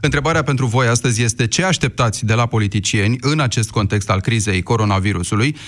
Întrebarea 0.00 0.42
pentru 0.42 0.66
voi 0.66 0.86
astăzi 0.86 1.22
este 1.22 1.46
ce 1.46 1.64
așteptați 1.64 2.24
de 2.24 2.34
la 2.34 2.46
politicieni 2.46 3.16
în 3.20 3.40
acest 3.40 3.70
context 3.70 4.10
al 4.10 4.20
crizei 4.20 4.62
coronavirusului. 4.62 5.56
0372069599, 5.56 5.58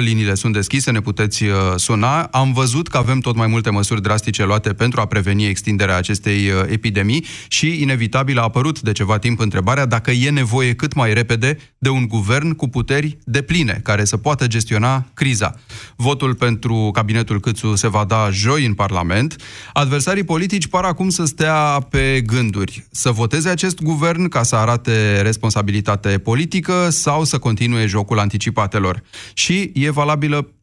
liniile 0.00 0.34
sunt 0.34 0.52
deschise, 0.52 0.90
ne 0.90 1.00
puteți 1.00 1.44
uh, 1.44 1.52
suna. 1.76 2.22
Am 2.22 2.52
văzut 2.52 2.88
că 2.88 2.96
avem 2.96 3.18
tot 3.18 3.36
mai 3.36 3.46
multe 3.46 3.70
măsuri 3.70 4.02
drastice 4.02 4.44
luate 4.44 4.72
pentru 4.72 5.00
a 5.00 5.06
preveni 5.06 5.46
extinderea 5.46 5.96
acestei 5.96 6.48
uh, 6.48 6.54
epidemii 6.68 7.24
și 7.48 7.82
inevitabil 7.82 8.38
a 8.38 8.42
apărut 8.42 8.80
de 8.80 8.92
ceva 8.92 9.18
timp 9.18 9.40
întrebarea 9.40 9.86
dacă 9.86 10.10
e 10.10 10.30
nevoie 10.30 10.74
cât 10.74 10.94
mai 10.94 11.14
repede 11.14 11.58
de 11.78 11.88
un 11.88 12.08
guvern 12.08 12.52
cu 12.52 12.68
puteri 12.68 13.18
de 13.24 13.42
pline 13.42 13.80
care 13.82 14.04
să 14.04 14.16
poată 14.16 14.46
gestiona 14.46 15.06
criza. 15.14 15.54
Votul 15.96 16.34
pentru 16.34 16.90
cabinetul 16.92 17.40
Câțu 17.40 17.74
se 17.74 17.88
va 17.88 18.04
da 18.04 18.28
joi 18.30 18.66
în 18.66 18.74
Parlament. 18.74 19.36
Adversarii 19.72 20.24
politici 20.24 20.66
par 20.76 20.84
acum 20.84 21.08
să 21.08 21.24
stea 21.24 21.86
pe 21.90 22.20
gânduri. 22.26 22.86
Să 22.90 23.10
voteze 23.10 23.48
acest 23.48 23.82
guvern 23.82 24.28
ca 24.28 24.42
să 24.42 24.56
arate 24.56 25.20
responsabilitate 25.20 26.18
politică 26.18 26.88
sau 26.90 27.24
să 27.24 27.38
continue 27.38 27.86
jocul 27.86 28.18
anticipatelor. 28.18 29.02
Și 29.34 29.70
e 29.74 29.90
valabilă 29.90 30.55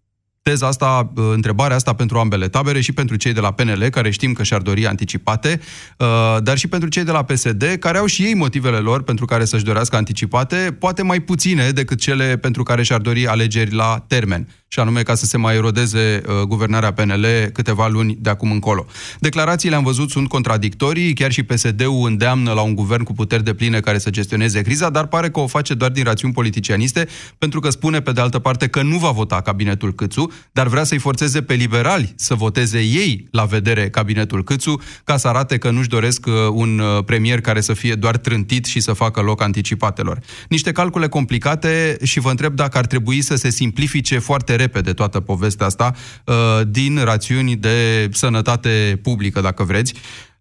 teza 0.44 0.68
asta, 0.68 1.12
uh, 1.16 1.24
întrebarea 1.34 1.76
asta 1.76 1.94
pentru 1.94 2.18
ambele 2.18 2.48
tabere 2.48 2.82
și 2.82 2.92
pentru 2.92 3.16
cei 3.16 3.34
de 3.34 3.40
la 3.40 3.52
PNL, 3.52 3.90
care 3.90 4.10
știm 4.10 4.34
că 4.34 4.44
și-ar 4.44 4.62
dori 4.62 4.88
anticipate, 4.88 5.60
uh, 5.98 6.38
dar 6.44 6.58
și 6.58 6.68
pentru 6.68 6.90
cei 6.90 7.04
de 7.04 7.12
la 7.12 7.24
PSD, 7.24 7.76
care 7.80 7.98
au 7.98 8.06
și 8.06 8.24
ei 8.24 8.34
motivele 8.34 8.78
lor 8.78 9.04
pentru 9.04 9.26
care 9.26 9.46
să-și 9.46 9.64
dorească 9.64 9.96
anticipate, 9.96 10.76
poate 10.80 11.02
mai 11.04 11.20
puține 11.20 11.70
decât 11.70 12.00
cele 12.00 12.38
pentru 12.38 12.64
care 12.64 12.84
și-ar 12.84 13.00
dori 13.00 13.28
alegeri 13.28 13.74
la 13.74 14.04
termen 14.08 14.48
și 14.74 14.80
anume 14.80 15.04
ca 15.04 15.16
să 15.16 15.26
se 15.26 15.38
mai 15.38 15.56
erodeze 15.56 16.22
uh, 16.28 16.42
guvernarea 16.42 16.94
PNL 16.94 17.26
câteva 17.54 17.88
luni 17.88 18.18
de 18.20 18.30
acum 18.30 18.52
încolo. 18.52 18.86
Declarațiile, 19.20 19.76
am 19.76 19.84
văzut, 19.84 20.10
sunt 20.10 20.28
contradictorii, 20.28 21.14
chiar 21.14 21.32
și 21.32 21.44
PSD-ul 21.44 22.06
îndeamnă 22.06 22.52
la 22.54 22.62
un 22.62 22.76
guvern 22.76 23.04
cu 23.04 23.14
puteri 23.14 23.44
de 23.44 23.54
pline 23.54 23.80
care 23.80 23.98
să 23.98 24.10
gestioneze 24.10 24.62
criza, 24.62 24.90
dar 24.90 25.08
pare 25.08 25.30
că 25.30 25.40
o 25.40 25.48
face 25.48 25.74
doar 25.74 25.92
din 25.92 26.04
rațiuni 26.04 26.34
politicianiste, 26.34 27.08
pentru 27.38 27.60
că 27.60 27.70
spune 27.70 28.02
pe 28.02 28.12
de 28.12 28.22
altă 28.22 28.40
parte 28.40 28.68
că 28.68 28.82
nu 28.82 28.98
va 28.98 29.12
vota 29.12 29.42
cabinetul 29.42 29.94
Câțu, 29.94 30.32
dar 30.52 30.68
vrea 30.68 30.84
să-i 30.84 30.98
forțeze 30.98 31.42
pe 31.42 31.54
liberali 31.54 32.14
să 32.16 32.36
voteze 32.36 32.80
ei 32.80 33.28
la 33.32 33.44
vedere 33.44 33.90
cabinetul 33.90 34.44
Câțu, 34.44 34.82
ca 35.04 35.18
să 35.18 35.28
arate 35.28 35.58
că 35.58 35.70
nu-și 35.70 35.90
doresc 35.90 36.26
uh, 36.26 36.34
un 36.52 36.80
uh, 36.80 37.04
premier 37.04 37.42
care 37.42 37.62
să 37.62 37.74
fie 37.74 37.96
doar 37.96 38.18
trântit 38.18 38.66
și 38.66 38.80
să 38.80 38.94
facă 38.94 39.22
loc 39.22 39.42
anticipatelor. 39.42 40.20
Niște 40.50 40.72
calcule 40.72 41.08
complicate 41.08 41.98
și 42.04 42.20
vă 42.20 42.30
întreb 42.30 42.56
dacă 42.56 42.78
ar 42.78 42.86
trebui 42.86 43.22
să 43.22 43.36
se 43.36 43.50
simplifice 43.50 44.20
foarte 44.20 44.56
repede 44.56 44.94
toată 44.94 45.20
povestea 45.20 45.66
asta 45.66 45.94
uh, 46.26 46.36
din 46.68 47.00
rațiuni 47.04 47.56
de 47.56 48.10
sănătate 48.12 49.00
publică, 49.04 49.42
dacă 49.42 49.64
vreți. 49.64 49.94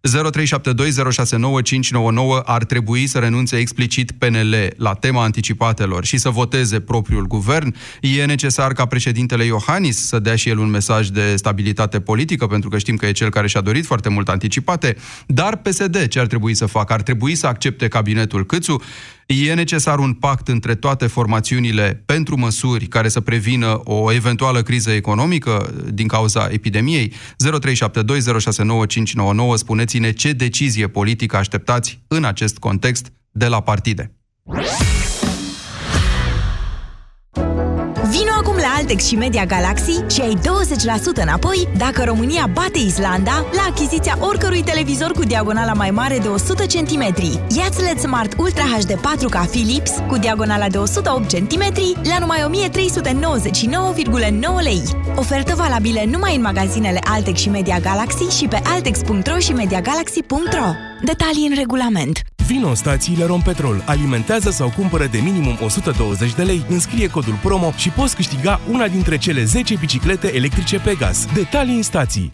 0372069599 0.09 0.11
ar 2.43 2.63
trebui 2.63 3.07
să 3.07 3.19
renunțe 3.19 3.55
explicit 3.57 4.11
PNL 4.11 4.55
la 4.77 4.93
tema 4.93 5.23
anticipatelor 5.23 6.05
și 6.05 6.17
să 6.17 6.29
voteze 6.29 6.79
propriul 6.79 7.27
guvern. 7.27 7.75
E 8.01 8.25
necesar 8.25 8.73
ca 8.73 8.85
președintele 8.85 9.43
Iohannis 9.43 10.07
să 10.07 10.19
dea 10.19 10.35
și 10.35 10.49
el 10.49 10.57
un 10.57 10.69
mesaj 10.69 11.07
de 11.07 11.35
stabilitate 11.35 11.99
politică, 11.99 12.47
pentru 12.47 12.69
că 12.69 12.77
știm 12.77 12.95
că 12.95 13.05
e 13.05 13.11
cel 13.11 13.29
care 13.29 13.47
și-a 13.47 13.61
dorit 13.61 13.85
foarte 13.85 14.09
mult 14.09 14.29
anticipate. 14.29 14.95
Dar 15.27 15.55
PSD 15.55 16.07
ce 16.07 16.19
ar 16.19 16.27
trebui 16.27 16.53
să 16.53 16.65
facă? 16.65 16.93
Ar 16.93 17.01
trebui 17.01 17.35
să 17.35 17.47
accepte 17.47 17.87
cabinetul 17.87 18.45
Câțu? 18.45 18.81
E 19.25 19.53
necesar 19.53 19.99
un 19.99 20.13
pact 20.13 20.47
între 20.47 20.75
toate 20.75 21.07
formațiunile 21.07 22.03
pentru 22.05 22.37
măsuri 22.37 22.85
care 22.85 23.09
să 23.09 23.19
prevină 23.19 23.81
o 23.83 24.11
eventuală 24.13 24.61
criză 24.61 24.91
economică 24.91 25.73
din 25.93 26.07
cauza 26.07 26.47
epidemiei? 26.51 27.13
0372069599 27.13 27.13
spuneți-ne 29.55 30.11
ce 30.11 30.31
decizie 30.31 30.87
politică 30.87 31.37
așteptați 31.37 32.01
în 32.07 32.23
acest 32.23 32.57
context 32.57 33.11
de 33.31 33.47
la 33.47 33.61
partide. 33.61 34.11
Altex 38.83 39.05
și 39.05 39.15
Media 39.15 39.45
Galaxy 39.45 40.13
și 40.13 40.21
ai 40.21 40.37
20% 40.37 40.41
înapoi 41.15 41.67
dacă 41.77 42.03
România 42.03 42.49
bate 42.53 42.79
Islanda 42.79 43.31
la 43.31 43.67
achiziția 43.69 44.17
oricărui 44.19 44.63
televizor 44.63 45.11
cu 45.11 45.23
diagonala 45.23 45.73
mai 45.73 45.91
mare 45.91 46.17
de 46.17 46.27
100 46.27 46.63
cm. 46.63 47.13
Iați 47.57 47.81
LED 47.81 47.99
Smart 47.99 48.33
Ultra 48.37 48.63
HD 48.63 48.91
4K 48.91 49.49
Philips 49.49 49.91
cu 50.07 50.17
diagonala 50.17 50.67
de 50.67 50.77
108 50.77 51.33
cm 51.33 51.63
la 52.03 52.17
numai 52.19 52.49
1399,9 52.51 52.61
lei. 54.63 54.81
Ofertă 55.15 55.55
valabilă 55.55 56.01
numai 56.05 56.35
în 56.35 56.41
magazinele 56.41 56.99
Altex 57.03 57.39
și 57.39 57.49
Media 57.49 57.79
Galaxy 57.79 58.37
și 58.37 58.47
pe 58.47 58.59
altex.ro 58.63 59.37
și 59.37 59.53
mediagalaxy.ro. 59.53 60.92
Detalii 61.05 61.47
în 61.47 61.55
regulament. 61.55 62.21
Vino 62.47 62.67
în 62.67 62.75
stațiile 62.75 63.25
Rompetrol, 63.25 63.83
alimentează 63.85 64.49
sau 64.49 64.73
cumpără 64.77 65.05
de 65.05 65.17
minimum 65.17 65.57
120 65.61 66.35
de 66.35 66.43
lei, 66.43 66.65
înscrie 66.69 67.09
codul 67.09 67.39
promo 67.41 67.71
și 67.77 67.89
poți 67.89 68.15
câștiga 68.15 68.59
una 68.71 68.87
dintre 68.87 69.17
cele 69.17 69.43
10 69.43 69.75
biciclete 69.79 70.35
electrice 70.35 70.79
pe 70.79 70.95
gaz. 70.99 71.25
Detalii 71.33 71.75
în 71.75 71.81
stații. 71.81 72.33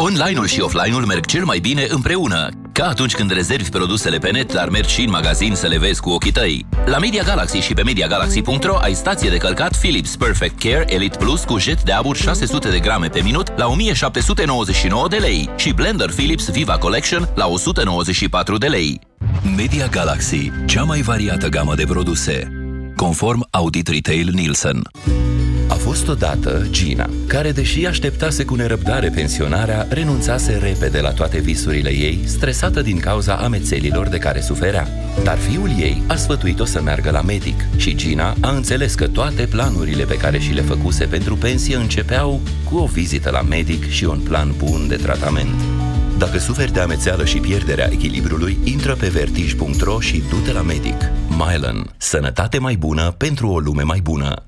Online-ul 0.00 0.46
și 0.46 0.60
offline-ul 0.60 1.04
merg 1.04 1.26
cel 1.26 1.44
mai 1.44 1.58
bine 1.58 1.86
împreună. 1.88 2.48
Ca 2.72 2.88
atunci 2.88 3.14
când 3.14 3.30
rezervi 3.30 3.70
produsele 3.70 4.18
pe 4.18 4.30
net, 4.30 4.52
dar 4.52 4.68
mergi 4.68 4.94
și 4.94 5.00
în 5.02 5.10
magazin 5.10 5.54
să 5.54 5.66
le 5.66 5.78
vezi 5.78 6.00
cu 6.00 6.10
ochii 6.10 6.32
tăi. 6.32 6.66
La 6.86 6.98
Media 6.98 7.22
Galaxy 7.22 7.58
și 7.58 7.74
pe 7.74 7.82
MediaGalaxy.ro 7.82 8.76
ai 8.76 8.94
stație 8.94 9.30
de 9.30 9.36
călcat 9.36 9.76
Philips 9.76 10.16
Perfect 10.16 10.60
Care 10.60 10.84
Elite 10.94 11.16
Plus 11.16 11.44
cu 11.44 11.58
jet 11.58 11.82
de 11.82 11.92
abur 11.92 12.16
600 12.16 12.68
de 12.68 12.78
grame 12.78 13.08
pe 13.08 13.20
minut 13.20 13.56
la 13.56 13.66
1799 13.66 15.08
de 15.08 15.16
lei 15.16 15.50
și 15.56 15.72
blender 15.72 16.10
Philips 16.10 16.50
Viva 16.50 16.78
Collection 16.78 17.28
la 17.34 17.46
194 17.46 18.58
de 18.58 18.66
lei. 18.66 19.00
Media 19.56 19.86
Galaxy, 19.86 20.50
cea 20.66 20.82
mai 20.82 21.00
variată 21.00 21.48
gamă 21.48 21.74
de 21.74 21.84
produse. 21.84 22.48
Conform 22.96 23.46
Audit 23.50 23.88
Retail 23.88 24.30
Nielsen. 24.32 24.82
A 25.68 25.74
fost 25.74 26.08
odată 26.08 26.66
Gina, 26.70 27.10
care, 27.26 27.52
deși 27.52 27.86
așteptase 27.86 28.44
cu 28.44 28.54
nerăbdare 28.54 29.08
pensionarea, 29.08 29.86
renunțase 29.90 30.58
repede 30.62 31.00
la 31.00 31.10
toate 31.10 31.38
visurile 31.38 31.90
ei, 31.90 32.20
stresată 32.24 32.82
din 32.82 32.98
cauza 32.98 33.34
amețelilor 33.34 34.08
de 34.08 34.18
care 34.18 34.40
suferea. 34.40 34.88
Dar 35.22 35.38
fiul 35.38 35.68
ei 35.78 36.02
a 36.06 36.14
sfătuit-o 36.14 36.64
să 36.64 36.80
meargă 36.80 37.10
la 37.10 37.20
medic 37.20 37.64
și 37.76 37.94
Gina 37.94 38.34
a 38.40 38.50
înțeles 38.50 38.94
că 38.94 39.08
toate 39.08 39.46
planurile 39.46 40.04
pe 40.04 40.16
care 40.16 40.38
și 40.38 40.52
le 40.52 40.62
făcuse 40.62 41.04
pentru 41.04 41.36
pensie 41.36 41.76
începeau 41.76 42.40
cu 42.70 42.76
o 42.76 42.86
vizită 42.86 43.30
la 43.30 43.42
medic 43.42 43.90
și 43.90 44.04
un 44.04 44.18
plan 44.18 44.54
bun 44.56 44.88
de 44.88 44.96
tratament. 44.96 45.60
Dacă 46.18 46.38
suferi 46.38 46.72
de 46.72 46.80
amețeală 46.80 47.24
și 47.24 47.38
pierderea 47.38 47.88
echilibrului, 47.92 48.58
intră 48.64 48.94
pe 48.94 49.08
vertij.ro 49.08 50.00
și 50.00 50.22
du-te 50.28 50.52
la 50.52 50.62
medic. 50.62 51.10
Mylan. 51.28 51.94
Sănătate 51.96 52.58
mai 52.58 52.76
bună 52.76 53.14
pentru 53.16 53.48
o 53.48 53.58
lume 53.58 53.82
mai 53.82 54.00
bună. 54.02 54.47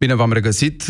Bine 0.00 0.14
v-am 0.14 0.32
regăsit, 0.32 0.82
0372069599 0.82 0.86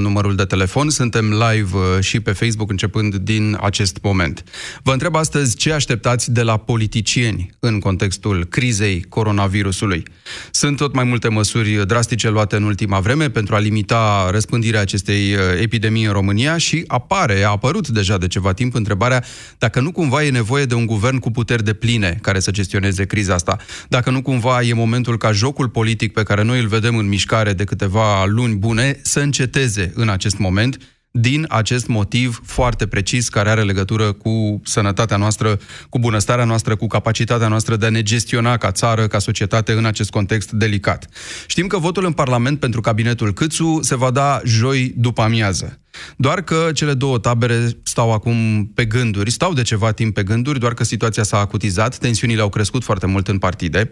numărul 0.00 0.36
de 0.36 0.44
telefon. 0.44 0.90
Suntem 0.90 1.30
live 1.30 1.76
uh, 1.76 1.82
și 2.00 2.20
pe 2.20 2.32
Facebook 2.32 2.70
începând 2.70 3.14
din 3.14 3.58
acest 3.60 3.98
moment. 4.02 4.44
Vă 4.82 4.92
întreb 4.92 5.14
astăzi 5.14 5.56
ce 5.56 5.72
așteptați 5.72 6.32
de 6.32 6.42
la 6.42 6.56
politicieni 6.56 7.50
în 7.58 7.78
contextul 7.78 8.44
crizei 8.44 9.04
coronavirusului. 9.08 10.02
Sunt 10.50 10.76
tot 10.76 10.94
mai 10.94 11.04
multe 11.04 11.28
măsuri 11.28 11.86
drastice 11.86 12.30
luate 12.30 12.56
în 12.56 12.62
ultima 12.62 13.00
vreme 13.00 13.30
pentru 13.30 13.54
a 13.54 13.58
limita 13.58 14.28
răspândirea 14.30 14.80
acestei 14.80 15.34
uh, 15.34 15.40
epidemii 15.60 16.04
în 16.04 16.12
România 16.12 16.56
și 16.56 16.84
apare, 16.86 17.42
a 17.42 17.50
apărut 17.50 17.88
deja 17.88 18.18
de 18.18 18.26
ceva 18.26 18.52
timp 18.52 18.74
întrebarea 18.74 19.24
dacă 19.58 19.80
nu 19.80 19.92
cumva 19.92 20.24
e 20.24 20.30
nevoie 20.30 20.64
de 20.64 20.74
un 20.74 20.86
guvern 20.86 21.18
cu 21.18 21.30
puteri 21.30 21.64
de 21.64 21.72
pline 21.72 22.18
care 22.22 22.40
să 22.40 22.50
gestioneze 22.50 23.04
criza 23.04 23.34
asta. 23.34 23.56
Dacă 23.88 24.10
nu 24.10 24.22
cumva 24.22 24.62
e 24.62 24.72
momentul 24.72 25.18
ca 25.18 25.32
jocul 25.32 25.68
politic 25.68 26.12
pe 26.12 26.22
care 26.22 26.42
noi 26.42 26.60
îl 26.60 26.68
vedem 26.70 26.96
în 26.96 27.08
mișcare 27.08 27.52
de 27.52 27.64
câteva 27.64 28.24
luni 28.24 28.56
bune, 28.56 29.00
să 29.02 29.20
înceteze 29.20 29.92
în 29.94 30.08
acest 30.08 30.38
moment 30.38 30.78
din 31.10 31.46
acest 31.48 31.86
motiv 31.86 32.40
foarte 32.44 32.86
precis 32.86 33.28
care 33.28 33.48
are 33.48 33.62
legătură 33.62 34.12
cu 34.12 34.60
sănătatea 34.64 35.16
noastră, 35.16 35.58
cu 35.88 35.98
bunăstarea 35.98 36.44
noastră, 36.44 36.76
cu 36.76 36.86
capacitatea 36.86 37.48
noastră 37.48 37.76
de 37.76 37.86
a 37.86 37.90
ne 37.90 38.02
gestiona 38.02 38.56
ca 38.56 38.70
țară, 38.70 39.06
ca 39.06 39.18
societate 39.18 39.72
în 39.72 39.84
acest 39.84 40.10
context 40.10 40.50
delicat. 40.50 41.08
Știm 41.46 41.66
că 41.66 41.78
votul 41.78 42.04
în 42.04 42.12
Parlament 42.12 42.60
pentru 42.60 42.80
cabinetul 42.80 43.32
Câțu 43.32 43.78
se 43.82 43.96
va 43.96 44.10
da 44.10 44.40
joi 44.44 44.94
după 44.96 45.22
amiază. 45.22 45.80
Doar 46.16 46.42
că 46.42 46.70
cele 46.74 46.94
două 46.94 47.18
tabere 47.18 47.68
stau 47.82 48.12
acum 48.12 48.66
pe 48.74 48.84
gânduri, 48.84 49.30
stau 49.30 49.52
de 49.52 49.62
ceva 49.62 49.92
timp 49.92 50.14
pe 50.14 50.22
gânduri, 50.22 50.58
doar 50.58 50.74
că 50.74 50.84
situația 50.84 51.22
s-a 51.22 51.38
acutizat, 51.38 51.98
tensiunile 51.98 52.40
au 52.40 52.48
crescut 52.48 52.82
foarte 52.82 53.06
mult 53.06 53.28
în 53.28 53.38
partide. 53.38 53.90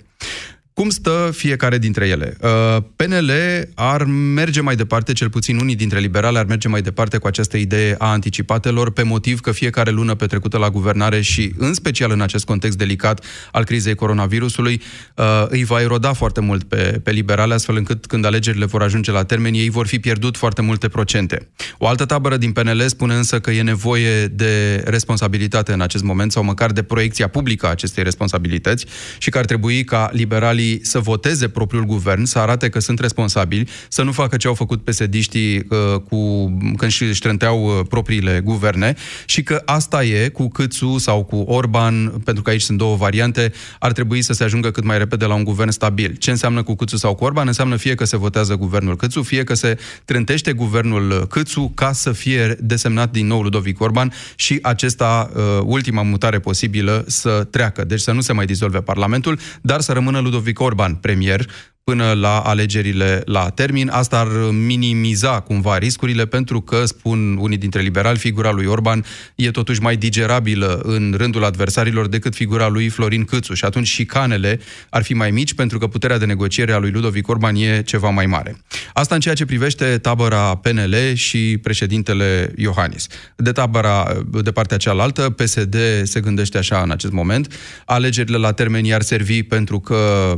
Cum 0.79 0.91
stă 0.91 1.31
fiecare 1.33 1.79
dintre 1.79 2.07
ele? 2.07 2.37
Uh, 2.41 2.83
PNL 2.97 3.31
ar 3.75 4.05
merge 4.35 4.61
mai 4.61 4.77
departe, 4.77 5.13
cel 5.13 5.31
puțin 5.31 5.59
unii 5.59 5.75
dintre 5.75 5.99
liberale 5.99 6.39
ar 6.39 6.45
merge 6.45 6.69
mai 6.69 6.83
departe 6.83 7.19
cu 7.19 7.27
această 7.27 7.57
idee 7.57 7.95
a 7.99 8.11
anticipatelor, 8.11 8.91
pe 8.91 9.03
motiv 9.03 9.41
că 9.41 9.53
fiecare 9.53 9.91
lună 9.91 10.15
petrecută 10.15 10.59
la 10.59 10.71
guvernare 10.71 11.21
și, 11.21 11.53
în 11.57 11.75
special 11.75 12.11
în 12.11 12.21
acest 12.21 12.45
context 12.45 12.79
delicat 12.79 13.25
al 13.53 13.65
crizei 13.65 13.95
coronavirusului, 13.95 14.83
uh, 15.15 15.25
îi 15.49 15.65
va 15.65 15.81
eroda 15.81 16.13
foarte 16.13 16.41
mult 16.41 16.65
pe, 16.65 17.01
pe 17.03 17.11
liberale, 17.11 17.55
astfel 17.55 17.77
încât 17.77 18.07
când 18.07 18.25
alegerile 18.25 18.65
vor 18.65 18.83
ajunge 18.83 19.11
la 19.11 19.25
termen, 19.25 19.55
ei 19.55 19.71
vor 19.71 19.87
fi 19.87 19.99
pierdut 19.99 20.37
foarte 20.37 20.63
multe 20.63 20.89
procente. 20.89 21.49
O 21.79 21.87
altă 21.87 22.05
tabără 22.05 22.37
din 22.37 22.53
PNL 22.53 22.83
spune 22.87 23.15
însă 23.15 23.41
că 23.41 23.51
e 23.51 23.63
nevoie 23.63 24.27
de 24.27 24.83
responsabilitate 24.87 25.73
în 25.73 25.81
acest 25.81 26.03
moment, 26.03 26.33
sau 26.33 26.43
măcar 26.45 26.73
de 26.73 26.83
proiecția 26.83 27.29
publică 27.29 27.67
a 27.67 27.71
acestei 27.71 28.03
responsabilități 28.03 28.87
și 29.19 29.31
că 29.31 29.39
ar 29.39 29.45
trebui 29.45 29.85
ca 29.85 30.11
liberalii 30.13 30.67
să 30.82 30.99
voteze 30.99 31.49
propriul 31.49 31.85
guvern, 31.85 32.25
să 32.25 32.38
arate 32.38 32.69
că 32.69 32.79
sunt 32.79 32.99
responsabili, 32.99 33.69
să 33.88 34.03
nu 34.03 34.12
facă 34.12 34.37
ce 34.37 34.47
au 34.47 34.55
făcut 34.55 34.85
pesediștii 34.85 35.56
uh, 35.56 36.00
cu, 36.09 36.44
când 36.76 36.93
își 36.93 37.12
ștrânteau 37.12 37.65
uh, 37.65 37.87
propriile 37.88 38.41
guverne 38.44 38.94
și 39.26 39.43
că 39.43 39.62
asta 39.65 40.05
e 40.05 40.29
cu 40.29 40.49
Câțu 40.49 40.99
sau 40.99 41.25
cu 41.25 41.37
Orban, 41.37 42.09
pentru 42.09 42.43
că 42.43 42.50
aici 42.50 42.62
sunt 42.62 42.79
două 42.79 42.97
variante, 42.97 43.53
ar 43.79 43.93
trebui 43.93 44.23
să 44.23 44.32
se 44.32 44.44
ajungă 44.44 44.70
cât 44.70 44.85
mai 44.85 44.99
repede 44.99 45.25
la 45.25 45.35
un 45.35 45.44
guvern 45.44 45.70
stabil. 45.70 46.17
Ce 46.17 46.31
înseamnă 46.31 46.62
cu 46.62 46.75
Câțu 46.75 46.97
sau 46.97 47.14
cu 47.14 47.25
Orban? 47.25 47.47
Înseamnă 47.47 47.76
fie 47.76 47.94
că 47.94 48.05
se 48.05 48.17
votează 48.17 48.56
guvernul 48.56 48.97
Câțu, 48.97 49.23
fie 49.23 49.44
că 49.44 49.55
se 49.55 49.79
trântește 50.05 50.53
guvernul 50.53 51.26
Câțu 51.26 51.73
ca 51.75 51.93
să 51.93 52.12
fie 52.12 52.56
desemnat 52.61 53.11
din 53.11 53.26
nou 53.26 53.41
Ludovic 53.41 53.81
Orban 53.81 54.12
și 54.37 54.59
acesta, 54.62 55.31
uh, 55.35 55.43
ultima 55.64 56.03
mutare 56.03 56.38
posibilă, 56.38 57.05
să 57.06 57.47
treacă. 57.50 57.85
Deci 57.85 58.00
să 58.00 58.12
nu 58.12 58.21
se 58.21 58.32
mai 58.32 58.47
dizolve 58.47 58.81
Parlamentul, 58.81 59.38
dar 59.61 59.81
să 59.81 59.93
rămână 59.93 60.19
Ludovic 60.19 60.58
Orban 60.61 61.01
premier 61.01 61.47
până 61.88 62.12
la 62.12 62.38
alegerile 62.38 63.23
la 63.25 63.49
termin. 63.49 63.88
Asta 63.88 64.19
ar 64.19 64.29
minimiza 64.50 65.40
cumva 65.40 65.79
riscurile, 65.79 66.26
pentru 66.26 66.61
că, 66.61 66.85
spun 66.85 67.37
unii 67.37 67.56
dintre 67.56 67.81
liberali, 67.81 68.19
figura 68.19 68.50
lui 68.50 68.67
Orban 68.67 69.05
e 69.35 69.50
totuși 69.50 69.81
mai 69.81 69.96
digerabilă 69.96 70.81
în 70.82 71.14
rândul 71.17 71.44
adversarilor 71.44 72.08
decât 72.08 72.35
figura 72.35 72.69
lui 72.69 72.88
Florin 72.88 73.25
Câțu 73.25 73.55
și 73.55 73.64
atunci 73.64 73.87
șicanele 73.87 74.61
ar 74.90 75.02
fi 75.02 75.14
mai 75.14 75.31
mici 75.31 75.55
pentru 75.55 75.79
că 75.79 75.87
puterea 75.87 76.19
de 76.19 76.25
negociere 76.25 76.73
a 76.73 76.79
lui 76.79 76.90
Ludovic 76.90 77.29
Orban 77.29 77.56
e 77.56 77.82
ceva 77.82 78.08
mai 78.08 78.26
mare. 78.26 78.56
Asta 78.93 79.14
în 79.14 79.20
ceea 79.20 79.35
ce 79.35 79.44
privește 79.44 79.99
tabăra 79.99 80.55
PNL 80.55 80.94
și 81.14 81.58
președintele 81.62 82.52
Iohannis. 82.56 83.06
De 83.37 83.52
tabăra, 83.52 84.23
de 84.43 84.52
partea 84.52 84.76
cealaltă, 84.76 85.31
PSD 85.31 85.76
se 86.02 86.20
gândește 86.20 86.58
așa 86.58 86.81
în 86.82 86.90
acest 86.90 87.12
moment, 87.12 87.52
alegerile 87.85 88.37
la 88.37 88.52
termen 88.52 88.85
i-ar 88.85 89.02
servi 89.02 89.43
pentru 89.43 89.81
că 89.81 90.35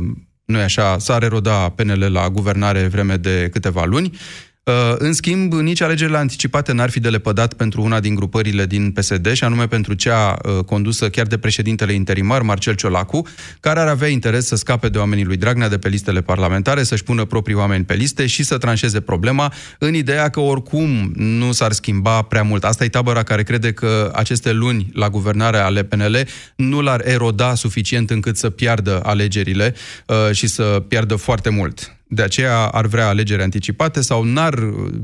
nu 0.51 0.59
așa, 0.59 0.97
s-ar 0.97 1.23
eroda 1.23 1.69
PNL 1.69 2.11
la 2.11 2.29
guvernare 2.29 2.87
vreme 2.87 3.15
de 3.15 3.49
câteva 3.51 3.85
luni. 3.85 4.11
Uh, 4.13 4.50
în 4.97 5.13
schimb, 5.13 5.53
nici 5.53 5.81
alegerile 5.81 6.17
anticipate 6.17 6.71
n-ar 6.71 6.89
fi 6.89 6.99
de 6.99 7.09
lepădat 7.09 7.53
pentru 7.53 7.81
una 7.81 7.99
din 7.99 8.15
grupările 8.15 8.65
din 8.65 8.91
PSD, 8.91 9.33
și 9.33 9.43
anume 9.43 9.67
pentru 9.67 9.93
cea 9.93 10.37
uh, 10.43 10.63
condusă 10.63 11.09
chiar 11.09 11.25
de 11.25 11.37
președintele 11.37 11.93
interimar, 11.93 12.41
Marcel 12.41 12.75
Ciolacu, 12.75 13.27
care 13.59 13.79
ar 13.79 13.87
avea 13.87 14.07
interes 14.07 14.45
să 14.45 14.55
scape 14.55 14.89
de 14.89 14.97
oamenii 14.97 15.23
lui 15.23 15.37
Dragnea 15.37 15.69
de 15.69 15.77
pe 15.77 15.89
listele 15.89 16.21
parlamentare, 16.21 16.83
să-și 16.83 17.03
pună 17.03 17.25
proprii 17.25 17.55
oameni 17.55 17.83
pe 17.83 17.93
liste 17.93 18.25
și 18.25 18.43
să 18.43 18.57
tranșeze 18.57 18.99
problema, 18.99 19.53
în 19.79 19.93
ideea 19.93 20.29
că 20.29 20.39
oricum 20.39 21.11
nu 21.15 21.51
s-ar 21.51 21.71
schimba 21.71 22.21
prea 22.21 22.43
mult. 22.43 22.63
Asta 22.63 22.83
e 22.83 22.89
tabăra 22.89 23.23
care 23.23 23.43
crede 23.43 23.73
că 23.73 24.11
aceste 24.15 24.51
luni 24.51 24.89
la 24.93 25.09
guvernare 25.09 25.57
ale 25.57 25.83
PNL 25.83 26.27
nu 26.55 26.81
l-ar 26.81 27.07
eroda 27.07 27.55
suficient 27.55 28.09
încât 28.09 28.37
să 28.37 28.49
piardă 28.49 29.01
alegerile 29.03 29.75
uh, 30.05 30.15
și 30.31 30.47
să 30.47 30.83
piardă 30.87 31.15
foarte 31.15 31.49
mult 31.49 31.95
de 32.13 32.21
aceea 32.21 32.57
ar 32.57 32.85
vrea 32.85 33.07
alegeri 33.07 33.41
anticipate 33.41 34.01
sau 34.01 34.23
n-ar, 34.23 34.53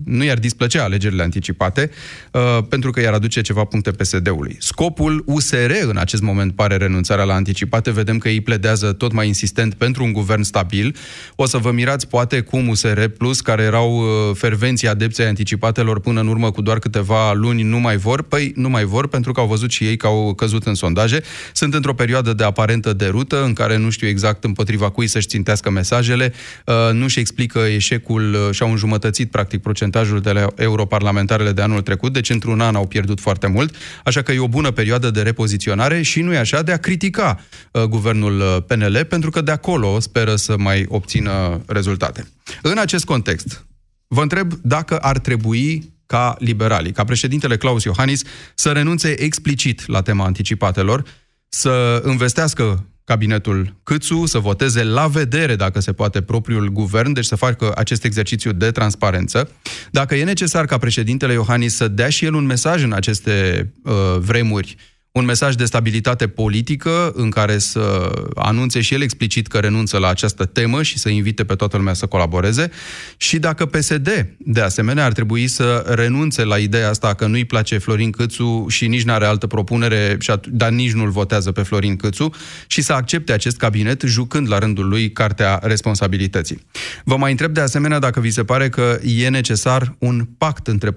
nu 0.05 0.23
i-ar 0.23 0.37
displăcea 0.37 0.83
alegerile 0.83 1.23
anticipate 1.23 1.89
uh, 2.31 2.57
pentru 2.69 2.91
că 2.91 3.01
i-ar 3.01 3.13
aduce 3.13 3.41
ceva 3.41 3.63
puncte 3.63 3.91
PSD-ului. 3.91 4.55
Scopul 4.59 5.23
USR 5.25 5.71
în 5.81 5.97
acest 5.97 6.21
moment 6.21 6.55
pare 6.55 6.75
renunțarea 6.75 7.23
la 7.23 7.33
anticipate. 7.33 7.91
Vedem 7.91 8.17
că 8.17 8.29
ei 8.29 8.41
pledează 8.41 8.93
tot 8.93 9.11
mai 9.11 9.27
insistent 9.27 9.73
pentru 9.73 10.03
un 10.03 10.13
guvern 10.13 10.41
stabil. 10.41 10.95
O 11.35 11.45
să 11.45 11.57
vă 11.57 11.71
mirați 11.71 12.07
poate 12.07 12.41
cum 12.41 12.67
USR 12.67 13.03
Plus, 13.03 13.41
care 13.41 13.63
erau 13.63 13.97
uh, 13.97 14.35
fervenții 14.35 14.87
adepții 14.87 15.23
anticipatelor 15.23 15.99
până 15.99 16.19
în 16.19 16.27
urmă 16.27 16.51
cu 16.51 16.61
doar 16.61 16.79
câteva 16.79 17.33
luni, 17.33 17.63
nu 17.63 17.79
mai 17.79 17.97
vor. 17.97 18.21
Păi 18.21 18.51
nu 18.55 18.69
mai 18.69 18.83
vor 18.83 19.07
pentru 19.07 19.31
că 19.31 19.39
au 19.39 19.47
văzut 19.47 19.71
și 19.71 19.83
ei 19.83 19.97
că 19.97 20.07
au 20.07 20.33
căzut 20.33 20.65
în 20.65 20.73
sondaje. 20.73 21.21
Sunt 21.53 21.73
într-o 21.73 21.93
perioadă 21.93 22.33
de 22.33 22.43
aparentă 22.43 22.93
derută 22.93 23.43
în 23.43 23.53
care 23.53 23.77
nu 23.77 23.89
știu 23.89 24.07
exact 24.07 24.43
împotriva 24.43 24.89
cui 24.89 25.07
să-și 25.07 25.27
țintească 25.27 25.69
mesajele 25.69 26.33
uh, 26.65 26.95
nu-și 26.97 27.19
explică 27.19 27.59
eșecul 27.59 28.33
uh, 28.33 28.49
și 28.51 28.63
au 28.63 28.69
înjumătățit, 28.69 29.31
practic, 29.31 29.61
procentajul 29.61 30.19
de 30.19 30.31
la 30.31 30.47
europarlamentarele 30.55 31.51
de 31.51 31.61
anul 31.61 31.81
trecut, 31.81 32.13
deci 32.13 32.29
într-un 32.29 32.61
an 32.61 32.75
au 32.75 32.87
pierdut 32.87 33.19
foarte 33.19 33.47
mult, 33.47 33.75
așa 34.03 34.21
că 34.21 34.31
e 34.31 34.39
o 34.39 34.47
bună 34.47 34.71
perioadă 34.71 35.11
de 35.11 35.21
repoziționare 35.21 36.01
și 36.01 36.21
nu 36.21 36.33
e 36.33 36.37
așa 36.37 36.61
de 36.61 36.71
a 36.71 36.77
critica 36.77 37.39
uh, 37.71 37.83
guvernul 37.83 38.39
uh, 38.39 38.57
PNL, 38.67 39.05
pentru 39.09 39.29
că 39.29 39.41
de 39.41 39.51
acolo 39.51 39.99
speră 39.99 40.35
să 40.35 40.55
mai 40.57 40.85
obțină 40.87 41.61
rezultate. 41.67 42.27
În 42.61 42.77
acest 42.77 43.05
context, 43.05 43.65
vă 44.07 44.21
întreb 44.21 44.53
dacă 44.61 44.97
ar 44.97 45.19
trebui 45.19 45.95
ca 46.05 46.35
liberalii, 46.39 46.91
ca 46.91 47.03
președintele 47.03 47.57
Claus 47.57 47.83
Iohannis, 47.83 48.21
să 48.55 48.71
renunțe 48.71 49.21
explicit 49.21 49.87
la 49.87 50.01
tema 50.01 50.25
anticipatelor, 50.25 51.03
să 51.49 52.03
investească 52.07 52.85
cabinetul 53.07 53.73
Câțu, 53.83 54.25
să 54.25 54.39
voteze 54.39 54.83
la 54.83 55.07
vedere, 55.07 55.55
dacă 55.55 55.79
se 55.79 55.93
poate, 55.93 56.21
propriul 56.21 56.67
guvern, 56.67 57.13
deci 57.13 57.25
să 57.25 57.35
facă 57.35 57.71
acest 57.75 58.03
exercițiu 58.03 58.51
de 58.51 58.71
transparență. 58.71 59.51
Dacă 59.91 60.15
e 60.15 60.23
necesar 60.23 60.65
ca 60.65 60.77
președintele 60.77 61.33
Iohannis 61.33 61.75
să 61.75 61.87
dea 61.87 62.09
și 62.09 62.25
el 62.25 62.33
un 62.33 62.45
mesaj 62.45 62.83
în 62.83 62.93
aceste 62.93 63.67
uh, 63.83 63.93
vremuri 64.19 64.75
un 65.11 65.25
mesaj 65.25 65.55
de 65.55 65.65
stabilitate 65.65 66.27
politică 66.27 67.11
în 67.15 67.29
care 67.29 67.57
să 67.57 68.11
anunțe 68.35 68.81
și 68.81 68.93
el 68.93 69.01
explicit 69.01 69.47
că 69.47 69.57
renunță 69.57 69.97
la 69.97 70.07
această 70.07 70.45
temă 70.45 70.83
și 70.83 70.97
să 70.97 71.09
invite 71.09 71.43
pe 71.43 71.55
toată 71.55 71.77
lumea 71.77 71.93
să 71.93 72.05
colaboreze 72.05 72.71
și 73.17 73.39
dacă 73.39 73.65
PSD, 73.65 74.35
de 74.37 74.61
asemenea, 74.61 75.05
ar 75.05 75.11
trebui 75.11 75.47
să 75.47 75.83
renunțe 75.87 76.43
la 76.43 76.57
ideea 76.57 76.89
asta 76.89 77.13
că 77.13 77.27
nu-i 77.27 77.45
place 77.45 77.77
Florin 77.77 78.11
Câțu 78.11 78.65
și 78.69 78.87
nici 78.87 79.03
n-are 79.03 79.25
altă 79.25 79.47
propunere, 79.47 80.17
dar 80.45 80.69
nici 80.69 80.91
nu-l 80.91 81.09
votează 81.09 81.51
pe 81.51 81.61
Florin 81.61 81.95
Câțu 81.95 82.29
și 82.67 82.81
să 82.81 82.93
accepte 82.93 83.31
acest 83.31 83.57
cabinet 83.57 84.01
jucând 84.01 84.49
la 84.49 84.57
rândul 84.57 84.87
lui 84.87 85.11
cartea 85.11 85.59
responsabilității. 85.63 86.65
Vă 87.03 87.17
mai 87.17 87.31
întreb 87.31 87.53
de 87.53 87.61
asemenea 87.61 87.99
dacă 87.99 88.19
vi 88.19 88.29
se 88.29 88.43
pare 88.43 88.69
că 88.69 88.99
e 89.03 89.29
necesar 89.29 89.95
un 89.99 90.27
pact 90.37 90.67
între 90.67 90.93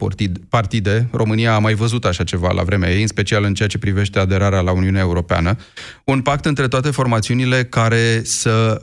partide. 0.48 1.08
România 1.12 1.54
a 1.54 1.58
mai 1.58 1.74
văzut 1.74 2.04
așa 2.04 2.24
ceva 2.24 2.52
la 2.52 2.62
vremea 2.62 2.92
ei, 2.92 3.00
în 3.00 3.06
special 3.06 3.44
în 3.44 3.54
ceea 3.54 3.68
ce 3.68 3.78
privește 3.78 4.09
privește 4.10 4.34
aderarea 4.34 4.60
la 4.60 4.72
Uniunea 4.72 5.00
Europeană, 5.00 5.56
un 6.04 6.22
pact 6.22 6.44
între 6.44 6.68
toate 6.68 6.90
formațiunile 6.90 7.64
care 7.64 8.22
să 8.24 8.82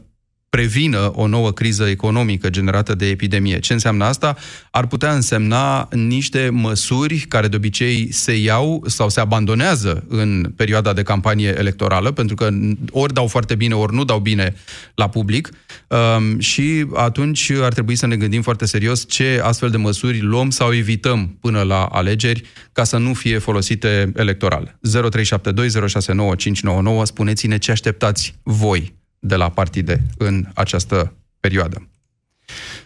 prevină 0.49 1.11
o 1.15 1.27
nouă 1.27 1.51
criză 1.51 1.83
economică 1.83 2.49
generată 2.49 2.95
de 2.95 3.09
epidemie. 3.09 3.59
Ce 3.59 3.73
înseamnă 3.73 4.05
asta? 4.05 4.35
Ar 4.71 4.87
putea 4.87 5.13
însemna 5.13 5.87
niște 5.91 6.49
măsuri 6.51 7.19
care 7.19 7.47
de 7.47 7.55
obicei 7.55 8.11
se 8.11 8.37
iau 8.37 8.83
sau 8.85 9.09
se 9.09 9.19
abandonează 9.19 10.05
în 10.07 10.53
perioada 10.55 10.93
de 10.93 11.03
campanie 11.03 11.55
electorală, 11.57 12.11
pentru 12.11 12.35
că 12.35 12.49
ori 12.91 13.13
dau 13.13 13.27
foarte 13.27 13.55
bine, 13.55 13.73
ori 13.73 13.93
nu 13.93 14.03
dau 14.03 14.19
bine 14.19 14.55
la 14.95 15.09
public 15.09 15.49
um, 15.87 16.39
și 16.39 16.85
atunci 16.93 17.51
ar 17.61 17.73
trebui 17.73 17.95
să 17.95 18.07
ne 18.07 18.15
gândim 18.15 18.41
foarte 18.41 18.65
serios 18.65 19.05
ce 19.07 19.41
astfel 19.43 19.69
de 19.69 19.77
măsuri 19.77 20.21
luăm 20.21 20.49
sau 20.49 20.73
evităm 20.73 21.37
până 21.41 21.61
la 21.61 21.83
alegeri 21.83 22.43
ca 22.71 22.83
să 22.83 22.97
nu 22.97 23.13
fie 23.13 23.37
folosite 23.37 24.11
electoral. 24.15 24.79
0372069599 24.87 24.91
spuneți-ne 27.03 27.57
ce 27.57 27.71
așteptați 27.71 28.35
voi 28.43 28.95
de 29.27 29.35
la 29.35 29.49
partide 29.49 29.97
în 30.17 30.43
această 30.55 31.13
perioadă. 31.39 31.89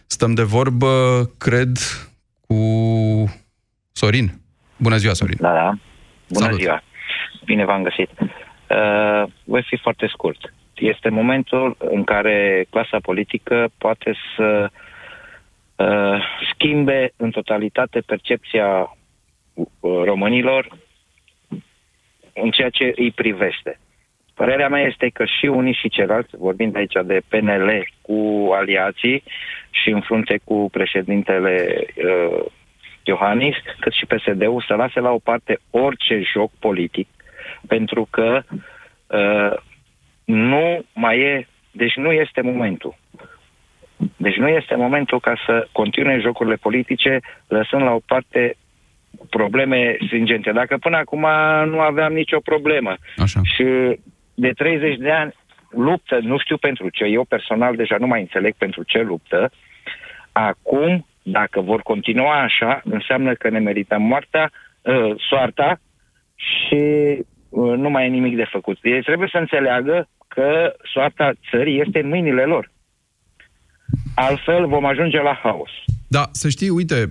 Stăm 0.06 0.34
de 0.34 0.44
vorbă, 0.44 1.24
cred, 1.38 1.78
cu 2.48 2.56
Sorin. 3.92 4.32
Bună 4.78 4.98
ziua, 4.98 5.14
Sorin! 5.14 5.38
Da, 5.40 5.54
da. 5.54 5.74
Bună 6.28 6.46
Salut. 6.46 6.60
ziua! 6.60 6.84
Bine 7.46 7.66
v-am 7.66 7.84
găsit! 7.84 8.10
Uh, 8.20 9.24
voi 9.44 9.64
fi 9.64 9.78
foarte 9.78 10.08
scurt. 10.08 10.54
este 10.74 11.10
momentul 11.10 11.76
în 11.80 12.04
care 12.04 12.66
clasa 12.70 12.98
politică 13.02 13.70
poate 13.78 14.16
să 14.36 14.70
uh, 15.76 16.24
schimbe 16.54 17.14
în 17.16 17.32
totalitate 17.32 18.00
percepția 18.00 18.98
uh, 19.54 19.68
românilor 20.04 20.78
în 22.34 22.52
ceea 22.52 22.70
ce 22.70 22.94
îi 22.96 23.12
privește. 23.12 23.80
Părerea 24.42 24.70
mea 24.70 24.82
este 24.82 25.10
că 25.14 25.26
și 25.26 25.46
unii 25.46 25.74
și 25.74 25.90
ceilalți, 25.90 26.36
vorbind 26.38 26.76
aici 26.76 26.94
de 27.06 27.22
PNL 27.28 27.88
cu 28.02 28.50
aliații 28.54 29.24
și 29.70 29.90
în 29.90 30.02
frunte 30.02 30.40
cu 30.44 30.70
președintele 30.72 31.86
uh, 31.96 32.46
Iohannis, 33.04 33.56
cât 33.80 33.94
și 33.94 34.06
PSD-ul, 34.06 34.64
să 34.68 34.74
lase 34.74 35.00
la 35.00 35.12
o 35.12 35.18
parte 35.18 35.60
orice 35.70 36.22
joc 36.34 36.52
politic, 36.60 37.08
pentru 37.68 38.08
că 38.10 38.42
uh, 39.08 39.58
nu 40.24 40.86
mai 40.94 41.20
e, 41.20 41.48
deci 41.72 41.96
nu 41.96 42.12
este 42.12 42.42
momentul. 42.42 42.96
Deci 44.18 44.36
nu 44.36 44.48
este 44.48 44.76
momentul 44.76 45.20
ca 45.20 45.34
să 45.46 45.68
continue 45.72 46.20
jocurile 46.20 46.56
politice, 46.56 47.20
lăsând 47.48 47.84
la 47.84 47.92
o 47.92 48.02
parte 48.06 48.56
probleme 49.30 49.98
stringente. 50.06 50.52
Dacă 50.52 50.78
până 50.78 50.98
acum 50.98 51.26
nu 51.70 51.80
aveam 51.80 52.14
nicio 52.14 52.40
problemă 52.40 52.96
Așa. 53.18 53.40
și 53.44 53.66
de 54.46 54.52
30 54.52 54.98
de 54.98 55.12
ani 55.12 55.34
luptă, 55.70 56.20
nu 56.22 56.38
știu 56.38 56.58
pentru 56.58 56.90
ce, 56.90 57.04
eu 57.06 57.24
personal 57.24 57.76
deja 57.76 57.96
nu 58.00 58.08
mai 58.08 58.22
înțeleg 58.22 58.54
pentru 58.58 58.84
ce 58.84 59.00
luptă, 59.02 59.52
acum, 60.32 61.06
dacă 61.24 61.62
vor 61.62 61.82
continua 61.82 62.42
așa, 62.42 62.82
înseamnă 62.84 63.34
că 63.34 63.50
ne 63.50 63.60
merităm 63.60 64.02
moartea, 64.02 64.52
uh, 64.82 65.14
soarta 65.30 65.80
și 66.36 66.84
uh, 67.50 67.74
nu 67.78 67.90
mai 67.90 68.06
e 68.06 68.10
nimic 68.10 68.36
de 68.36 68.48
făcut. 68.52 68.78
Ei 68.82 69.02
trebuie 69.02 69.30
să 69.32 69.38
înțeleagă 69.38 70.08
că 70.28 70.74
soarta 70.94 71.32
țării 71.50 71.82
este 71.82 72.00
în 72.00 72.08
mâinile 72.08 72.44
lor. 72.44 72.72
Altfel 74.16 74.68
vom 74.68 74.86
ajunge 74.86 75.22
la 75.22 75.40
haos. 75.44 75.72
Da, 76.08 76.24
să 76.32 76.50
știi, 76.50 76.70
uite, 76.70 77.10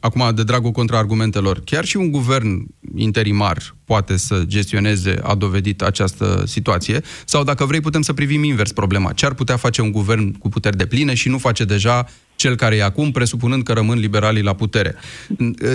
acum 0.00 0.34
de 0.34 0.42
dragul 0.42 0.70
contraargumentelor, 0.70 1.60
chiar 1.64 1.84
și 1.84 1.96
un 1.96 2.10
guvern 2.10 2.66
interimar 2.96 3.74
poate 3.84 4.16
să 4.16 4.42
gestioneze, 4.46 5.14
a 5.22 5.34
dovedit 5.34 5.82
această 5.82 6.42
situație, 6.46 7.00
sau 7.24 7.44
dacă 7.44 7.64
vrei 7.64 7.80
putem 7.80 8.02
să 8.02 8.12
privim 8.12 8.42
invers 8.42 8.72
problema. 8.72 9.12
Ce 9.12 9.26
ar 9.26 9.34
putea 9.34 9.56
face 9.56 9.82
un 9.82 9.92
guvern 9.92 10.32
cu 10.32 10.48
puteri 10.48 10.76
de 10.76 10.86
pline 10.86 11.14
și 11.14 11.28
nu 11.28 11.38
face 11.38 11.64
deja 11.64 12.06
cel 12.36 12.56
care 12.56 12.76
e 12.76 12.82
acum, 12.82 13.10
presupunând 13.10 13.62
că 13.62 13.72
rămân 13.72 13.98
liberalii 13.98 14.42
la 14.42 14.54
putere. 14.54 14.94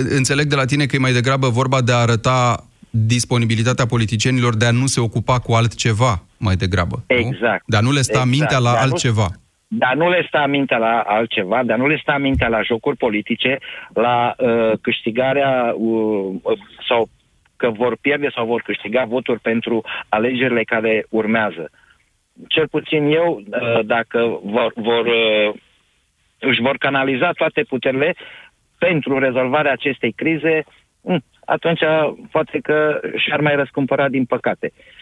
Înțeleg 0.08 0.46
de 0.46 0.54
la 0.54 0.64
tine 0.64 0.86
că 0.86 0.96
e 0.96 0.98
mai 0.98 1.12
degrabă 1.12 1.48
vorba 1.48 1.80
de 1.80 1.92
a 1.92 1.96
arăta 1.96 2.66
disponibilitatea 2.90 3.86
politicienilor 3.86 4.56
de 4.56 4.64
a 4.64 4.70
nu 4.70 4.86
se 4.86 5.00
ocupa 5.00 5.38
cu 5.38 5.52
altceva 5.52 6.24
mai 6.36 6.56
degrabă. 6.56 7.02
Exact. 7.06 7.34
Nu? 7.36 7.66
De 7.66 7.76
a 7.76 7.80
nu 7.80 7.92
le 7.92 8.02
sta 8.02 8.12
exact. 8.12 8.30
mintea 8.30 8.58
la 8.58 8.72
de 8.72 8.78
altceva. 8.78 9.28
Nu, 9.30 9.40
dar 9.68 9.94
nu 9.94 10.08
le 10.08 10.24
sta 10.28 10.46
mintea 10.46 10.78
la 10.78 11.00
altceva, 11.00 11.62
dar 11.62 11.78
nu 11.78 11.86
le 11.86 11.96
sta 11.96 12.18
mintea 12.18 12.48
la 12.48 12.62
jocuri 12.62 12.96
politice, 12.96 13.58
la 13.94 14.34
uh, 14.38 14.72
câștigarea 14.80 15.74
uh, 15.76 16.34
sau 16.88 17.08
că 17.56 17.70
vor 17.70 17.96
pierde 18.00 18.30
sau 18.34 18.46
vor 18.46 18.62
câștiga 18.62 19.04
voturi 19.04 19.40
pentru 19.40 19.84
alegerile 20.08 20.62
care 20.62 21.06
urmează. 21.10 21.70
Cel 22.48 22.68
puțin 22.68 23.06
eu, 23.06 23.42
uh, 23.50 23.84
dacă 23.84 24.40
vor, 24.42 24.72
vor 24.74 25.06
uh, 25.06 25.54
își 26.38 26.60
vor 26.60 26.76
canaliza 26.76 27.32
toate 27.32 27.62
puterile 27.62 28.14
pentru 28.78 29.18
rezolvarea 29.18 29.72
acestei 29.72 30.12
crize, 30.12 30.64
hm, 31.02 31.24
atunci 31.44 31.80
poate 32.30 32.58
că 32.62 33.00
și-ar 33.16 33.40
mai 33.40 33.56
răscumpăra 33.56 34.08
din 34.08 34.24
păcate. 34.24 34.72
Uh, 34.74 34.95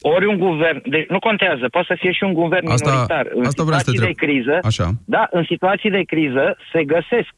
ori 0.00 0.26
un 0.26 0.38
guvern, 0.38 0.82
deci 0.84 1.08
nu 1.08 1.18
contează, 1.18 1.68
poate 1.68 1.86
să 1.90 1.96
fie 1.98 2.12
și 2.12 2.24
un 2.24 2.32
guvern 2.32 2.66
Asta- 2.66 2.90
minoritar. 2.90 3.26
În 3.34 3.44
asta 3.44 3.62
vreau 3.62 3.78
să 3.78 3.84
te 3.84 3.90
situații 3.90 3.98
de 3.98 4.06
întreb. 4.06 4.28
criză, 4.28 4.58
Așa. 4.62 4.90
da, 5.04 5.28
în 5.30 5.44
situații 5.44 5.90
de 5.90 6.02
criză 6.02 6.56
se 6.72 6.84
găsesc 6.84 7.34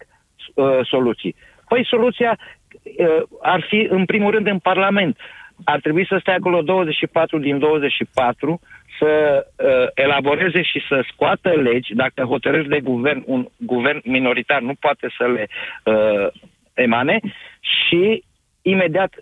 uh, 0.55 0.65
soluții. 0.83 1.35
Păi 1.69 1.87
soluția 1.87 2.39
uh, 2.83 3.23
ar 3.43 3.65
fi, 3.69 3.87
în 3.91 4.05
primul 4.05 4.31
rând, 4.31 4.47
în 4.47 4.59
Parlament. 4.59 5.17
Ar 5.65 5.81
trebui 5.81 6.07
să 6.07 6.17
stea 6.21 6.35
acolo 6.35 6.63
24 6.63 7.39
din 7.39 7.59
24 7.59 8.61
să 8.99 9.47
uh, 9.57 9.87
elaboreze 9.95 10.63
și 10.63 10.81
să 10.89 11.05
scoată 11.13 11.51
legi, 11.51 11.95
dacă 11.95 12.23
hotărâri 12.23 12.69
de 12.69 12.81
guvern, 12.81 13.23
un 13.27 13.47
guvern 13.57 14.01
minoritar 14.05 14.61
nu 14.61 14.75
poate 14.81 15.09
să 15.19 15.27
le 15.27 15.49
uh, 15.85 16.27
emane 16.75 17.21
și 17.61 18.25
imediat 18.63 19.15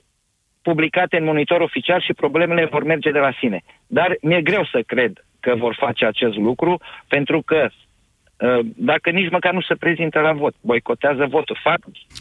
publicate 0.69 1.17
în 1.17 1.25
monitor 1.25 1.61
oficial 1.61 2.01
și 2.07 2.13
problemele 2.23 2.69
vor 2.75 2.85
merge 2.85 3.11
de 3.11 3.19
la 3.27 3.33
sine. 3.41 3.59
Dar 3.87 4.17
mi-e 4.23 4.43
greu 4.51 4.65
să 4.73 4.79
cred 4.87 5.13
că 5.41 5.55
vor 5.65 5.75
face 5.85 6.05
acest 6.07 6.37
lucru, 6.37 6.81
pentru 7.09 7.43
că 7.51 7.61
uh, 7.69 8.59
dacă 8.77 9.11
nici 9.11 9.31
măcar 9.31 9.53
nu 9.53 9.61
se 9.61 9.75
prezintă 9.75 10.19
la 10.21 10.33
vot, 10.33 10.55
boicotează 10.61 11.27
votul, 11.31 11.59
fac 11.63 11.79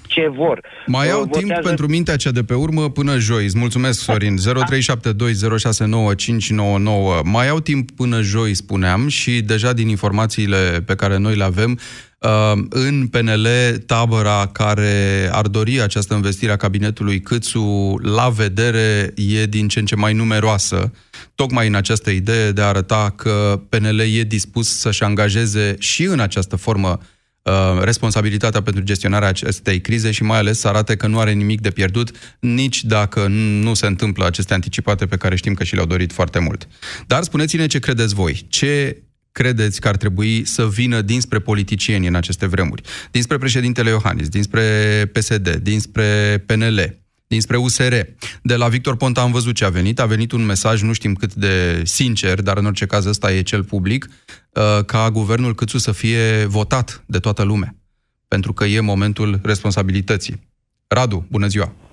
ce 0.07 0.27
vor. 0.27 0.59
Mai 0.85 1.07
Uh, 1.07 1.13
au 1.13 1.21
timp 1.25 1.33
votează- 1.33 1.67
pentru 1.67 1.87
mintea 1.87 2.15
cea 2.15 2.31
de 2.31 2.43
pe 2.43 2.53
urmă 2.53 2.89
până 2.89 3.17
joi. 3.17 3.43
Îți 3.43 3.57
mulțumesc, 3.57 3.99
Sorin. 3.99 4.37
0372069599. 4.37 7.21
Mai 7.23 7.47
au 7.47 7.59
timp 7.59 7.91
până 7.91 8.21
joi, 8.21 8.53
spuneam, 8.53 9.07
și 9.07 9.41
deja 9.41 9.73
din 9.73 9.89
informațiile 9.89 10.81
pe 10.85 10.95
care 10.95 11.17
noi 11.17 11.35
le 11.35 11.43
avem, 11.43 11.71
uh, 11.71 11.77
în 12.69 13.07
PNL, 13.07 13.47
tabăra 13.85 14.49
care 14.51 15.29
ar 15.31 15.47
dori 15.47 15.81
această 15.81 16.13
investire 16.13 16.51
a 16.51 16.55
cabinetului 16.55 17.21
Câțu 17.21 17.99
la 18.01 18.29
vedere 18.29 19.13
e 19.15 19.45
din 19.45 19.67
ce 19.67 19.79
în 19.79 19.85
ce 19.85 19.95
mai 19.95 20.13
numeroasă, 20.13 20.91
tocmai 21.35 21.67
în 21.67 21.75
această 21.75 22.09
idee 22.09 22.51
de 22.51 22.61
a 22.61 22.67
arăta 22.67 23.13
că 23.15 23.61
PNL 23.69 23.99
e 23.99 24.23
dispus 24.23 24.77
să-și 24.77 25.03
angajeze 25.03 25.75
și 25.79 26.03
în 26.03 26.19
această 26.19 26.55
formă 26.55 26.99
uh, 27.41 27.53
responsabilitatea 27.81 28.61
pentru 28.61 28.83
gestionarea 28.83 29.27
acestei 29.27 29.81
crize 29.81 30.11
și 30.11 30.23
mai 30.23 30.37
ales 30.37 30.59
să 30.59 30.67
arate 30.67 30.95
că 30.95 31.07
nu 31.07 31.19
are 31.19 31.31
nimic 31.31 31.61
de 31.61 31.69
pierdut, 31.69 32.11
nici 32.39 32.83
dacă 32.83 33.27
nu 33.61 33.73
se 33.73 33.85
întâmplă 33.85 34.25
aceste 34.25 34.53
anticipate 34.53 35.05
pe 35.05 35.17
care 35.17 35.35
știm 35.35 35.53
că 35.53 35.63
și 35.63 35.73
le-au 35.73 35.87
dorit 35.87 36.13
foarte 36.13 36.39
mult. 36.39 36.67
Dar 37.07 37.23
spuneți-ne 37.23 37.67
ce 37.67 37.79
credeți 37.79 38.13
voi. 38.13 38.45
Ce 38.49 39.01
credeți 39.37 39.81
că 39.81 39.87
ar 39.87 39.97
trebui 39.97 40.45
să 40.45 40.67
vină 40.67 41.01
dinspre 41.01 41.39
politicieni 41.39 42.07
în 42.07 42.15
aceste 42.15 42.45
vremuri? 42.45 42.81
Dinspre 43.11 43.37
președintele 43.37 43.89
Iohannis, 43.89 44.29
dinspre 44.29 44.61
PSD, 45.13 45.55
dinspre 45.55 46.43
PNL, 46.45 46.97
dinspre 47.27 47.57
USR. 47.57 47.93
De 48.41 48.55
la 48.55 48.67
Victor 48.67 48.95
Ponta 48.95 49.21
am 49.21 49.31
văzut 49.31 49.55
ce 49.55 49.65
a 49.65 49.69
venit. 49.69 49.99
A 49.99 50.05
venit 50.05 50.31
un 50.31 50.45
mesaj, 50.45 50.81
nu 50.81 50.93
știm 50.93 51.13
cât 51.13 51.33
de 51.33 51.81
sincer, 51.85 52.41
dar 52.41 52.57
în 52.57 52.65
orice 52.65 52.85
caz 52.85 53.05
ăsta 53.05 53.33
e 53.33 53.41
cel 53.41 53.63
public, 53.63 54.07
uh, 54.07 54.85
ca 54.85 55.11
guvernul 55.11 55.55
Câțu 55.55 55.77
să 55.77 55.91
fie 55.91 56.45
votat 56.45 57.03
de 57.05 57.19
toată 57.19 57.43
lumea. 57.43 57.75
Pentru 58.27 58.53
că 58.53 58.65
e 58.65 58.79
momentul 58.79 59.39
responsabilității. 59.43 60.39
Radu, 60.87 61.25
bună 61.29 61.47
ziua! 61.47 61.86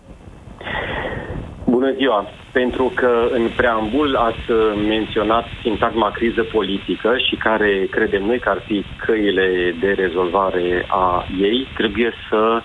Bună 1.84 1.96
ziua! 1.96 2.26
Pentru 2.52 2.92
că 2.94 3.28
în 3.30 3.48
preambul 3.56 4.16
ați 4.16 4.50
uh, 4.50 4.72
menționat 4.88 5.46
sintagma 5.62 6.10
criză 6.10 6.42
politică 6.42 7.16
și 7.18 7.36
care 7.36 7.86
credem 7.90 8.24
noi 8.24 8.38
că 8.38 8.48
ar 8.48 8.62
fi 8.66 8.84
căile 9.06 9.74
de 9.80 9.92
rezolvare 9.92 10.84
a 10.88 11.26
ei, 11.40 11.66
trebuie 11.76 12.12
să 12.28 12.62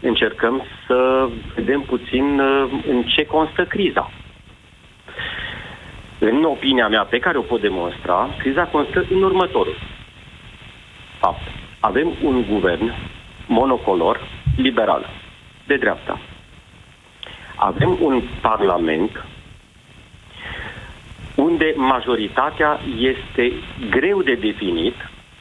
încercăm 0.00 0.62
să 0.86 1.28
vedem 1.54 1.80
puțin 1.80 2.40
uh, 2.40 2.70
în 2.88 3.02
ce 3.02 3.26
constă 3.26 3.64
criza. 3.64 4.10
În 6.18 6.44
opinia 6.44 6.88
mea, 6.88 7.04
pe 7.04 7.18
care 7.18 7.38
o 7.38 7.42
pot 7.42 7.60
demonstra, 7.60 8.28
criza 8.38 8.64
constă 8.64 9.04
în 9.10 9.22
următorul. 9.22 9.76
Fapt. 11.18 11.42
Avem 11.80 12.12
un 12.22 12.44
guvern 12.50 12.94
monocolor, 13.46 14.20
liberal, 14.56 15.06
de 15.66 15.76
dreapta. 15.76 16.20
Avem 17.64 17.98
un 18.00 18.22
parlament 18.40 19.24
unde 21.34 21.74
majoritatea 21.76 22.80
este 22.98 23.52
greu 23.90 24.22
de 24.22 24.34
definit 24.34 24.94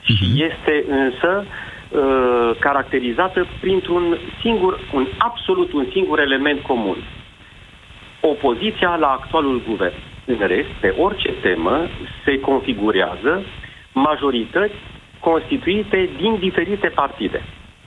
și 0.03 0.43
este 0.49 0.85
însă 0.87 1.45
uh, 1.45 2.55
caracterizată 2.59 3.47
printr-un 3.59 4.17
singur, 4.41 4.79
un 4.93 5.07
absolut 5.17 5.71
un 5.71 5.85
singur 5.91 6.19
element 6.19 6.61
comun. 6.61 6.97
Opoziția 8.19 8.95
la 8.95 9.07
actualul 9.07 9.61
guvern. 9.67 9.93
În 10.25 10.37
rest, 10.47 10.69
pe 10.79 10.95
orice 10.97 11.31
temă 11.41 11.87
se 12.25 12.39
configurează 12.39 13.43
majorități 13.93 14.75
constituite 15.19 16.09
din 16.17 16.37
diferite 16.39 16.87
partide. 16.87 17.43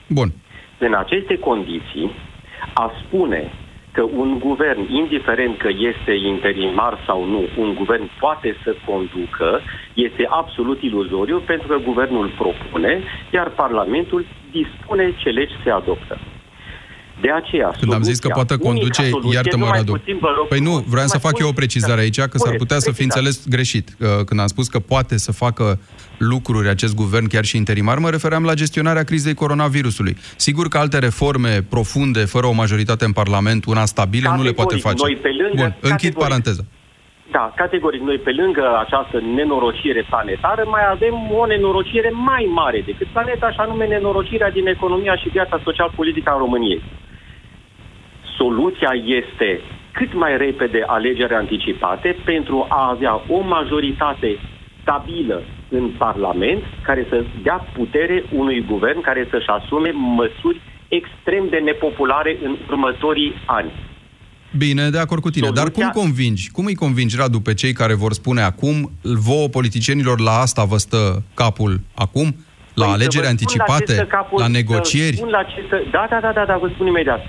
Bun. 0.07 0.31
În 0.77 0.93
aceste 0.93 1.37
condiții, 1.37 2.11
a 2.73 2.91
spune 3.03 3.51
că 3.95 4.01
un 4.01 4.39
guvern, 4.39 4.81
indiferent 4.93 5.57
că 5.57 5.69
este 5.91 6.11
interimar 6.13 6.97
sau 7.05 7.25
nu, 7.25 7.43
un 7.57 7.73
guvern 7.73 8.09
poate 8.19 8.57
să 8.63 8.75
conducă, 8.85 9.61
este 9.93 10.25
absolut 10.29 10.81
iluzoriu 10.81 11.39
pentru 11.39 11.67
că 11.67 11.77
guvernul 11.77 12.27
propune, 12.37 13.03
iar 13.31 13.49
Parlamentul 13.49 14.25
dispune 14.51 15.13
ce 15.17 15.29
legi 15.29 15.53
se 15.63 15.69
adoptă. 15.69 16.17
De 17.21 17.31
aceea, 17.31 17.75
Când 17.79 17.93
am 17.93 18.01
zis 18.01 18.19
că 18.19 18.27
poate 18.27 18.57
conduce, 18.57 19.09
iartă-mă, 19.33 19.69
Radu. 19.73 20.01
Păi 20.49 20.59
nu, 20.59 20.85
vreau 20.87 21.05
să 21.07 21.17
fac 21.17 21.39
eu 21.39 21.47
o 21.47 21.51
precizare 21.51 22.01
aici, 22.01 22.19
că 22.19 22.37
s-ar 22.37 22.55
putea 22.55 22.79
să 22.79 22.91
fi 22.91 23.03
înțeles 23.03 23.47
greșit. 23.47 23.95
Când 24.25 24.39
am 24.39 24.47
spus 24.47 24.67
că 24.67 24.79
poate 24.79 25.17
să 25.17 25.31
facă 25.31 25.79
lucruri 26.17 26.67
acest 26.69 26.95
guvern, 26.95 27.27
chiar 27.27 27.45
și 27.45 27.57
interimar, 27.57 27.97
mă 27.97 28.09
refeream 28.09 28.43
la 28.43 28.53
gestionarea 28.53 29.03
crizei 29.03 29.33
coronavirusului. 29.33 30.17
Sigur 30.35 30.67
că 30.67 30.77
alte 30.77 30.99
reforme 30.99 31.65
profunde, 31.69 32.19
fără 32.19 32.45
o 32.45 32.51
majoritate 32.51 33.05
în 33.05 33.11
Parlament, 33.11 33.65
una 33.65 33.85
stabilă, 33.85 34.27
categoric, 34.27 34.43
nu 34.43 34.49
le 34.49 34.63
poate 34.63 34.75
face. 34.87 35.03
Noi 35.03 35.15
pe 35.15 35.31
lângă, 35.41 35.75
Bun, 35.81 35.89
închid 35.91 36.13
paranteza. 36.13 36.63
Da, 37.31 37.53
categoric, 37.55 38.01
noi 38.01 38.17
pe 38.17 38.31
lângă 38.31 38.65
această 38.85 39.17
nenorocire 39.35 40.05
planetară 40.09 40.63
mai 40.75 40.83
avem 40.95 41.15
o 41.39 41.45
nenorocire 41.45 42.11
mai 42.31 42.43
mare 42.59 42.79
decât 42.85 43.07
planeta, 43.07 43.45
așa 43.45 43.63
nume 43.65 43.85
nenorocirea 43.85 44.51
din 44.51 44.67
economia 44.67 45.15
și 45.15 45.29
viața 45.29 45.61
social-politică 45.63 46.29
a 46.31 46.37
României. 46.37 46.81
Soluția 48.37 48.91
este 49.21 49.61
cât 49.91 50.13
mai 50.13 50.37
repede 50.37 50.83
alegeri 50.87 51.33
anticipate 51.33 52.15
pentru 52.25 52.65
a 52.69 52.89
avea 52.89 53.21
o 53.27 53.39
majoritate 53.41 54.39
stabilă 54.81 55.41
în 55.69 55.89
Parlament 55.97 56.63
care 56.83 57.05
să 57.09 57.23
dea 57.43 57.67
putere 57.73 58.23
unui 58.31 58.65
guvern 58.69 59.01
care 59.01 59.27
să-și 59.29 59.47
asume 59.47 59.91
măsuri 59.91 60.61
extrem 60.87 61.47
de 61.49 61.57
nepopulare 61.57 62.37
în 62.43 62.57
următorii 62.69 63.33
ani. 63.45 63.71
Bine, 64.57 64.89
de 64.89 64.99
acord 64.99 65.21
cu 65.21 65.29
tine. 65.29 65.45
Soluția... 65.45 65.63
Dar 65.63 65.71
cum 65.71 66.01
convingi? 66.01 66.51
Cum 66.51 66.65
îi 66.65 66.75
convingi, 66.75 67.15
Radu, 67.17 67.39
pe 67.39 67.53
cei 67.53 67.73
care 67.73 67.93
vor 67.93 68.13
spune 68.13 68.41
acum, 68.41 68.91
vouă 69.01 69.47
politicienilor, 69.47 70.19
la 70.19 70.31
asta 70.31 70.63
vă 70.63 70.77
stă 70.77 71.23
capul 71.33 71.79
acum? 71.95 72.35
La 72.73 72.85
păi 72.85 72.93
alegeri 72.93 73.27
anticipate? 73.27 73.95
La, 73.95 74.03
capul, 74.03 74.39
la 74.39 74.47
negocieri? 74.47 75.23
La 75.29 75.43
ce 75.43 75.65
să... 75.69 75.83
Da, 75.91 76.07
da, 76.09 76.19
da, 76.21 76.31
da, 76.31 76.45
da, 76.45 76.57
vă 76.57 76.69
spun 76.73 76.87
imediat. 76.87 77.19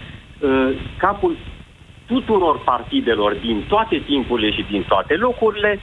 Uh, 0.40 0.71
capul 0.99 1.37
tuturor 2.07 2.61
partidelor 2.64 3.35
din 3.35 3.64
toate 3.69 3.99
timpurile 3.99 4.50
și 4.50 4.66
din 4.71 4.85
toate 4.88 5.14
locurile 5.14 5.78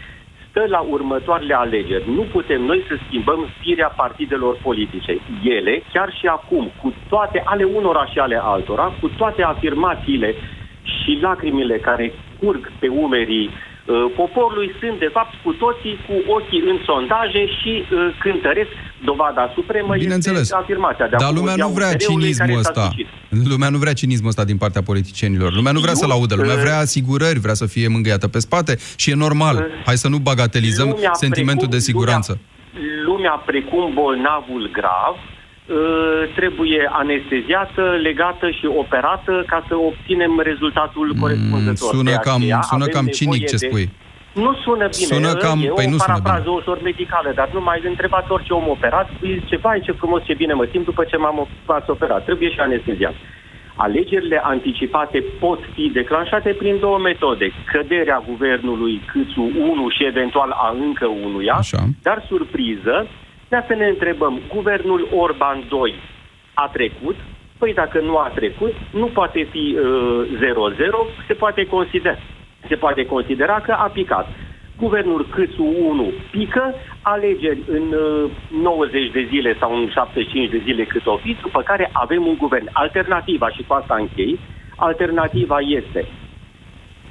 stă 0.50 0.66
la 0.68 0.80
următoarele 0.80 1.54
alegeri. 1.54 2.12
Nu 2.12 2.22
putem 2.22 2.62
noi 2.62 2.86
să 2.88 2.96
schimbăm 3.08 3.48
firea 3.60 3.88
partidelor 3.88 4.58
politice. 4.62 5.18
Ele, 5.44 5.84
chiar 5.94 6.14
și 6.20 6.28
acum, 6.28 6.72
cu 6.82 6.94
toate 7.10 7.42
ale 7.46 7.64
unora 7.64 8.06
și 8.06 8.20
ale 8.20 8.40
altora, 8.44 8.94
cu 9.02 9.08
toate 9.18 9.44
afirmațiile 9.44 10.36
și 10.84 11.20
lacrimile 11.22 11.78
care 11.78 12.14
curg 12.40 12.72
pe 12.80 12.88
umerii 12.88 13.46
uh, 13.46 13.73
poporului 14.16 14.72
sunt, 14.80 15.00
de 15.00 15.10
fapt, 15.14 15.34
cu 15.44 15.52
toții 15.54 16.00
cu 16.08 16.32
ochii 16.32 16.64
în 16.72 16.78
sondaje 16.86 17.46
și 17.48 17.84
uh, 17.84 18.16
cântăresc 18.20 18.70
dovada 19.04 19.52
supremă 19.54 19.96
Bineînțeles. 19.96 20.42
este 20.42 20.56
afirmația 20.56 21.08
de 21.08 21.16
Dar 21.20 21.32
lumea 21.34 21.56
nu 21.58 21.68
vrea 21.68 21.96
cinismul 21.96 22.58
ăsta. 22.58 22.90
Lumea 23.50 23.70
nu 23.70 23.78
vrea 23.78 23.94
cinismul 23.94 24.30
ăsta 24.30 24.44
din 24.44 24.58
partea 24.58 24.82
politicienilor. 24.82 25.54
Lumea 25.54 25.72
nu 25.72 25.80
vrea 25.80 25.94
să-l 25.94 26.12
audă. 26.12 26.36
Lumea 26.36 26.56
vrea 26.56 26.78
asigurări, 26.78 27.40
vrea 27.40 27.54
să 27.54 27.66
fie 27.66 27.88
mângâiată 27.88 28.28
pe 28.28 28.40
spate 28.40 28.78
și 28.96 29.10
e 29.10 29.16
normal. 29.16 29.56
Uh, 29.56 29.84
Hai 29.86 29.98
să 29.98 30.08
nu 30.08 30.18
bagatelizăm 30.18 30.90
lumea 30.90 31.14
sentimentul 31.14 31.68
precum, 31.68 31.78
de 31.78 31.84
siguranță. 31.84 32.40
Lumea, 32.74 33.04
lumea 33.06 33.32
precum 33.46 33.94
bolnavul 33.94 34.70
grav 34.74 35.16
Uh, 35.16 35.33
trebuie 36.36 36.90
anesteziată, 36.92 37.82
legată 38.02 38.50
și 38.50 38.66
operată 38.66 39.44
ca 39.48 39.64
să 39.68 39.76
obținem 39.76 40.40
rezultatul 40.44 41.12
mm, 41.14 41.20
corespunzător. 41.22 41.94
Sună 41.94 42.18
cam, 42.18 42.42
sună 42.62 42.86
cam 42.86 43.06
cinic 43.06 43.48
ce 43.48 43.58
spui. 43.58 43.86
De... 43.86 43.92
Nu 44.34 44.54
sună 44.64 44.88
bine. 44.98 45.14
Sună 45.14 45.34
cam, 45.34 45.60
e 45.62 45.68
păi 45.68 45.86
o 45.88 45.90
nu 45.90 45.96
parafrază 45.98 46.50
ușor 46.50 46.82
medicală, 46.82 47.32
dar 47.36 47.50
nu 47.54 47.62
mai 47.62 47.82
întrebați 47.84 48.32
orice 48.32 48.54
om 48.54 48.68
operat, 48.68 49.10
zice, 49.22 49.58
vai 49.58 49.82
ce 49.84 49.92
frumos, 49.92 50.24
ce 50.24 50.34
bine 50.34 50.54
mă 50.54 50.68
simt 50.72 50.86
după 50.86 51.04
ce 51.04 51.18
m-am 51.18 51.48
operat. 51.88 52.24
Trebuie 52.24 52.50
și 52.50 52.60
anesteziat. 52.60 53.14
Alegerile 53.76 54.42
anticipate 54.44 55.24
pot 55.40 55.60
fi 55.74 55.90
declanșate 55.94 56.50
prin 56.50 56.80
două 56.80 56.98
metode. 56.98 57.52
Căderea 57.72 58.24
guvernului 58.28 59.02
Câțu 59.12 59.42
1 59.60 59.90
și 59.90 60.06
eventual 60.06 60.50
a 60.52 60.76
încă 60.86 61.06
unuia, 61.06 61.54
Așa. 61.54 61.84
dar 62.02 62.26
surpriză, 62.28 63.08
Putea 63.54 63.76
să 63.76 63.84
ne 63.84 63.88
întrebăm, 63.88 64.42
guvernul 64.54 65.08
Orban 65.16 65.64
2 65.70 65.94
a 66.54 66.68
trecut? 66.74 67.16
Păi 67.58 67.74
dacă 67.74 68.00
nu 68.00 68.18
a 68.18 68.32
trecut, 68.36 68.74
nu 68.92 69.06
poate 69.06 69.48
fi 69.52 69.78
uh, 69.78 70.26
0-0, 71.22 71.26
se 71.28 71.34
poate 71.34 71.66
considera, 71.66 72.18
se 72.68 72.76
poate 72.76 73.06
considera 73.06 73.60
că 73.60 73.72
a 73.72 73.90
picat. 73.94 74.28
Guvernul 74.78 75.28
Câțu 75.32 75.64
1 75.64 76.12
pică, 76.32 76.74
alegeri 77.02 77.60
în 77.68 77.94
uh, 77.94 78.32
90 78.62 79.12
de 79.12 79.28
zile 79.30 79.56
sau 79.60 79.76
în 79.76 79.90
75 79.90 80.50
de 80.50 80.62
zile 80.64 80.84
cât 80.84 81.06
o 81.06 81.18
fi, 81.18 81.38
după 81.42 81.62
care 81.62 81.90
avem 81.92 82.26
un 82.26 82.36
guvern. 82.38 82.70
Alternativa, 82.72 83.50
și 83.50 83.64
cu 83.68 83.74
asta 83.74 83.96
închei, 83.96 84.40
alternativa 84.76 85.60
este 85.60 86.06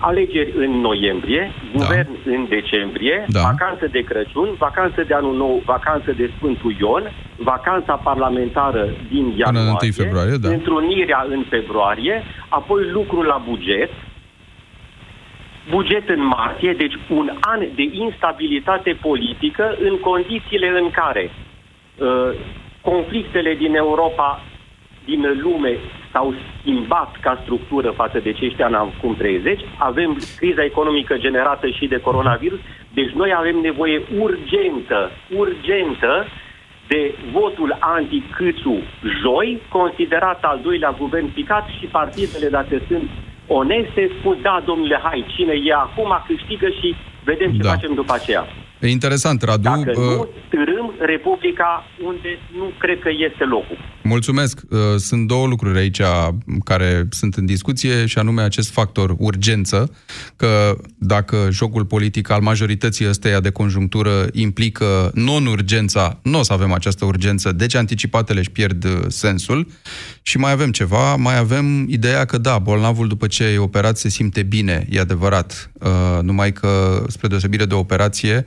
alegeri 0.09 0.53
în 0.57 0.71
noiembrie, 0.71 1.53
da. 1.53 1.79
guvern 1.79 2.09
în 2.25 2.47
decembrie, 2.49 3.25
da. 3.29 3.41
vacanță 3.41 3.87
de 3.91 4.01
Crăciun, 4.01 4.49
vacanță 4.59 5.05
de 5.07 5.15
Anul 5.15 5.37
Nou, 5.37 5.63
vacanță 5.65 6.13
de 6.13 6.31
Sfântul 6.37 6.75
Ion, 6.81 7.05
vacanța 7.37 7.95
parlamentară 7.95 8.85
din 9.11 9.35
ianuarie, 9.37 9.89
în 9.89 9.93
februarie, 9.93 10.37
da. 10.37 10.49
întrunirea 10.49 11.27
în 11.29 11.45
februarie, 11.49 12.23
apoi 12.49 12.91
lucru 12.91 13.23
la 13.23 13.43
buget, 13.49 13.91
buget 15.71 16.09
în 16.09 16.27
martie, 16.27 16.73
deci 16.73 16.97
un 17.09 17.31
an 17.41 17.61
de 17.75 17.91
instabilitate 17.93 18.99
politică 19.01 19.77
în 19.81 19.99
condițiile 19.99 20.69
în 20.83 20.91
care 20.91 21.31
uh, 21.31 22.31
conflictele 22.81 23.55
din 23.55 23.75
Europa, 23.75 24.43
din 25.05 25.41
lume 25.43 25.79
s-au 26.13 26.35
schimbat 26.59 27.17
ca 27.21 27.41
structură 27.43 27.91
față 27.91 28.19
de 28.19 28.33
ce 28.33 28.49
știam 28.49 28.75
acum 28.75 29.15
30. 29.17 29.61
Avem 29.79 30.19
criza 30.37 30.65
economică 30.65 31.17
generată 31.17 31.69
și 31.69 31.87
de 31.87 32.01
coronavirus, 32.01 32.59
deci 32.95 33.11
noi 33.11 33.33
avem 33.37 33.57
nevoie 33.57 34.03
urgentă, 34.19 35.11
urgentă 35.37 36.27
de 36.89 37.15
votul 37.33 37.77
anti-Câțu 37.81 38.77
joi, 39.23 39.61
considerat 39.69 40.45
al 40.45 40.61
doilea 40.63 40.95
guvern 40.99 41.33
picat 41.33 41.67
și 41.79 41.87
partidele, 41.87 42.49
dacă 42.49 42.81
sunt 42.89 43.11
oneste, 43.47 44.11
spun, 44.19 44.39
da, 44.43 44.63
domnule, 44.65 45.01
hai, 45.03 45.25
cine 45.35 45.53
e 45.65 45.73
acum, 45.73 46.23
câștigă 46.27 46.69
și 46.69 46.95
vedem 47.25 47.53
ce 47.53 47.63
da. 47.63 47.69
facem 47.69 47.95
după 47.95 48.13
aceea. 48.13 48.47
E 48.83 48.89
interesant, 48.89 49.43
Radu. 49.43 49.63
Dacă 49.63 49.93
nu, 49.97 50.29
târâm 50.49 50.95
Republica 50.99 51.85
unde 52.05 52.29
nu 52.57 52.73
cred 52.79 52.99
că 52.99 53.09
este 53.31 53.45
locul. 53.45 53.79
Mulțumesc. 54.03 54.61
Uh, 54.71 54.79
sunt 54.97 55.27
două 55.27 55.47
lucruri 55.47 55.79
aici 55.79 56.01
care 56.65 57.07
sunt 57.11 57.35
în 57.35 57.47
discuție 57.47 58.07
și 58.07 58.19
anume 58.19 58.43
acest 58.43 58.71
factor 58.71 59.15
urgență, 59.19 59.95
că 60.37 60.77
dacă 60.99 61.49
jocul 61.51 61.85
politic 61.85 62.31
al 62.31 62.41
majorității 62.41 63.09
ăsteia 63.09 63.41
de 63.41 63.51
conjunctură 63.51 64.27
implică 64.33 65.11
non-urgența, 65.15 66.19
nu 66.23 66.39
o 66.39 66.43
să 66.43 66.53
avem 66.53 66.73
această 66.73 67.05
urgență, 67.05 67.53
deci 67.53 67.75
anticipatele 67.75 68.39
își 68.39 68.51
pierd 68.51 68.85
uh, 68.85 68.91
sensul. 69.07 69.67
Și 70.23 70.39
mai 70.39 70.53
avem 70.53 70.71
ceva, 70.71 71.17
mai 71.17 71.39
avem 71.39 71.87
ideea 71.89 72.25
că 72.25 72.39
da, 72.39 72.59
bolnavul 72.59 73.09
după 73.09 73.27
ce 73.27 73.45
e 73.45 73.59
operat 73.59 73.99
se 73.99 74.09
simte 74.09 74.43
bine, 74.43 74.87
e 74.91 75.01
adevărat, 75.01 75.71
uh, 75.81 76.23
numai 76.23 76.53
că 76.53 77.05
spre 77.09 77.29
deosebire 77.29 77.65
de 77.65 77.75
operație, 77.75 78.45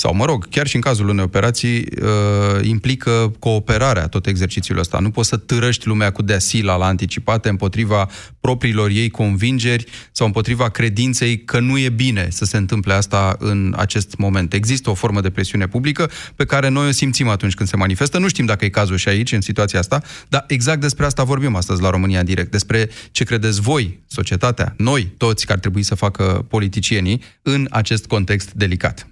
sau 0.00 0.14
mă 0.14 0.24
rog, 0.24 0.48
chiar 0.48 0.66
și 0.66 0.74
în 0.74 0.80
cazul 0.80 1.08
unei 1.08 1.24
operații, 1.24 1.86
uh, 2.02 2.66
implică 2.66 3.32
cooperarea 3.38 4.08
tot 4.08 4.26
exercițiul 4.26 4.78
ăsta. 4.78 4.98
Nu 4.98 5.10
poți 5.10 5.28
să 5.28 5.36
târăști 5.36 5.86
lumea 5.86 6.10
cu 6.10 6.22
deasila 6.22 6.76
la 6.76 6.86
anticipate 6.86 7.48
împotriva 7.48 8.08
propriilor 8.40 8.90
ei 8.90 9.10
convingeri 9.10 9.84
sau 10.12 10.26
împotriva 10.26 10.68
credinței 10.68 11.44
că 11.44 11.58
nu 11.58 11.78
e 11.78 11.88
bine 11.88 12.28
să 12.30 12.44
se 12.44 12.56
întâmple 12.56 12.92
asta 12.92 13.36
în 13.38 13.74
acest 13.76 14.16
moment. 14.16 14.52
Există 14.52 14.90
o 14.90 14.94
formă 14.94 15.20
de 15.20 15.30
presiune 15.30 15.66
publică 15.66 16.10
pe 16.36 16.44
care 16.44 16.68
noi 16.68 16.88
o 16.88 16.90
simțim 16.90 17.28
atunci 17.28 17.54
când 17.54 17.68
se 17.68 17.76
manifestă. 17.76 18.18
Nu 18.18 18.28
știm 18.28 18.44
dacă 18.44 18.64
e 18.64 18.68
cazul 18.68 18.96
și 18.96 19.08
aici, 19.08 19.32
în 19.32 19.40
situația 19.40 19.78
asta, 19.78 20.02
dar 20.28 20.44
exact 20.48 20.80
despre 20.80 21.04
asta 21.04 21.24
vorbim 21.24 21.56
astăzi 21.56 21.82
la 21.82 21.90
România 21.90 22.18
în 22.18 22.24
direct, 22.24 22.50
despre 22.50 22.90
ce 23.10 23.24
credeți 23.24 23.60
voi, 23.60 24.00
societatea, 24.06 24.74
noi, 24.76 25.12
toți, 25.16 25.42
care 25.42 25.54
ar 25.54 25.60
trebui 25.60 25.82
să 25.82 25.94
facă 25.94 26.46
politicienii 26.48 27.22
în 27.42 27.66
acest 27.70 28.06
context 28.06 28.52
delicat. 28.52 29.09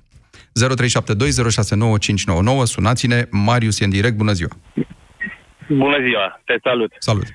0372069599. 0.67 2.63
Sunați-ne, 2.65 3.23
Marius 3.31 3.81
e 3.81 3.85
în 3.85 3.91
direct, 3.91 4.17
bună 4.17 4.33
ziua! 4.33 4.51
Bună 5.69 5.99
ziua, 6.07 6.41
te 6.45 6.55
salut! 6.63 6.93
Salut! 6.99 7.27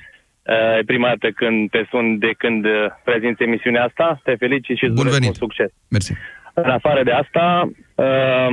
Uh, 0.46 0.78
e 0.80 0.84
prima 0.86 1.08
dată 1.08 1.32
când 1.32 1.70
te 1.70 1.86
sun 1.90 2.18
de 2.18 2.32
când 2.38 2.66
uh, 2.66 2.72
prezinți 3.04 3.44
emisiunea 3.44 3.84
asta. 3.84 4.20
Te 4.24 4.36
felicit 4.36 4.78
și 4.78 4.84
îți 4.84 4.94
Bun 4.94 5.08
venit. 5.10 5.24
mult 5.24 5.36
succes. 5.36 5.72
Mersi. 5.90 6.14
În 6.54 6.70
afară 6.70 7.04
de 7.04 7.12
asta, 7.12 7.70
uh, 7.96 8.48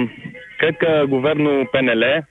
cred 0.58 0.76
că 0.76 1.04
guvernul 1.08 1.68
PNL 1.70 2.28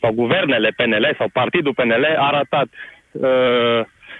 sau 0.00 0.12
guvernele 0.12 0.68
PNL 0.76 1.14
sau 1.18 1.28
partidul 1.32 1.74
PNL 1.74 2.04
a 2.18 2.30
ratat 2.30 2.68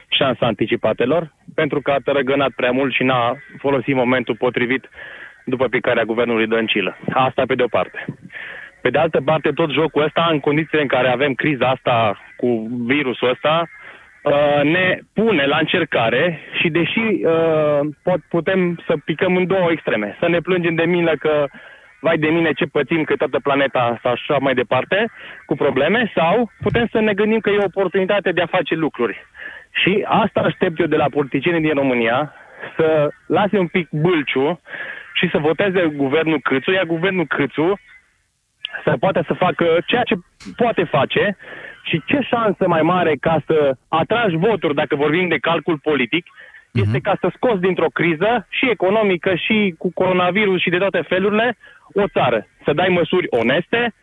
șansa 0.09 0.47
anticipatelor 0.47 1.35
pentru 1.55 1.81
că 1.81 1.91
a 1.91 1.99
tărăgănat 2.05 2.51
prea 2.51 2.71
mult 2.71 2.93
și 2.93 3.03
n-a 3.03 3.37
folosit 3.59 3.95
momentul 3.95 4.37
potrivit 4.37 4.89
după 5.47 5.67
picarea 5.69 6.05
guvernului 6.05 6.47
Dăncilă. 6.47 6.97
Asta 7.13 7.43
pe 7.47 7.55
de 7.55 7.63
o 7.63 7.67
parte. 7.67 8.05
Pe 8.81 8.91
de 8.91 8.99
altă 8.99 9.21
parte, 9.25 9.51
tot 9.51 9.71
jocul 9.71 10.03
ăsta, 10.03 10.29
în 10.31 10.41
condițiile 10.41 10.83
în 10.83 10.89
care 10.89 11.09
avem 11.09 11.33
criza 11.35 11.69
asta 11.69 12.19
cu 12.37 12.67
virusul 12.87 13.29
ăsta, 13.29 13.69
uh, 14.23 14.63
ne 14.63 14.99
pune 15.15 15.45
la 15.47 15.59
încercare 15.59 16.41
și 16.61 16.69
deși 16.69 16.99
uh, 16.99 17.81
pot, 18.03 18.21
putem 18.29 18.81
să 18.87 18.95
picăm 19.05 19.37
în 19.37 19.47
două 19.47 19.71
extreme, 19.71 20.17
să 20.21 20.29
ne 20.29 20.41
plângem 20.41 20.75
de 20.75 20.85
milă 20.85 21.13
că 21.19 21.47
vai 22.01 22.19
de 22.19 22.29
mine 22.29 22.53
ce 22.53 22.65
pățim 22.65 23.05
că 23.05 23.17
toată 23.17 23.39
planeta 23.43 23.99
sau 24.03 24.13
așa 24.13 24.37
mai 24.41 24.55
departe 24.55 25.11
cu 25.47 25.55
probleme 25.55 26.13
sau 26.15 26.51
putem 26.61 26.87
să 26.93 27.01
ne 27.01 27.13
gândim 27.13 27.41
că 27.41 27.51
e 27.51 27.59
o 27.59 27.73
oportunitate 27.73 28.33
de 28.33 28.43
a 28.43 28.55
face 28.57 28.75
lucruri. 28.75 29.27
Și 29.71 30.05
asta 30.09 30.41
aștept 30.41 30.79
eu 30.79 30.87
de 30.87 30.97
la 30.97 31.09
politicienii 31.11 31.61
din 31.61 31.75
România, 31.75 32.33
să 32.77 33.09
lase 33.27 33.59
un 33.59 33.67
pic 33.67 33.89
bâlciu 33.91 34.61
și 35.19 35.29
să 35.33 35.39
voteze 35.39 35.83
guvernul 35.87 36.41
Câțu, 36.41 36.71
iar 36.71 36.85
guvernul 36.85 37.27
Câțu 37.27 37.79
să 38.85 38.97
poată 39.01 39.25
să 39.27 39.33
facă 39.35 39.67
ceea 39.87 40.03
ce 40.03 40.15
poate 40.57 40.85
face 40.85 41.37
și 41.83 42.03
ce 42.07 42.19
șansă 42.21 42.65
mai 42.67 42.83
mare 42.83 43.15
ca 43.21 43.43
să 43.47 43.77
atragi 43.89 44.37
voturi, 44.37 44.75
dacă 44.75 44.97
vorbim 44.97 45.29
de 45.29 45.39
calcul 45.39 45.79
politic, 45.79 46.25
uh-huh. 46.25 46.83
este 46.83 46.99
ca 47.01 47.17
să 47.21 47.31
scoți 47.35 47.61
dintr-o 47.61 47.95
criză 47.99 48.47
și 48.51 48.71
economică 48.71 49.35
și 49.35 49.75
cu 49.79 49.93
coronavirus 49.95 50.61
și 50.61 50.71
de 50.71 50.79
toate 50.79 51.01
felurile 51.09 51.57
o 51.93 52.09
țară. 52.09 52.47
Să 52.65 52.73
dai 52.73 52.89
măsuri 52.89 53.27
oneste, 53.31 53.95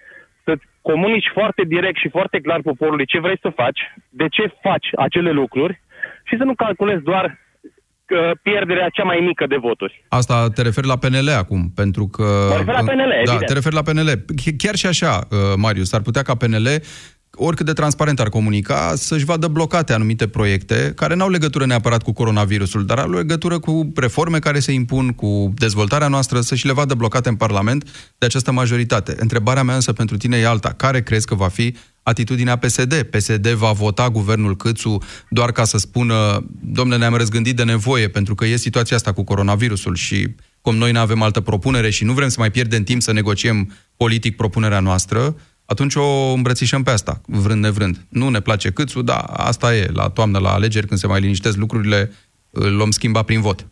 să 0.44 0.56
comunici 0.82 1.30
foarte 1.34 1.64
direct 1.64 1.98
și 1.98 2.10
foarte 2.10 2.40
clar 2.40 2.60
poporului 2.62 3.06
ce 3.06 3.20
vrei 3.20 3.40
să 3.42 3.50
faci, 3.50 3.82
de 4.10 4.28
ce 4.28 4.54
faci 4.62 4.88
acele 4.96 5.32
lucruri 5.32 5.82
și 6.24 6.38
să 6.38 6.44
nu 6.44 6.56
calculezi 6.56 7.04
doar 7.04 7.38
pierderea 8.42 8.90
cea 8.90 9.04
mai 9.04 9.20
mică 9.20 9.46
de 9.48 9.56
voturi. 9.62 10.06
Asta 10.10 10.50
te 10.50 10.62
referi 10.62 10.88
la 10.88 10.98
PNL 10.98 11.30
acum, 11.38 11.72
pentru 11.76 12.08
că... 12.08 12.48
Mă 12.50 12.56
refer 12.58 12.74
la 12.74 12.80
PNL, 12.80 13.10
Da, 13.10 13.20
evident. 13.20 13.46
te 13.46 13.54
referi 13.54 13.76
la 13.76 13.82
PNL. 13.82 14.26
Chiar 14.58 14.76
și 14.76 14.86
așa, 14.86 15.28
uh, 15.32 15.38
Marius, 15.58 15.94
ar 15.94 16.02
putea 16.02 16.22
ca 16.22 16.36
PNL 16.36 16.68
oricât 17.36 17.66
de 17.66 17.74
transparent 17.74 18.20
ar 18.20 18.30
comunica, 18.30 18.94
să-și 18.96 19.26
vadă 19.26 19.48
blocate 19.48 19.94
anumite 19.94 20.28
proiecte 20.28 20.94
care 20.96 21.16
n-au 21.16 21.30
legătură 21.30 21.66
neapărat 21.66 22.04
cu 22.04 22.12
coronavirusul, 22.12 22.86
dar 22.86 23.00
au 23.00 23.12
legătură 23.12 23.60
cu 23.60 23.92
reforme 23.96 24.40
care 24.40 24.60
se 24.60 24.72
impun, 24.72 25.10
cu 25.10 25.54
dezvoltarea 25.56 26.08
noastră, 26.08 26.40
să-și 26.42 26.66
le 26.66 26.74
vadă 26.74 26.94
blocate 26.94 27.30
în 27.30 27.36
Parlament 27.36 28.12
de 28.18 28.26
această 28.26 28.52
majoritate. 28.52 29.16
Întrebarea 29.20 29.64
mea 29.64 29.76
însă 29.76 29.94
pentru 29.94 30.18
tine 30.18 30.38
e 30.38 30.48
alta. 30.48 30.74
Care 30.78 31.02
crezi 31.02 31.26
că 31.26 31.36
va 31.36 31.48
fi 31.48 31.76
atitudinea 32.04 32.56
PSD? 32.56 32.94
PSD 33.04 33.48
va 33.48 33.72
vota 33.72 34.10
guvernul 34.10 34.56
Câțu 34.56 34.98
doar 35.30 35.52
ca 35.52 35.64
să 35.64 35.78
spună, 35.78 36.46
domnule, 36.62 36.98
ne-am 36.98 37.16
răzgândit 37.16 37.56
de 37.56 37.64
nevoie, 37.64 38.08
pentru 38.08 38.36
că 38.36 38.46
e 38.46 38.56
situația 38.56 38.96
asta 38.96 39.14
cu 39.14 39.24
coronavirusul 39.24 39.96
și 39.96 40.28
cum 40.62 40.76
noi 40.76 40.92
nu 40.92 41.00
avem 41.00 41.22
altă 41.22 41.42
propunere 41.42 41.90
și 41.90 42.04
nu 42.04 42.14
vrem 42.14 42.28
să 42.28 42.40
mai 42.40 42.52
pierdem 42.52 42.84
timp 42.84 43.02
să 43.02 43.14
negociem 43.14 43.72
politic 43.98 44.36
propunerea 44.36 44.80
noastră, 44.80 45.36
atunci 45.66 45.96
o 45.96 46.34
îmbrățișăm 46.34 46.84
pe 46.84 46.92
asta, 46.92 47.22
vrând 47.26 47.64
nevrând. 47.64 47.98
Nu 48.10 48.30
ne 48.30 48.40
place 48.40 48.72
câțu, 48.72 49.02
da, 49.02 49.18
asta 49.50 49.76
e, 49.76 49.88
la 49.94 50.10
toamnă, 50.10 50.40
la 50.40 50.54
alegeri, 50.54 50.88
când 50.88 51.00
se 51.00 51.08
mai 51.08 51.20
liniștesc 51.20 51.58
lucrurile, 51.58 52.12
îl 52.52 52.76
luăm 52.76 52.92
schimba 52.92 53.24
prin 53.24 53.42
vot. 53.42 53.66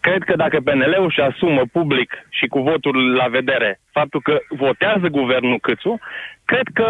Cred 0.00 0.22
că 0.22 0.36
dacă 0.36 0.60
PNL-ul 0.60 1.06
își 1.06 1.20
asumă 1.20 1.62
public 1.72 2.10
și 2.30 2.46
cu 2.46 2.60
votul 2.60 3.14
la 3.14 3.26
vedere 3.28 3.80
faptul 3.90 4.20
că 4.20 4.38
votează 4.48 5.06
guvernul 5.08 5.58
Câțu, 5.58 5.98
cred 6.50 6.66
că 6.78 6.88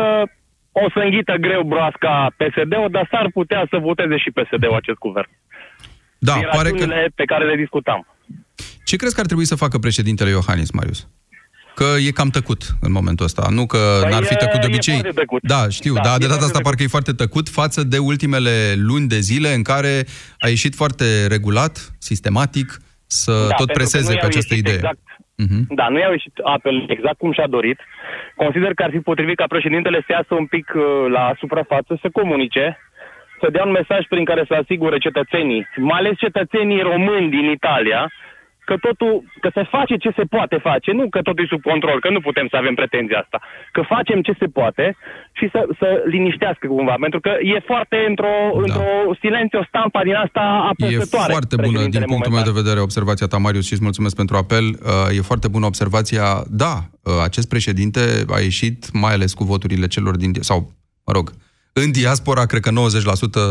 o 0.72 0.84
să 0.94 0.98
înghită 1.06 1.34
greu 1.46 1.62
broasca 1.72 2.14
PSD-ul, 2.40 2.88
dar 2.96 3.08
s-ar 3.10 3.26
putea 3.38 3.66
să 3.70 3.76
voteze 3.88 4.16
și 4.24 4.30
PSD-ul 4.36 4.74
acest 4.82 4.98
guvern. 5.06 5.30
Da, 6.18 6.32
Din 6.34 6.48
pare 6.56 6.68
că... 6.70 6.74
rațiunile 6.74 7.08
pe 7.14 7.24
care 7.24 7.44
le 7.50 7.56
discutam. 7.56 8.00
Ce 8.84 8.96
crezi 8.96 9.14
că 9.14 9.20
ar 9.20 9.26
trebui 9.26 9.44
să 9.44 9.54
facă 9.64 9.78
președintele 9.78 10.30
Iohannis, 10.30 10.70
Marius? 10.70 11.08
Că 11.74 11.86
e 12.06 12.10
cam 12.10 12.28
tăcut 12.30 12.62
în 12.80 12.92
momentul 12.92 13.24
ăsta. 13.24 13.46
Nu 13.50 13.66
că 13.66 13.98
Păi 14.00 14.10
n-ar 14.10 14.22
fi 14.22 14.32
e- 14.32 14.36
tăcut 14.36 14.60
de 14.60 14.66
e 14.66 14.72
obicei. 14.72 14.94
foarte 15.00 15.18
tăcut. 15.20 15.42
Da, 15.42 15.68
știu, 15.68 15.94
Da, 15.94 16.00
da, 16.00 16.14
e 16.14 16.18
de 16.18 16.26
data 16.26 16.26
foarte 16.26 16.44
asta 16.44 16.58
tăcut. 16.58 16.62
parcă 16.66 16.82
e 16.82 16.86
foarte 16.86 17.12
tăcut 17.12 17.48
față 17.48 17.82
de 17.82 17.98
ultimele 17.98 18.74
luni 18.76 19.08
de 19.08 19.18
zile 19.20 19.54
în 19.54 19.62
care 19.62 20.04
a 20.38 20.48
ieșit 20.48 20.74
foarte 20.74 21.26
regulat, 21.26 21.90
sistematic, 21.98 22.78
să 23.06 23.32
Da, 23.32 23.38
tot 23.38 23.48
pentru 23.48 23.66
că 23.66 23.72
preseze 23.72 24.04
nu 24.04 24.10
pe 24.14 24.16
i-au 24.16 24.26
această 24.28 24.54
ieșit 24.54 24.66
idee. 24.66 24.74
Exact, 24.78 24.98
Mhm. 25.36 25.74
Da, 25.74 25.88
nu 25.88 25.98
i-au 25.98 26.10
ieșit 26.10 26.38
apel 26.42 26.84
exact 26.88 27.18
cum 27.18 27.32
și-a 27.32 27.46
dorit. 27.46 27.80
Consider 28.36 28.74
că 28.74 28.82
ar 28.82 28.90
fi 28.90 28.98
potrivit 28.98 29.36
ca 29.36 29.44
președintele 29.48 29.98
să 30.06 30.12
iasă 30.12 30.34
un 30.34 30.46
pic 30.46 30.72
uh, 30.74 30.82
la 31.08 31.34
suprafață, 31.38 31.98
să 32.00 32.08
comunice, 32.12 32.78
să 33.40 33.50
dea 33.50 33.64
un 33.64 33.70
mesaj 33.70 34.06
prin 34.08 34.24
care 34.24 34.44
să 34.48 34.54
asigure 34.54 34.98
cetățenii, 34.98 35.66
mai 35.76 35.98
ales 35.98 36.18
cetățenii 36.18 36.80
români 36.80 37.30
din 37.30 37.50
Italia, 37.50 38.12
că 38.68 38.74
totul, 38.86 39.12
că 39.42 39.48
se 39.56 39.64
face 39.74 39.94
ce 40.04 40.10
se 40.18 40.24
poate 40.34 40.56
face, 40.68 40.90
nu 40.98 41.04
că 41.14 41.20
totul 41.28 41.44
e 41.44 41.52
sub 41.54 41.62
control, 41.72 41.96
că 42.04 42.10
nu 42.16 42.20
putem 42.28 42.46
să 42.52 42.56
avem 42.56 42.74
pretenția 42.80 43.18
asta, 43.24 43.38
că 43.74 43.80
facem 43.94 44.18
ce 44.26 44.32
se 44.40 44.48
poate 44.58 44.86
și 45.38 45.46
să, 45.52 45.60
să 45.80 45.88
liniștească 46.14 46.64
cumva, 46.66 46.96
pentru 47.06 47.20
că 47.24 47.32
e 47.52 47.68
foarte 47.72 47.96
într-o, 48.10 48.36
da. 48.52 48.58
într-o 48.62 48.88
silențio 49.22 49.62
stampa 49.70 50.00
din 50.08 50.16
asta 50.24 50.44
E 50.44 50.68
apăsătoare. 50.72 51.32
foarte 51.36 51.56
bună 51.56 51.66
din 51.66 51.74
președintele 51.76 52.04
punctul 52.12 52.32
meu 52.32 52.38
momentan. 52.38 52.54
de 52.54 52.60
vedere 52.60 52.80
observația 52.88 53.26
ta, 53.26 53.38
Marius, 53.46 53.66
și 53.66 53.74
îți 53.76 53.86
mulțumesc 53.88 54.16
pentru 54.22 54.36
apel. 54.42 54.66
Uh, 54.66 55.16
E 55.16 55.30
foarte 55.32 55.48
bună 55.54 55.66
observația. 55.72 56.26
Da, 56.64 56.74
uh, 57.02 57.12
acest 57.28 57.48
președinte 57.54 58.00
a 58.36 58.38
ieșit, 58.40 58.78
mai 58.92 59.12
ales 59.16 59.30
cu 59.38 59.44
voturile 59.44 59.86
celor 59.86 60.14
din... 60.16 60.32
sau, 60.40 60.58
mă 61.06 61.12
rog, 61.12 61.26
în 61.72 61.90
diaspora, 61.90 62.46
cred 62.46 62.60
că 62.60 62.70
90% 62.70 62.74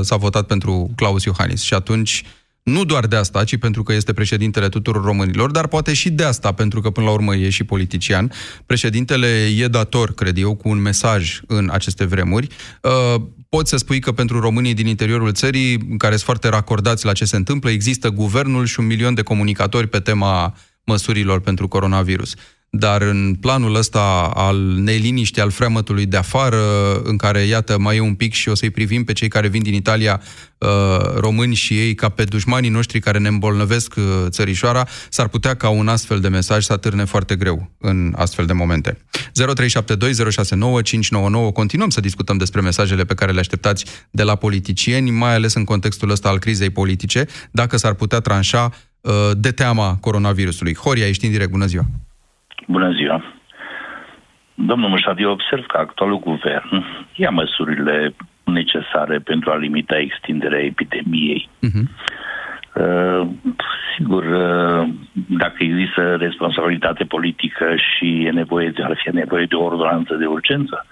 s-a 0.01 0.15
votat 0.15 0.45
pentru 0.53 0.89
Claus 0.95 1.23
Iohannis. 1.23 1.61
Și 1.63 1.73
atunci, 1.73 2.23
nu 2.65 2.85
doar 2.85 3.05
de 3.07 3.15
asta, 3.15 3.43
ci 3.43 3.57
pentru 3.57 3.83
că 3.83 3.93
este 3.93 4.13
președintele 4.13 4.69
tuturor 4.69 5.03
românilor, 5.03 5.51
dar 5.51 5.67
poate 5.67 5.93
și 5.93 6.09
de 6.09 6.23
asta, 6.23 6.51
pentru 6.51 6.81
că 6.81 6.89
până 6.89 7.05
la 7.05 7.11
urmă 7.11 7.35
e 7.35 7.49
și 7.49 7.63
politician. 7.63 8.31
Președintele 8.65 9.27
e 9.57 9.67
dator, 9.67 10.13
cred 10.13 10.37
eu, 10.37 10.55
cu 10.55 10.69
un 10.69 10.81
mesaj 10.81 11.39
în 11.47 11.69
aceste 11.71 12.05
vremuri. 12.05 12.47
Uh, 12.81 13.21
Poți 13.49 13.69
să 13.69 13.77
spui 13.77 13.99
că 13.99 14.11
pentru 14.11 14.39
românii 14.39 14.73
din 14.73 14.87
interiorul 14.87 15.31
țării, 15.31 15.77
care 15.77 16.11
sunt 16.11 16.25
foarte 16.25 16.47
racordați 16.47 17.05
la 17.05 17.11
ce 17.11 17.25
se 17.25 17.35
întâmplă, 17.35 17.69
există 17.69 18.09
guvernul 18.09 18.65
și 18.65 18.79
un 18.79 18.85
milion 18.85 19.13
de 19.13 19.21
comunicatori 19.21 19.87
pe 19.87 19.99
tema 19.99 20.55
măsurilor 20.83 21.41
pentru 21.41 21.67
coronavirus. 21.67 22.33
Dar 22.77 23.01
în 23.01 23.35
planul 23.39 23.75
ăsta 23.75 24.31
al 24.33 24.57
neliniștii, 24.57 25.41
al 25.41 25.49
freamătului 25.49 26.05
de 26.05 26.17
afară, 26.17 26.61
în 27.03 27.17
care, 27.17 27.41
iată, 27.41 27.79
mai 27.79 27.95
e 27.95 27.99
un 27.99 28.13
pic 28.13 28.33
și 28.33 28.49
o 28.49 28.55
să-i 28.55 28.69
privim 28.69 29.03
pe 29.03 29.13
cei 29.13 29.27
care 29.27 29.47
vin 29.47 29.63
din 29.63 29.73
Italia, 29.73 30.21
uh, 30.57 30.67
români 31.15 31.55
și 31.55 31.79
ei, 31.79 31.95
ca 31.95 32.09
pe 32.09 32.23
dușmanii 32.23 32.69
noștri 32.69 32.99
care 32.99 33.19
ne 33.19 33.27
îmbolnăvesc 33.27 33.93
uh, 33.97 34.03
țărișoara, 34.27 34.87
s-ar 35.09 35.27
putea 35.27 35.53
ca 35.53 35.69
un 35.69 35.87
astfel 35.87 36.19
de 36.19 36.27
mesaj 36.27 36.63
să 36.63 36.73
atârne 36.73 37.05
foarte 37.05 37.35
greu 37.35 37.71
în 37.77 38.13
astfel 38.17 38.45
de 38.45 38.53
momente. 38.53 38.97
0372069599 39.17 39.21
Continuăm 41.53 41.89
să 41.89 41.99
discutăm 41.99 42.37
despre 42.37 42.61
mesajele 42.61 43.05
pe 43.05 43.13
care 43.13 43.31
le 43.31 43.39
așteptați 43.39 43.85
de 44.11 44.23
la 44.23 44.35
politicieni, 44.35 45.11
mai 45.11 45.33
ales 45.33 45.53
în 45.53 45.63
contextul 45.63 46.09
ăsta 46.09 46.29
al 46.29 46.39
crizei 46.39 46.69
politice, 46.69 47.25
dacă 47.51 47.77
s-ar 47.77 47.93
putea 47.93 48.19
tranșa 48.19 48.71
uh, 49.01 49.11
de 49.37 49.51
teama 49.51 49.97
coronavirusului. 50.01 50.75
Horia, 50.75 51.07
ești 51.07 51.25
în 51.25 51.31
direct, 51.31 51.49
bună 51.49 51.65
ziua! 51.65 51.85
Bună 52.67 52.91
ziua! 52.91 53.23
Domnul 54.53 54.89
Mușat, 54.89 55.19
eu 55.19 55.31
observ 55.31 55.65
că 55.65 55.77
actualul 55.77 56.19
guvern 56.19 56.85
ia 57.15 57.29
măsurile 57.29 58.13
necesare 58.43 59.19
pentru 59.19 59.51
a 59.51 59.55
limita 59.55 59.97
extinderea 59.97 60.59
epidemiei. 60.59 61.49
Uh-huh. 61.67 62.13
Uh, 62.73 63.27
sigur, 63.97 64.23
uh, 64.23 64.87
dacă 65.13 65.55
există 65.57 66.15
responsabilitate 66.15 67.03
politică 67.03 67.75
și 67.75 68.25
e 68.25 68.31
nevoie 68.31 68.69
de, 68.69 68.83
ar 68.83 68.99
fi 69.03 69.15
nevoie 69.15 69.45
de 69.45 69.55
o 69.55 69.63
ordonanță 69.63 70.15
de 70.15 70.25
urgență, 70.25 70.85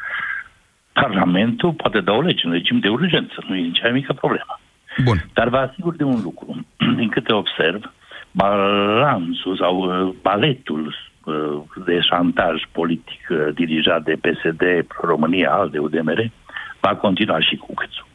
Parlamentul 0.93 1.71
poate 1.71 1.99
da 1.99 2.11
o 2.11 2.21
lege 2.21 2.45
în 2.45 2.51
regim 2.51 2.79
de 2.79 2.89
urgență, 2.89 3.43
nu 3.47 3.55
e 3.55 3.61
nici 3.61 3.81
mai 3.81 3.91
mică 3.91 4.13
problemă. 4.13 4.59
Bun. 5.03 5.25
Dar 5.33 5.49
vă 5.49 5.57
asigur 5.57 5.95
de 5.95 6.03
un 6.03 6.21
lucru. 6.23 6.65
Din 6.95 7.09
câte 7.09 7.33
observ, 7.33 7.93
balansul 8.31 9.57
sau 9.57 9.75
uh, 9.77 10.13
baletul 10.21 10.85
uh, 10.87 10.93
de 11.85 11.99
șantaj 11.99 12.61
politic 12.71 13.21
uh, 13.29 13.47
dirijat 13.53 14.03
de 14.03 14.15
PSD, 14.21 14.63
România, 15.01 15.51
ALDE, 15.51 15.77
UDMR, 15.77 16.31
va 16.79 16.95
continua 16.95 17.39
și 17.39 17.55
cu 17.55 17.73
câțu. 17.73 18.07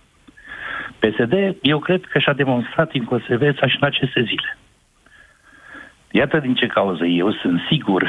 PSD, 0.99 1.57
eu 1.62 1.79
cred 1.79 2.05
că 2.05 2.18
și-a 2.18 2.33
demonstrat 2.33 2.92
inconsecvența 2.92 3.66
și 3.66 3.77
în 3.81 3.87
aceste 3.87 4.23
zile. 4.23 4.57
Iată 6.11 6.38
din 6.38 6.55
ce 6.55 6.66
cauză 6.66 7.05
eu 7.05 7.33
sunt 7.33 7.61
sigur 7.71 8.09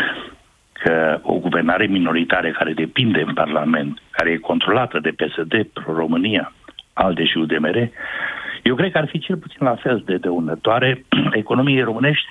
că 0.73 1.19
o 1.21 1.33
guvernare 1.33 1.85
minoritară 1.85 2.51
care 2.51 2.73
depinde 2.73 3.21
în 3.27 3.33
Parlament, 3.33 4.01
care 4.11 4.29
e 4.29 4.37
controlată 4.37 4.99
de 4.99 5.09
PSD, 5.09 5.63
Pro-România, 5.73 6.53
ALDE 6.93 7.25
și 7.25 7.37
UDMR, 7.37 7.89
eu 8.63 8.75
cred 8.75 8.91
că 8.91 8.97
ar 8.97 9.07
fi 9.07 9.19
cel 9.19 9.37
puțin 9.37 9.65
la 9.65 9.75
fel 9.75 10.01
de 10.05 10.17
dăunătoare 10.17 11.05
economiei 11.31 11.81
românești 11.81 12.27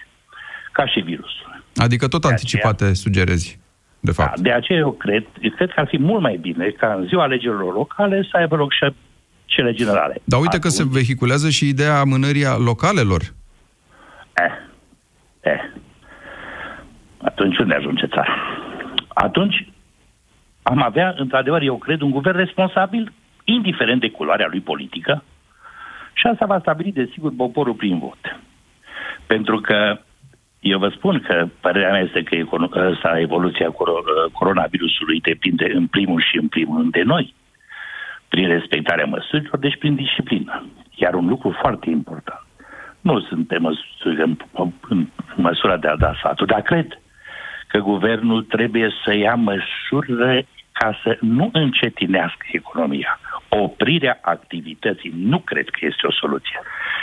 ca 0.73 0.87
și 0.87 1.01
virusul. 1.01 1.58
Adică 1.79 2.09
tot 2.09 2.25
anticipate 2.25 2.95
sugerezi, 2.95 3.59
de 4.01 4.11
fapt. 4.11 4.37
Da, 4.37 4.43
de 4.43 4.53
aceea 4.53 4.79
eu 4.79 4.93
cred, 4.93 5.27
eu 5.41 5.51
cred 5.51 5.71
că 5.75 5.81
ar 5.81 5.87
fi 5.87 5.99
mult 5.99 6.23
mai 6.23 6.37
bine 6.37 6.69
ca 6.69 6.95
în 6.99 7.07
ziua 7.07 7.23
alegerilor 7.23 7.75
locale 7.75 8.23
să 8.31 8.37
aibă 8.37 8.57
loc 8.57 8.73
și 8.73 8.95
cele 9.45 9.73
generale. 9.73 10.21
Dar 10.25 10.41
uite 10.41 10.59
că 10.59 10.69
se 10.69 10.85
vehiculează 10.91 11.51
și 11.51 11.69
ideea 11.69 11.99
amânării 11.99 12.47
a 12.47 12.57
localelor. 12.57 13.23
Eh, 14.33 14.53
eh. 15.41 15.61
Atunci 17.19 17.59
unde 17.59 17.75
ajunge 17.75 18.07
țara? 18.07 18.35
Atunci 19.09 19.69
am 20.63 20.83
avea, 20.83 21.15
într-adevăr, 21.17 21.63
eu 21.63 21.77
cred, 21.77 22.01
un 22.01 22.11
guvern 22.11 22.37
responsabil 22.37 23.13
indiferent 23.45 24.01
de 24.01 24.11
culoarea 24.11 24.47
lui 24.51 24.61
politică, 24.61 25.23
și 26.19 26.27
asta 26.27 26.47
va 26.47 26.59
stabili, 26.59 26.93
desigur, 26.93 27.33
poporul 27.37 27.75
prin 27.75 27.99
vot. 27.99 28.39
Pentru 29.27 29.61
că 29.61 30.01
eu 30.61 30.79
vă 30.79 30.89
spun 30.89 31.21
că 31.21 31.49
părerea 31.61 31.91
mea 31.91 32.01
este 32.01 32.23
că 32.23 32.57
ăsta, 32.91 33.19
evoluția 33.19 33.75
coronavirusului 34.33 35.21
depinde 35.21 35.71
în 35.75 35.87
primul 35.87 36.21
și 36.21 36.37
în 36.37 36.49
primul 36.49 36.79
rând 36.79 36.93
de 36.93 37.03
noi, 37.03 37.35
prin 38.29 38.49
respectarea 38.49 39.05
măsurilor, 39.05 39.59
deci 39.59 39.79
prin 39.79 39.95
disciplină. 39.95 40.67
Iar 40.95 41.15
un 41.15 41.29
lucru 41.29 41.57
foarte 41.61 41.91
important, 41.91 42.47
nu 43.01 43.21
suntem 43.21 43.63
măsuri, 43.63 44.23
în, 44.23 44.37
în 44.89 45.09
măsura 45.37 45.77
de 45.77 45.89
a 45.89 45.97
da 45.97 46.13
sfatul, 46.17 46.47
dar 46.47 46.63
cred 46.63 47.01
că 47.67 47.79
guvernul 47.79 48.43
trebuie 48.43 48.91
să 49.05 49.15
ia 49.15 49.35
măsuri 49.35 50.47
ca 50.73 50.99
să 51.03 51.19
nu 51.21 51.49
încetinească 51.53 52.47
economia. 52.53 53.21
Oprirea 53.49 54.19
activității 54.23 55.13
nu 55.17 55.39
cred 55.39 55.65
că 55.65 55.79
este 55.81 56.07
o 56.07 56.13
soluție. 56.13 56.61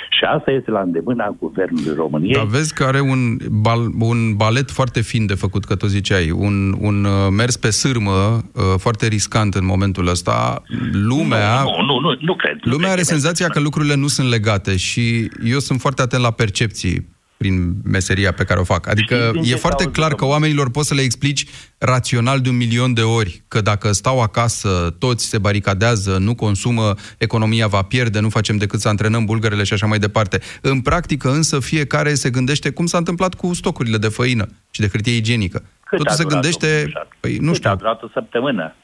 Și 0.09 0.23
asta 0.23 0.51
este 0.51 0.71
la 0.71 0.79
îndemâna 0.81 1.35
Guvernului 1.39 1.93
României. 1.95 2.33
Dar 2.33 2.45
vezi 2.45 2.73
că 2.73 2.83
are 2.83 2.99
un, 2.99 3.37
bal, 3.51 3.79
un 3.99 4.35
balet 4.35 4.71
foarte 4.71 5.01
fin 5.01 5.25
de 5.25 5.33
făcut, 5.33 5.65
că 5.65 5.75
tu 5.75 5.85
ziceai, 5.85 6.31
un, 6.31 6.75
un 6.79 7.03
uh, 7.03 7.11
mers 7.31 7.57
pe 7.57 7.69
sârmă 7.69 8.11
uh, 8.11 8.63
foarte 8.77 9.07
riscant 9.07 9.53
în 9.53 9.65
momentul 9.65 10.07
ăsta. 10.07 10.61
Lumea... 10.91 11.63
Nu, 11.63 11.69
nu, 11.69 11.85
nu, 11.85 11.99
nu, 11.99 12.17
nu 12.19 12.35
cred. 12.35 12.57
Lumea 12.61 12.87
nu 12.87 12.93
are 12.93 13.01
cred 13.01 13.05
senzația 13.05 13.47
că 13.47 13.59
lucrurile 13.59 13.95
nu 13.95 14.07
sunt 14.07 14.29
legate 14.29 14.77
și 14.77 15.31
eu 15.43 15.59
sunt 15.59 15.79
foarte 15.79 16.01
atent 16.01 16.21
la 16.21 16.31
percepții 16.31 17.14
prin 17.45 17.73
meseria 17.83 18.31
pe 18.31 18.43
care 18.43 18.59
o 18.59 18.63
fac. 18.63 18.87
Adică 18.87 19.31
e 19.43 19.55
foarte 19.55 19.85
clar 19.91 20.13
că 20.13 20.25
oamenilor 20.25 20.71
poți 20.71 20.87
să 20.87 20.93
le 20.93 21.01
explici 21.01 21.45
rațional 21.77 22.39
de 22.39 22.49
un 22.49 22.57
milion 22.57 22.93
de 22.93 23.01
ori 23.01 23.41
că 23.47 23.61
dacă 23.61 23.91
stau 23.91 24.21
acasă, 24.21 24.95
toți 24.99 25.25
se 25.25 25.37
baricadează, 25.37 26.17
nu 26.17 26.35
consumă, 26.35 26.93
economia 27.17 27.67
va 27.67 27.81
pierde, 27.81 28.19
nu 28.19 28.29
facem 28.29 28.57
decât 28.57 28.79
să 28.79 28.87
antrenăm 28.87 29.25
bulgărele 29.25 29.63
și 29.63 29.73
așa 29.73 29.85
mai 29.85 29.97
departe. 29.97 30.39
În 30.61 30.81
practică 30.81 31.29
însă 31.29 31.59
fiecare 31.59 32.13
se 32.13 32.29
gândește 32.29 32.69
cum 32.71 32.85
s-a 32.85 32.97
întâmplat 32.97 33.33
cu 33.33 33.53
stocurile 33.53 33.97
de 33.97 34.07
făină 34.07 34.45
și 34.71 34.81
de 34.81 34.87
hârtie 34.87 35.15
igienică. 35.15 35.63
Cât 35.83 35.97
Totul 35.97 36.15
se 36.15 36.23
gândește, 36.23 36.91
păi, 37.19 37.37
nu 37.37 37.51
Cât 37.51 37.55
știu. 37.55 37.69
a 37.69 37.75
durat 37.75 38.03
o 38.03 38.07
săptămână? 38.13 38.75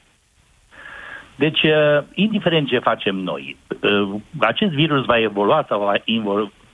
Deci, 1.36 1.62
uh, 1.62 2.04
indiferent 2.14 2.68
ce 2.68 2.78
facem 2.78 3.16
noi, 3.16 3.56
uh, 3.68 4.20
acest 4.38 4.72
virus 4.72 5.04
va 5.04 5.18
evolua 5.20 5.64
sau 5.68 5.78
va 5.80 5.94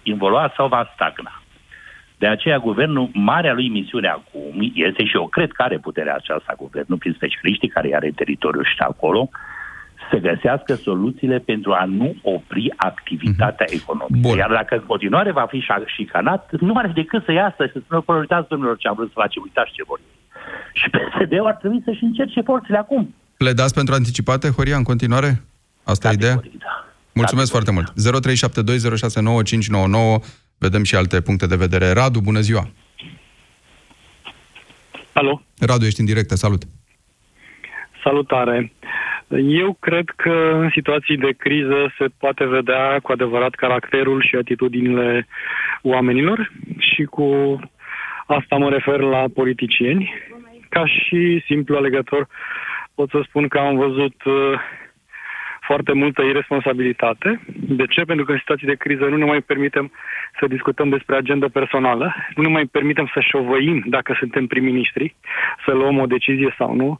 involua 0.02 0.52
sau 0.56 0.68
va 0.68 0.90
stagna. 0.94 1.37
De 2.18 2.26
aceea, 2.26 2.58
guvernul, 2.58 3.10
marea 3.12 3.52
lui 3.52 3.68
misiune 3.68 4.08
acum 4.08 4.72
este, 4.74 5.04
și 5.04 5.16
eu 5.16 5.26
cred 5.28 5.52
că 5.52 5.62
are 5.62 5.78
puterea 5.78 6.14
aceasta 6.14 6.54
guvernul, 6.56 6.98
prin 6.98 7.12
specialiștii 7.12 7.68
care 7.68 7.94
are 7.94 8.12
teritoriul 8.14 8.64
și 8.64 8.76
acolo, 8.78 9.30
să 10.10 10.16
găsească 10.16 10.74
soluțiile 10.74 11.38
pentru 11.38 11.72
a 11.72 11.84
nu 11.84 12.16
opri 12.22 12.72
activitatea 12.76 13.66
mm-hmm. 13.66 13.80
economică. 13.80 14.28
Bun. 14.28 14.36
Iar 14.36 14.50
dacă 14.50 14.74
în 14.74 14.84
continuare 14.86 15.30
va 15.32 15.46
fi 15.48 15.64
șicanat, 15.86 16.50
nu 16.60 16.74
are 16.74 16.92
decât 16.94 17.24
să 17.24 17.32
iasă 17.32 17.66
și 17.66 17.72
să 17.72 17.80
spună, 17.84 18.00
prioritați, 18.00 18.48
domnilor, 18.48 18.76
ce 18.76 18.88
am 18.88 18.94
vrut 18.94 19.08
să 19.08 19.14
facem, 19.16 19.42
uitați 19.42 19.72
ce 19.72 19.82
vor. 19.86 20.00
Și 20.72 20.90
PSD-ul 20.90 21.46
ar 21.46 21.54
trebui 21.54 21.82
să-și 21.84 22.04
încerce 22.04 22.40
forțele 22.40 22.78
acum. 22.78 23.14
Pledați 23.36 23.74
pentru 23.74 23.94
anticipate, 23.94 24.50
Horia, 24.50 24.76
în 24.76 24.82
continuare? 24.82 25.42
Asta 25.84 26.08
e 26.08 26.12
ideea? 26.12 26.34
Da. 26.34 26.84
Mulțumesc 27.12 27.50
foarte 27.50 27.70
mult. 27.70 27.88
0372069599 27.90 27.92
Vedem 30.58 30.82
și 30.82 30.94
alte 30.94 31.20
puncte 31.20 31.46
de 31.46 31.56
vedere. 31.56 31.92
Radu, 31.92 32.20
bună 32.20 32.40
ziua! 32.40 32.68
Alo? 35.12 35.42
Radu, 35.58 35.84
ești 35.84 36.00
în 36.00 36.06
direct, 36.06 36.30
salut! 36.30 36.62
Salutare! 38.02 38.72
Eu 39.36 39.76
cred 39.80 40.08
că 40.16 40.30
în 40.52 40.70
situații 40.72 41.16
de 41.16 41.34
criză 41.38 41.94
se 41.98 42.06
poate 42.18 42.44
vedea 42.46 42.98
cu 43.02 43.12
adevărat 43.12 43.54
caracterul 43.54 44.22
și 44.22 44.36
atitudinile 44.36 45.26
oamenilor 45.82 46.52
și 46.78 47.02
cu 47.04 47.58
asta 48.26 48.56
mă 48.56 48.68
refer 48.68 49.00
la 49.00 49.24
politicieni. 49.34 50.12
Ca 50.68 50.86
și 50.86 51.42
simplu 51.46 51.76
alegător 51.76 52.28
pot 52.94 53.10
să 53.10 53.20
spun 53.28 53.48
că 53.48 53.58
am 53.58 53.76
văzut 53.76 54.22
uh, 54.24 54.34
foarte 55.68 55.92
multă 55.92 56.22
irresponsabilitate. 56.22 57.40
De 57.80 57.86
ce? 57.86 58.02
Pentru 58.02 58.24
că 58.24 58.32
în 58.32 58.38
situații 58.38 58.66
de 58.72 58.82
criză 58.84 59.04
nu 59.04 59.16
ne 59.16 59.24
mai 59.24 59.40
permitem 59.40 59.92
să 60.38 60.46
discutăm 60.46 60.88
despre 60.88 61.16
agenda 61.16 61.48
personală, 61.58 62.14
nu 62.34 62.42
ne 62.42 62.48
mai 62.48 62.66
permitem 62.76 63.06
să 63.14 63.20
șovăim 63.20 63.84
dacă 63.86 64.16
suntem 64.18 64.46
prim-ministri, 64.46 65.14
să 65.64 65.72
luăm 65.72 65.98
o 65.98 66.06
decizie 66.06 66.54
sau 66.58 66.74
nu, 66.74 66.98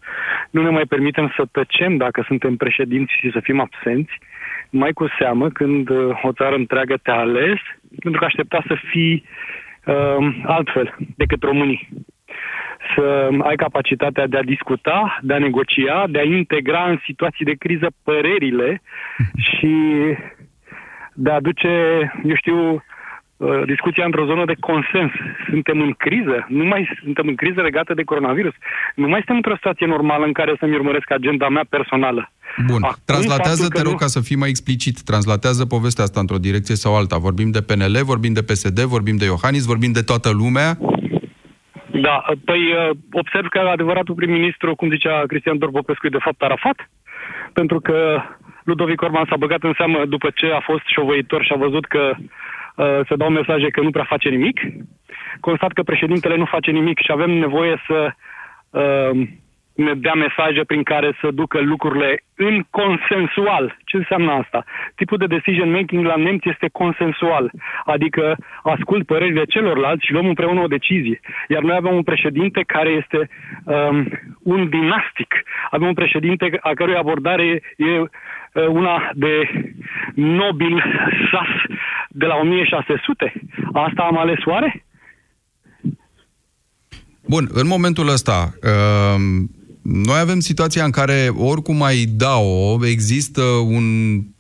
nu 0.51 0.63
ne 0.63 0.71
mai 0.71 0.87
permitem 0.93 1.33
să 1.37 1.43
tăcem 1.53 1.97
dacă 1.97 2.25
suntem 2.27 2.57
președinți 2.57 3.13
și 3.21 3.31
să 3.35 3.41
fim 3.41 3.61
absenți, 3.61 4.15
mai 4.71 4.93
cu 4.93 5.07
seamă 5.19 5.49
când 5.49 5.89
uh, 5.89 6.21
o 6.23 6.33
țară 6.33 6.55
întreagă 6.55 6.95
te-a 7.03 7.19
ales, 7.27 7.61
pentru 8.03 8.21
că 8.21 8.27
aștepta 8.27 8.65
să 8.67 8.75
fii 8.91 9.25
uh, 9.85 10.23
altfel 10.45 10.97
decât 11.17 11.43
românii 11.43 11.89
să 12.95 13.29
ai 13.43 13.57
capacitatea 13.57 14.27
de 14.27 14.37
a 14.37 14.43
discuta, 14.43 15.19
de 15.23 15.35
a 15.35 15.39
negocia, 15.39 16.07
de 16.09 16.19
a 16.19 16.23
integra 16.23 16.91
în 16.91 16.99
situații 17.05 17.45
de 17.45 17.55
criză 17.59 17.89
părerile 18.03 18.83
și 19.49 19.75
de 21.15 21.31
a 21.31 21.35
aduce, 21.35 21.73
eu 22.25 22.37
știu, 22.37 22.59
uh, 23.37 23.63
discuția 23.67 24.05
într-o 24.05 24.25
zonă 24.25 24.45
de 24.45 24.57
consens. 24.61 25.13
Suntem 25.49 25.81
în 25.81 25.93
criză, 25.93 26.47
nu 26.49 26.65
mai 26.65 26.99
suntem 27.03 27.29
în 27.29 27.35
criză 27.35 27.61
legată 27.61 27.95
de 27.95 28.03
coronavirus. 28.03 28.55
Nu 28.95 29.09
mai 29.09 29.19
suntem 29.19 29.37
într-o 29.37 29.55
situație 29.55 29.87
normală 29.87 30.25
în 30.25 30.33
care 30.33 30.57
să-mi 30.59 30.75
urmăresc 30.75 31.11
agenda 31.11 31.49
mea 31.49 31.67
personală. 31.69 32.33
Bun. 32.67 32.83
Acum, 32.83 32.97
Translatează, 33.05 33.69
te 33.69 33.83
rog, 33.83 33.93
nu... 33.93 33.99
ca 33.99 34.07
să 34.07 34.21
fii 34.21 34.37
mai 34.37 34.49
explicit. 34.49 35.01
Translatează 35.03 35.67
povestea 35.67 36.05
asta 36.05 36.21
într-o 36.21 36.39
direcție 36.39 36.75
sau 36.75 36.97
alta. 36.97 37.17
Vorbim 37.19 37.51
de 37.51 37.61
PNL, 37.61 37.99
vorbim 38.03 38.33
de 38.33 38.43
PSD, 38.43 38.81
vorbim 38.81 39.17
de 39.17 39.25
Iohannis, 39.25 39.65
vorbim 39.65 39.93
de 39.93 40.03
toată 40.03 40.31
lumea. 40.31 40.79
Da, 41.91 42.25
păi 42.45 42.73
uh, 42.73 42.91
observ 43.13 43.49
că 43.49 43.59
adevăratul 43.59 44.15
prim-ministru, 44.15 44.75
cum 44.75 44.91
zicea 44.91 45.23
Cristian 45.27 45.59
Dorbopescu, 45.59 46.07
e 46.07 46.19
de 46.19 46.25
fapt 46.27 46.43
Arafat, 46.43 46.91
pentru 47.53 47.81
că 47.81 48.23
Ludovic 48.65 49.03
Orban 49.03 49.27
s-a 49.29 49.37
băgat 49.37 49.63
în 49.63 49.73
seamă 49.77 50.05
după 50.05 50.31
ce 50.35 50.47
a 50.47 50.61
fost 50.61 50.83
șovăitor 50.87 51.45
și 51.45 51.53
a 51.53 51.57
văzut 51.57 51.85
că 51.87 52.15
uh, 52.17 53.01
se 53.09 53.15
dau 53.17 53.29
mesaje 53.29 53.71
că 53.71 53.81
nu 53.81 53.91
prea 53.91 54.05
face 54.05 54.29
nimic. 54.29 54.61
Constat 55.41 55.73
că 55.73 55.83
președintele 55.83 56.37
nu 56.37 56.45
face 56.45 56.71
nimic 56.71 56.99
și 56.99 57.13
avem 57.13 57.31
nevoie 57.31 57.83
să 57.87 58.09
uh, 58.71 59.11
ne 59.15 59.48
dea 59.79 60.15
mesaje 60.15 60.65
prin 60.67 60.83
care 60.83 61.17
să 61.21 61.29
ducă 61.31 61.61
lucrurile 61.61 62.23
în 62.35 62.65
consensual. 62.71 63.79
Ce 63.85 63.97
înseamnă 63.97 64.33
asta? 64.33 64.65
Tipul 64.95 65.19
de 65.19 65.27
decision 65.27 65.71
making 65.71 66.05
la 66.05 66.17
nemți 66.17 66.49
este 66.49 66.69
consensual, 66.73 67.51
adică 67.85 68.37
ascult 68.63 69.07
părerile 69.07 69.45
celorlalți 69.45 70.07
și 70.07 70.13
luăm 70.13 70.27
împreună 70.27 70.61
o 70.61 70.67
decizie. 70.67 71.21
Iar 71.49 71.63
noi 71.63 71.77
avem 71.77 71.95
un 71.95 72.03
președinte 72.03 72.63
care 72.67 72.91
este 72.91 73.29
um, 73.65 74.09
un 74.43 74.69
dinastic. 74.69 75.35
Avem 75.71 75.87
un 75.87 75.95
președinte 75.95 76.59
a 76.61 76.73
cărui 76.75 76.97
abordare 76.97 77.45
e 77.77 77.85
uh, 77.99 78.09
una 78.69 79.11
de 79.15 79.35
nobil 80.15 80.83
sas 81.31 81.79
de 82.09 82.27
la 82.27 82.37
1600. 82.37 83.33
Asta 83.73 84.03
am 84.03 84.19
ales 84.19 84.45
oare? 84.45 84.83
Bun, 87.29 87.49
în 87.53 87.67
momentul 87.67 88.09
ăsta, 88.09 88.53
uh, 88.63 89.49
noi 89.93 90.19
avem 90.19 90.41
situația 90.41 90.85
în 90.85 90.91
care, 90.91 91.35
oricum 91.37 91.83
ai 91.83 92.05
da-o, 92.05 92.87
există 92.87 93.43
un 93.43 93.85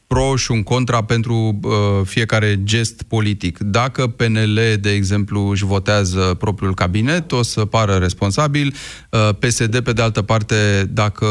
pro 0.06 0.36
și 0.36 0.50
un 0.50 0.62
contra 0.62 1.02
pentru 1.02 1.58
uh, 1.62 1.70
fiecare 2.04 2.60
gest 2.62 3.02
politic. 3.02 3.58
Dacă 3.58 4.06
PNL, 4.06 4.58
de 4.80 4.90
exemplu, 4.90 5.48
își 5.48 5.64
votează 5.64 6.20
propriul 6.38 6.74
cabinet, 6.74 7.32
o 7.32 7.42
să 7.42 7.64
pară 7.64 7.94
responsabil. 7.94 8.74
Uh, 9.10 9.28
PSD, 9.38 9.80
pe 9.80 9.92
de 9.92 10.02
altă 10.02 10.22
parte, 10.22 10.90
dacă 10.90 11.26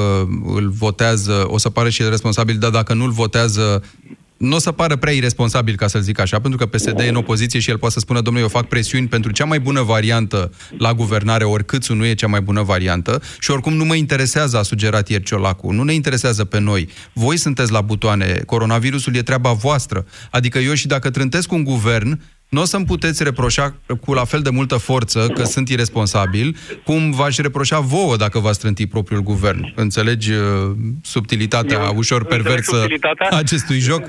îl 0.55 0.69
votează, 0.69 1.45
o 1.47 1.57
să 1.57 1.69
pară 1.69 1.89
și 1.89 2.01
el 2.01 2.09
responsabil, 2.09 2.57
dar 2.57 2.69
dacă 2.69 2.93
nu 2.93 3.03
îl 3.03 3.11
votează, 3.11 3.83
nu 4.37 4.55
o 4.55 4.59
să 4.59 4.71
pară 4.71 4.95
prea 4.95 5.13
irresponsabil, 5.13 5.75
ca 5.75 5.87
să 5.87 5.99
zic 5.99 6.19
așa, 6.19 6.39
pentru 6.39 6.59
că 6.59 6.65
PSD 6.65 6.99
e 6.99 7.07
în 7.07 7.15
opoziție 7.15 7.59
și 7.59 7.69
el 7.69 7.77
poate 7.77 7.93
să 7.93 7.99
spună, 7.99 8.21
domnule, 8.21 8.45
eu 8.45 8.49
fac 8.51 8.67
presiuni 8.67 9.07
pentru 9.07 9.31
cea 9.31 9.45
mai 9.45 9.59
bună 9.59 9.81
variantă 9.81 10.51
la 10.77 10.93
guvernare, 10.93 11.43
oricât 11.43 11.87
nu 11.87 12.05
e 12.05 12.13
cea 12.13 12.27
mai 12.27 12.41
bună 12.41 12.61
variantă 12.61 13.21
și 13.39 13.51
oricum 13.51 13.73
nu 13.73 13.85
mă 13.85 13.95
interesează, 13.95 14.57
a 14.57 14.61
sugerat 14.61 15.09
ieri 15.09 15.23
Ciolacu, 15.23 15.71
nu 15.71 15.83
ne 15.83 15.93
interesează 15.93 16.45
pe 16.45 16.59
noi. 16.59 16.89
Voi 17.13 17.37
sunteți 17.37 17.71
la 17.71 17.81
butoane, 17.81 18.41
coronavirusul 18.45 19.15
e 19.15 19.21
treaba 19.21 19.51
voastră. 19.51 20.05
Adică 20.31 20.59
eu 20.59 20.73
și 20.73 20.87
dacă 20.87 21.09
trântesc 21.09 21.51
un 21.51 21.63
guvern, 21.63 22.19
nu 22.49 22.61
o 22.61 22.63
să-mi 22.63 22.85
puteți 22.85 23.23
reproșa 23.23 23.75
cu 24.05 24.13
la 24.13 24.25
fel 24.25 24.39
de 24.39 24.49
multă 24.49 24.75
forță 24.75 25.27
că 25.33 25.43
sunt 25.43 25.69
irresponsabil, 25.69 26.55
cum 26.83 27.11
v-aș 27.11 27.37
reproșa 27.37 27.79
vouă 27.79 28.15
dacă 28.15 28.39
v-ați 28.39 28.59
trânti 28.59 28.87
propriul 28.87 29.21
guvern. 29.21 29.71
Înțelegi 29.75 30.31
uh, 30.31 30.39
subtilitatea 31.01 31.79
Eu 31.83 31.97
ușor 31.97 32.21
înțeleg 32.21 32.43
perversă 32.43 32.75
subtilitatea. 32.75 33.27
a 33.31 33.37
acestui 33.37 33.79
joc? 33.79 34.01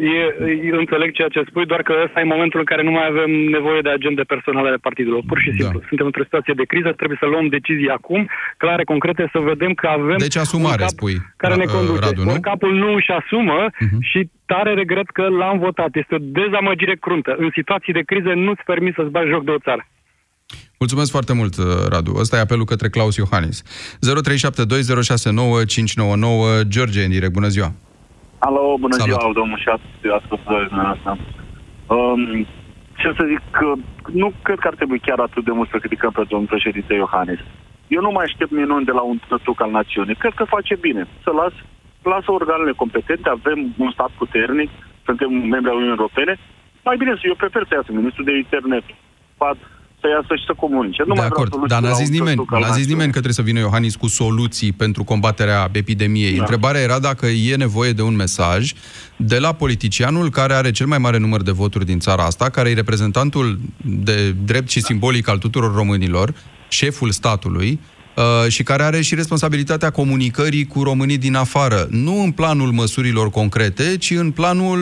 E, 0.00 0.22
eu 0.70 0.78
înțeleg 0.78 1.12
ceea 1.12 1.28
ce 1.28 1.42
spui, 1.48 1.66
doar 1.66 1.82
că 1.82 1.92
ăsta 2.04 2.20
e 2.20 2.34
momentul 2.34 2.58
în 2.58 2.64
care 2.64 2.82
nu 2.82 2.90
mai 2.90 3.06
avem 3.12 3.30
nevoie 3.30 3.80
de 3.80 3.90
agende 3.90 4.22
personale 4.22 4.68
ale 4.68 4.76
partidelor. 4.86 5.22
Pur 5.26 5.38
și 5.44 5.50
simplu. 5.58 5.78
Da. 5.78 5.86
Suntem 5.88 6.06
într-o 6.06 6.22
situație 6.22 6.54
de 6.56 6.64
criză, 6.72 6.90
trebuie 6.92 7.18
să 7.20 7.26
luăm 7.26 7.46
decizii 7.48 7.88
acum, 7.98 8.28
clare, 8.56 8.84
concrete, 8.84 9.28
să 9.32 9.38
vedem 9.38 9.72
că 9.80 9.86
avem 9.86 10.18
Deci 10.18 10.36
asumare, 10.36 10.82
un 10.82 10.86
cap 10.86 10.96
spui, 10.98 11.16
care 11.36 11.54
ne 11.54 11.66
Ra- 11.68 11.74
conduce. 11.76 12.04
Radu, 12.04 12.22
nu? 12.22 12.30
Ori 12.30 12.40
capul 12.40 12.72
nu 12.74 12.90
își 12.98 13.10
asumă 13.20 13.58
și 14.00 14.20
tare 14.52 14.74
regret 14.74 15.08
că 15.18 15.24
l-am 15.40 15.58
votat. 15.58 15.90
Este 15.92 16.14
o 16.14 16.24
dezamăgire 16.40 16.94
cruntă. 17.06 17.34
În 17.38 17.50
situații 17.60 17.96
de 17.98 18.08
criză 18.10 18.32
nu-ți 18.46 18.64
permis 18.70 18.94
să-ți 18.94 19.14
bagi 19.16 19.32
joc 19.34 19.44
de 19.44 19.50
o 19.58 19.64
țară. 19.66 19.82
Mulțumesc 20.82 21.10
foarte 21.16 21.34
mult, 21.40 21.54
uh, 21.56 21.64
Radu. 21.92 22.12
Ăsta 22.22 22.36
e 22.36 22.46
apelul 22.46 22.70
către 22.72 22.88
Claus 22.88 23.14
Iohannis. 23.16 23.56
0372069599 23.62 23.66
George, 26.74 27.00
în 27.04 27.10
direct. 27.16 27.32
Bună 27.40 27.50
ziua! 27.56 27.70
Alo, 28.46 28.62
bună 28.84 28.94
Salut. 28.94 29.08
ziua, 29.08 29.32
domnul 29.40 29.58
Șat, 29.64 29.80
ascultătorii 30.20 30.68
dumneavoastră. 30.72 31.10
Um, 31.96 32.22
ce 33.00 33.08
să 33.18 33.24
zic, 33.32 33.42
că 33.58 33.68
nu 34.22 34.28
cred 34.46 34.58
că 34.58 34.68
ar 34.68 34.76
trebui 34.80 35.00
chiar 35.06 35.18
atât 35.18 35.44
de 35.44 35.56
mult 35.58 35.68
să 35.70 35.78
criticăm 35.78 36.12
pe 36.18 36.24
domnul 36.28 36.52
președinte 36.54 36.92
Iohannis. 36.94 37.40
Eu 37.96 38.00
nu 38.06 38.10
mai 38.10 38.24
aștept 38.24 38.50
minuni 38.50 38.88
de 38.90 38.94
la 38.98 39.04
un 39.10 39.18
tătuc 39.28 39.58
al 39.62 39.70
națiunii. 39.70 40.20
Cred 40.22 40.34
că 40.36 40.44
face 40.56 40.74
bine. 40.86 41.02
Să 41.24 41.30
las, 41.40 41.54
lasă 42.12 42.28
organele 42.32 42.72
competente, 42.82 43.28
avem 43.28 43.58
un 43.84 43.90
stat 43.90 44.10
puternic, 44.20 44.70
suntem 45.04 45.30
membri 45.54 45.70
al 45.70 45.80
Uniunii 45.80 45.98
Europene. 45.98 46.34
Mai 46.90 46.98
bine, 47.02 47.14
să 47.20 47.24
eu 47.32 47.36
prefer 47.44 47.62
să 47.68 47.72
iasă 47.74 47.90
ministrul 48.00 48.24
de 48.30 48.34
internet, 48.44 48.84
pad, 49.40 49.58
să 50.00 50.06
iasă 50.14 50.32
și 50.40 50.44
să 50.50 50.54
comunice. 50.64 51.02
Nu 51.06 51.14
de 51.14 51.20
mai 51.20 51.28
vreau 51.28 51.36
acord, 51.36 51.50
soluții 51.52 51.72
dar 51.74 51.82
n-a 51.82 51.88
la 51.88 52.00
zis 52.02 52.08
un 52.08 52.14
nimeni, 52.18 52.36
tătuc 52.36 52.52
al 52.52 52.60
n-a 52.60 52.66
zis 52.66 52.68
națiunii. 52.68 52.92
nimeni 52.92 53.12
că 53.14 53.18
trebuie 53.24 53.40
să 53.40 53.48
vină 53.50 53.58
Iohannis 53.58 53.94
cu 54.02 54.08
soluții 54.08 54.72
pentru 54.72 55.02
combaterea 55.12 55.60
epidemiei. 55.72 56.34
Da. 56.34 56.40
Întrebarea 56.42 56.80
era 56.80 56.98
dacă 57.10 57.26
e 57.26 57.64
nevoie 57.66 57.92
de 57.92 58.02
un 58.10 58.14
mesaj 58.24 58.72
de 59.16 59.38
la 59.38 59.52
politicianul 59.62 60.30
care 60.30 60.52
are 60.54 60.70
cel 60.70 60.86
mai 60.86 60.98
mare 60.98 61.18
număr 61.18 61.42
de 61.42 61.50
voturi 61.62 61.84
din 61.84 61.98
țara 61.98 62.22
asta, 62.24 62.46
care 62.56 62.68
e 62.70 62.74
reprezentantul 62.74 63.58
de 64.06 64.18
drept 64.30 64.68
și 64.68 64.80
simbolic 64.80 65.28
al 65.28 65.38
tuturor 65.38 65.74
românilor, 65.74 66.34
șeful 66.68 67.10
statului, 67.10 67.80
uh, 68.20 68.48
și 68.48 68.62
care 68.62 68.82
are 68.82 69.00
și 69.00 69.14
responsabilitatea 69.14 69.90
comunicării 69.90 70.66
cu 70.66 70.82
românii 70.82 71.18
din 71.18 71.34
afară. 71.34 71.86
Nu 71.90 72.22
în 72.22 72.32
planul 72.32 72.70
măsurilor 72.70 73.30
concrete, 73.30 73.96
ci 73.98 74.10
în 74.10 74.30
planul 74.30 74.80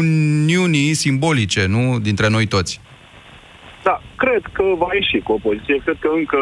uniunii 0.00 0.94
simbolice, 0.94 1.66
nu 1.66 1.98
dintre 1.98 2.28
noi 2.28 2.46
toți. 2.46 2.80
Da, 3.82 4.02
cred 4.16 4.42
că 4.52 4.62
va 4.78 4.88
ieși 4.94 5.18
cu 5.24 5.32
opoziție. 5.32 5.80
Cred 5.84 5.96
că 6.00 6.08
încă 6.18 6.38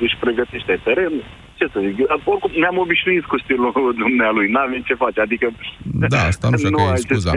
își 0.00 0.16
pregătește 0.20 0.80
teren. 0.84 1.12
Ce 1.58 1.68
să 1.72 1.80
zic, 1.86 1.96
oricum 2.24 2.50
ne-am 2.62 2.78
obișnuit 2.78 3.24
cu 3.24 3.38
stilul 3.38 3.94
dumnealui, 3.98 4.50
n-avem 4.50 4.82
ce 4.88 4.94
face, 4.94 5.20
adică... 5.20 5.46
Da, 6.14 6.20
asta 6.32 6.48
nu 6.48 6.56
știu 6.56 6.70
că 6.70 6.80
e 6.80 6.88
ai 6.94 6.94
ce- 6.94 7.00
scuza. 7.08 7.32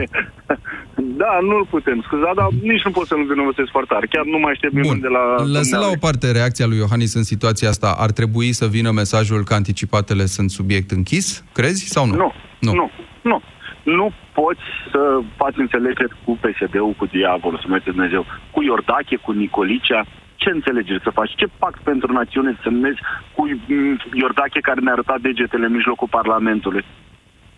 Da, 1.22 1.38
nu-l 1.40 1.66
putem 1.70 2.02
scuza, 2.06 2.30
dar 2.34 2.48
nici 2.62 2.84
nu 2.84 2.90
pot 2.90 3.06
să-l 3.06 3.24
vinovățesc 3.26 3.70
foarte 3.70 3.92
tare. 3.94 4.06
Chiar 4.06 4.24
nu 4.24 4.38
mai 4.38 4.52
aștept 4.52 4.72
minuni 4.72 5.00
de 5.00 5.08
la 5.08 5.22
Lăsând 5.36 5.54
la 5.54 5.60
dumnealui. 5.60 5.96
o 5.96 6.04
parte 6.06 6.26
reacția 6.32 6.66
lui 6.66 6.78
Iohannis 6.78 7.14
în 7.14 7.22
situația 7.22 7.68
asta, 7.68 7.88
ar 7.98 8.10
trebui 8.10 8.52
să 8.52 8.66
vină 8.66 8.90
mesajul 8.90 9.44
că 9.44 9.54
anticipatele 9.54 10.24
sunt 10.36 10.50
subiect 10.50 10.90
închis? 10.90 11.44
Crezi 11.52 11.84
sau 11.94 12.06
nu? 12.06 12.14
Nu, 12.16 12.32
nu, 12.60 12.72
nu. 12.72 12.90
Nu, 13.30 13.42
nu 13.82 14.06
poți 14.32 14.66
să 14.92 15.00
faci 15.36 15.56
înțelegeri 15.56 16.14
cu 16.24 16.38
PSD-ul, 16.42 16.94
cu 16.98 17.06
diavolul, 17.06 17.58
să 17.62 17.68
mergi 17.68 17.90
Dumnezeu, 17.92 18.26
cu 18.50 18.62
Iordache, 18.62 19.16
cu 19.16 19.32
Nicolicea. 19.32 20.06
Ce 20.36 20.50
înțelegeri 20.50 21.02
să 21.02 21.10
faci? 21.10 21.34
Ce 21.36 21.46
pact 21.58 21.80
pentru 21.82 22.12
națiune 22.12 22.50
să 22.52 22.60
semnezi 22.62 23.00
cu 23.34 23.42
mm, 23.46 23.96
Iordache 24.12 24.60
care 24.60 24.80
ne-a 24.80 24.92
arătat 24.92 25.20
degetele 25.20 25.66
în 25.66 25.72
mijlocul 25.72 26.08
Parlamentului? 26.18 26.84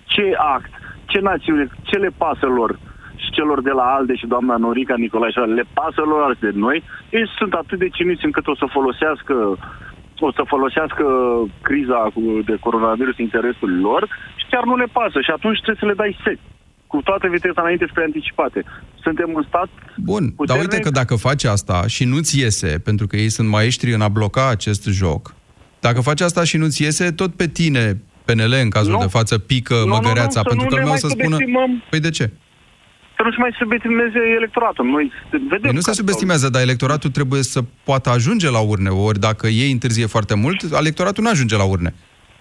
Ce 0.04 0.24
act? 0.36 0.70
Ce 1.06 1.18
națiune? 1.20 1.68
Ce 1.82 1.96
le 1.96 2.10
pasă 2.16 2.46
lor? 2.46 2.78
Și 3.28 3.36
celor 3.38 3.58
de 3.68 3.74
la 3.80 3.86
ALDE 3.96 4.14
și 4.20 4.26
doamna 4.34 4.56
Norica 4.56 4.94
Nicolae 5.02 5.30
și 5.34 5.38
le 5.60 5.64
pasă 5.78 6.02
lor 6.12 6.36
de 6.44 6.50
noi? 6.64 6.76
Ei 7.18 7.26
sunt 7.38 7.52
atât 7.62 7.78
de 7.78 7.88
ciniți 7.96 8.24
încât 8.28 8.46
o 8.52 8.54
să 8.62 8.66
folosească 8.76 9.34
o 10.28 10.32
să 10.32 10.42
folosească 10.54 11.04
criza 11.68 12.00
cu- 12.14 12.40
de 12.50 12.56
coronavirus 12.66 13.14
în 13.18 13.24
interesul 13.24 13.70
lor 13.80 14.02
și 14.40 14.46
chiar 14.50 14.64
nu 14.64 14.76
le 14.76 14.88
pasă. 14.98 15.18
Și 15.26 15.30
atunci 15.36 15.60
trebuie 15.64 15.82
să 15.84 15.86
le 15.90 16.00
dai 16.02 16.18
set. 16.24 16.38
Cu 16.92 16.98
toată 17.08 17.26
viteza 17.36 17.60
înainte 17.62 17.86
spre 17.90 18.02
anticipate. 18.04 18.64
Suntem 19.04 19.28
un 19.34 19.44
stat 19.48 19.68
Bun, 19.96 20.24
dar 20.24 20.32
puternic. 20.36 20.62
uite 20.64 20.78
că 20.82 20.90
dacă 20.90 21.14
faci 21.14 21.44
asta 21.44 21.78
și 21.86 22.04
nu-ți 22.04 22.38
iese, 22.40 22.80
pentru 22.88 23.06
că 23.06 23.16
ei 23.16 23.28
sunt 23.28 23.48
maestri 23.48 23.92
în 23.94 24.00
a 24.00 24.08
bloca 24.08 24.48
acest 24.48 24.84
joc, 25.02 25.34
dacă 25.80 26.00
faci 26.00 26.20
asta 26.20 26.44
și 26.44 26.56
nu-ți 26.56 26.82
iese, 26.82 27.10
tot 27.12 27.34
pe 27.34 27.46
tine, 27.48 27.84
PNL, 28.24 28.54
în 28.62 28.70
cazul 28.70 28.92
Nu. 28.92 28.98
de 28.98 29.06
față, 29.06 29.38
pică 29.38 29.74
Nu, 29.74 29.80
nu, 29.86 29.94
măgăreața, 29.94 30.40
nu, 30.44 30.48
să 30.50 30.54
pentru 30.54 30.64
nu 30.64 30.70
că 30.70 30.74
ne 30.74 30.80
lumea 30.80 30.86
o 30.86 30.98
mai 30.98 30.98
să 30.98 31.08
spună... 31.08 31.36
subestimăm. 31.36 31.82
Păi 31.90 32.00
de 32.00 32.10
ce? 32.10 32.30
Să 33.20 33.24
nu 33.24 33.30
se 33.30 33.36
mai 33.38 33.54
subestimeze 33.58 34.18
electoratul. 34.36 34.84
Noi 34.86 35.12
vedem 35.30 35.58
Păi 35.60 35.72
nu 35.72 35.80
se 35.80 35.90
că- 35.90 35.96
subestimează, 35.96 36.48
dar 36.48 36.62
electoratul 36.62 37.10
trebuie 37.10 37.42
să 37.42 37.60
poată 37.84 38.10
ajunge 38.10 38.50
la 38.50 38.58
urne. 38.60 38.88
Ori 38.88 39.18
dacă 39.18 39.46
ei 39.46 39.70
întârzie 39.70 40.06
foarte 40.06 40.34
mult, 40.36 40.58
electoratul 40.72 41.22
nu 41.24 41.30
ajunge 41.30 41.56
la 41.56 41.64
urne. 41.64 41.94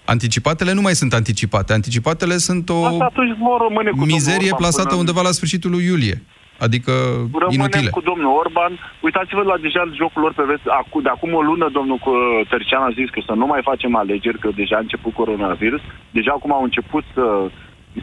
Anticipatele 0.06 0.74
nu 0.74 0.82
mai 0.82 0.94
sunt 1.02 1.14
anticipate. 1.14 1.74
Anticipatele 1.74 2.38
sunt 2.38 2.70
o 2.70 2.86
Asta 2.86 3.04
atunci 3.12 3.38
vor 3.38 3.60
rămâne 3.68 3.90
cu 3.90 3.96
domnul 3.98 4.14
mizerie 4.16 4.52
Orban 4.52 4.58
plasată 4.62 4.88
până- 4.88 5.00
undeva 5.00 5.22
la 5.22 5.32
sfârșitul 5.32 5.72
lui 5.72 5.86
iulie. 5.86 6.18
Adică 6.66 6.92
Rămânem 6.92 7.50
inutile. 7.60 7.90
cu 7.90 8.02
domnul 8.12 8.32
Orban. 8.44 8.72
Uitați-vă 9.08 9.42
la 9.52 9.58
deja 9.66 9.82
jocul 10.02 10.22
lor 10.22 10.34
pe 10.34 10.44
vest. 10.52 10.66
Acu, 10.82 11.02
de 11.02 11.10
acum 11.16 11.32
o 11.40 11.42
lună 11.50 11.68
domnul 11.78 12.00
uh, 12.06 12.48
Tărcean 12.50 12.84
a 12.90 12.92
zis 13.00 13.10
că 13.10 13.20
să 13.26 13.34
nu 13.42 13.46
mai 13.46 13.62
facem 13.70 13.96
alegeri, 13.96 14.40
că 14.44 14.50
deja 14.62 14.76
a 14.78 14.86
început 14.86 15.14
coronavirus. 15.22 15.82
Deja 16.18 16.32
acum 16.36 16.52
au 16.54 16.64
început 16.64 17.04
să, 17.16 17.24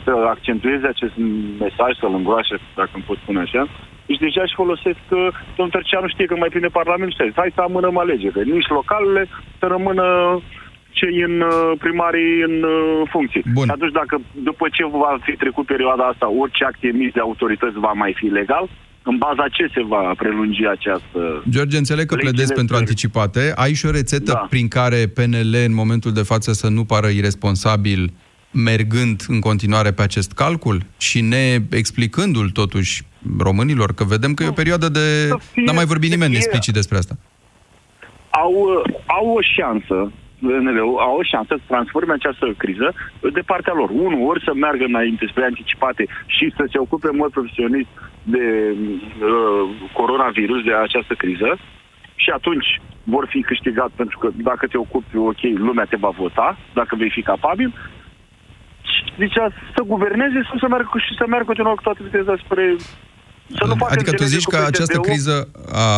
să 0.04 0.12
accentueze 0.34 0.86
acest 0.86 1.14
mesaj, 1.64 1.92
să-l 2.00 2.14
îngroașe, 2.14 2.56
dacă 2.80 2.90
îmi 2.94 3.06
pot 3.08 3.18
spune 3.22 3.40
așa. 3.40 3.62
Deci 4.06 4.24
deja 4.26 4.42
își 4.44 4.60
folosesc 4.62 4.98
că 5.08 5.20
domnul 5.56 5.74
Tărceanu 5.76 6.08
știe 6.08 6.26
că 6.30 6.36
mai 6.38 6.48
prinde 6.52 6.76
Parlamentul 6.80 7.14
și 7.16 7.22
a 7.22 7.28
zis, 7.28 7.40
hai 7.42 7.56
să 7.56 7.60
amânăm 7.62 7.96
alegerile. 7.98 8.42
Nici 8.56 8.74
localele 8.78 9.22
să 9.58 9.64
rămână 9.74 10.06
cei 10.98 11.16
în 11.28 11.34
uh, 11.40 11.72
primarii 11.84 12.34
în 12.48 12.56
uh, 12.62 13.08
funcție. 13.14 13.42
Bun. 13.56 13.64
Și 13.64 13.74
atunci 13.76 13.92
dacă 14.00 14.14
după 14.48 14.66
ce 14.76 14.82
va 15.04 15.12
fi 15.26 15.32
trecut 15.42 15.66
perioada 15.66 16.04
asta, 16.04 16.26
orice 16.42 16.64
act 16.64 16.80
emis 16.92 17.12
de 17.12 17.20
autorități 17.20 17.78
va 17.86 17.92
mai 18.02 18.12
fi 18.20 18.26
legal, 18.26 18.68
în 19.02 19.16
baza 19.16 19.48
ce 19.56 19.64
se 19.74 19.82
va 19.92 20.12
prelungi 20.16 20.66
această... 20.66 21.42
George, 21.50 21.76
înțeleg 21.76 22.06
că 22.06 22.14
Legile 22.14 22.30
pledezi 22.32 22.52
pentru 22.60 22.74
țării. 22.74 22.88
anticipate. 22.88 23.52
Ai 23.54 23.72
și 23.74 23.86
o 23.86 23.90
rețetă 23.90 24.32
Da. 24.32 24.46
prin 24.48 24.68
care 24.68 25.06
PNL 25.14 25.54
în 25.66 25.74
momentul 25.74 26.12
de 26.12 26.22
față 26.22 26.52
să 26.52 26.68
nu 26.68 26.84
pară 26.84 27.06
irresponsabil 27.06 28.12
mergând 28.54 29.22
în 29.28 29.40
continuare 29.40 29.90
pe 29.92 30.02
acest 30.02 30.32
calcul 30.32 30.82
și 30.98 31.20
ne 31.20 31.58
explicându-l 31.70 32.50
totuși 32.50 33.02
românilor, 33.38 33.94
că 33.94 34.04
vedem 34.04 34.34
că 34.34 34.42
e 34.42 34.48
o 34.48 34.52
perioadă 34.62 34.88
de... 34.88 35.28
fie- 35.52 35.62
N-a 35.66 35.72
mai 35.72 35.84
vorbit 35.84 36.08
să 36.08 36.14
nimeni 36.14 36.30
fie- 36.34 36.40
explicit 36.42 36.74
despre 36.74 36.96
asta. 36.96 37.14
au, 38.30 38.52
uh, 38.52 38.94
au 39.06 39.26
o 39.28 39.40
șansă, 39.56 40.12
PNL-ul 40.40 40.98
au 40.98 41.16
o 41.18 41.22
șansă 41.22 41.54
să 41.58 41.64
transforme 41.66 42.12
această 42.12 42.54
criză 42.56 42.94
de 43.32 43.40
partea 43.46 43.72
lor. 43.76 43.90
Unu, 43.90 44.26
ori 44.26 44.44
să 44.44 44.52
meargă 44.54 44.84
înainte 44.84 45.26
spre 45.30 45.44
anticipate 45.44 46.06
și 46.26 46.52
să 46.56 46.64
se 46.72 46.78
ocupe 46.78 47.08
în 47.10 47.16
mod 47.16 47.30
profesionist 47.30 47.88
de 48.22 48.44
uh, 48.74 49.90
coronavirus, 49.92 50.62
de 50.64 50.74
această 50.74 51.14
criză, 51.14 51.58
și 52.14 52.30
atunci 52.30 52.80
vor 53.02 53.26
fi 53.30 53.40
câștigat 53.40 53.90
pentru 53.96 54.18
că 54.18 54.28
dacă 54.34 54.66
te 54.66 54.78
ocupi, 54.78 55.16
ok, 55.16 55.42
lumea 55.54 55.84
te 55.84 55.96
va 55.96 56.08
vota, 56.18 56.58
dacă 56.74 56.96
vei 56.96 57.10
fi 57.10 57.22
capabil. 57.22 57.74
Și 58.94 59.02
Zicea 59.18 59.46
să 59.74 59.80
guverneze 59.92 60.40
sau 60.48 60.58
să 60.58 60.66
meargă, 60.68 60.88
și 61.06 61.14
să 61.18 61.24
meargă 61.26 61.46
continuă 61.46 61.74
cu 61.74 61.82
toată 61.82 62.00
viteza 62.02 62.34
spre... 62.44 62.64
Să 63.58 63.64
nu 63.66 63.74
facă 63.78 63.92
Adică 63.92 64.10
tu 64.10 64.16
înțelegeri 64.20 64.40
zici 64.40 64.44
cu 64.44 64.50
că 64.50 64.56
această 64.72 64.98
PSD-ul. 64.98 65.04
criză 65.10 65.48
a 65.72 65.88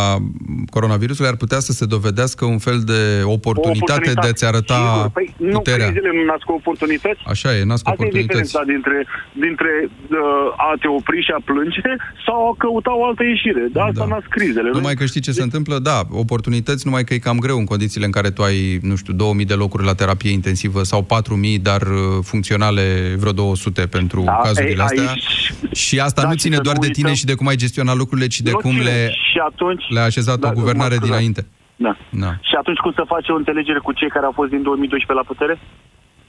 coronavirusului 0.71 1.31
ar 1.31 1.37
putea 1.37 1.59
să 1.59 1.73
se 1.73 1.85
dovedească 1.85 2.45
un 2.45 2.59
fel 2.59 2.79
de 2.93 3.01
oportunitate, 3.25 4.13
de 4.23 4.29
a-ți 4.29 4.45
arăta 4.45 4.81
Sigur. 4.95 5.11
Păi, 5.13 5.35
nu, 5.37 5.51
puterea. 5.59 5.87
crizele 5.87 6.11
nu 6.19 6.25
nasc 6.25 6.49
oportunități. 6.51 7.21
Așa 7.27 7.57
e, 7.57 7.65
nasc 7.65 7.83
Asta 7.89 7.91
e 7.91 7.93
oportunități. 7.93 8.27
diferența 8.27 8.61
dintre, 8.73 8.97
dintre 9.45 9.71
uh, 9.89 10.69
a 10.69 10.71
te 10.81 10.89
opri 10.99 11.21
și 11.27 11.33
a 11.39 11.41
plânge 11.45 11.81
sau 12.27 12.39
a 12.51 12.55
căuta 12.59 12.93
o 13.01 13.05
altă 13.09 13.23
ieșire. 13.33 13.63
De 13.73 13.81
asta 13.81 14.05
da. 14.07 14.13
nasc 14.15 14.29
crizele. 14.29 14.69
Numai 14.73 14.95
că 14.95 15.05
știi 15.05 15.21
ce 15.21 15.33
se 15.33 15.43
întâmplă? 15.43 15.79
Da, 15.79 15.99
oportunități, 16.11 16.83
numai 16.87 17.05
că 17.05 17.15
e 17.15 17.19
cam 17.29 17.39
greu 17.39 17.59
în 17.59 17.65
condițiile 17.73 18.07
în 18.07 18.15
care 18.19 18.31
tu 18.31 18.43
ai, 18.43 18.79
nu 18.83 18.97
știu, 18.97 19.13
2000 19.13 19.45
de 19.53 19.55
locuri 19.55 19.85
la 19.85 19.95
terapie 19.95 20.31
intensivă 20.31 20.83
sau 20.83 21.03
4000, 21.03 21.59
dar 21.59 21.83
uh, 21.83 21.99
funcționale 22.23 22.85
vreo 23.19 23.33
200 23.33 23.87
pentru 23.87 24.21
Da, 24.25 24.33
cazurile 24.43 24.73
ei, 24.73 24.79
astea. 24.89 25.03
aici- 25.11 25.36
Și 25.73 26.01
asta 26.01 26.21
da, 26.23 26.27
nu 26.29 26.33
și 26.33 26.39
ține 26.45 26.55
să 26.55 26.61
doar 26.67 26.77
nu 26.77 26.81
de 26.87 26.91
tine 26.91 27.09
uităm- 27.09 27.19
și 27.21 27.25
de 27.31 27.35
cum 27.35 27.47
ai 27.47 27.57
gestionat 27.65 27.97
lucrurile, 27.97 28.27
ci 28.35 28.41
de 28.41 28.51
Nu 28.51 28.57
cum 28.59 28.71
ține. 28.71 28.83
le, 28.91 29.11
Și 29.31 29.39
atunci... 29.51 29.85
le-a 29.89 30.05
așezat 30.11 30.39
Da, 30.39 30.49
o 30.49 30.53
guvernare 30.61 30.95
mă 30.95 31.01
scuzați. 31.01 31.11
dinainte. 31.11 31.43
Da. 31.87 31.93
Da. 32.25 32.31
Și 32.49 32.55
atunci 32.61 32.79
cum 32.85 32.93
să 32.99 33.05
face 33.15 33.33
o 33.33 33.37
înțelegere 33.43 33.79
cu 33.87 33.93
cei 33.93 34.09
care 34.15 34.25
au 34.27 34.33
fost 34.41 34.51
din 34.51 34.63
2012 34.63 35.13
la 35.23 35.31
putere? 35.33 35.55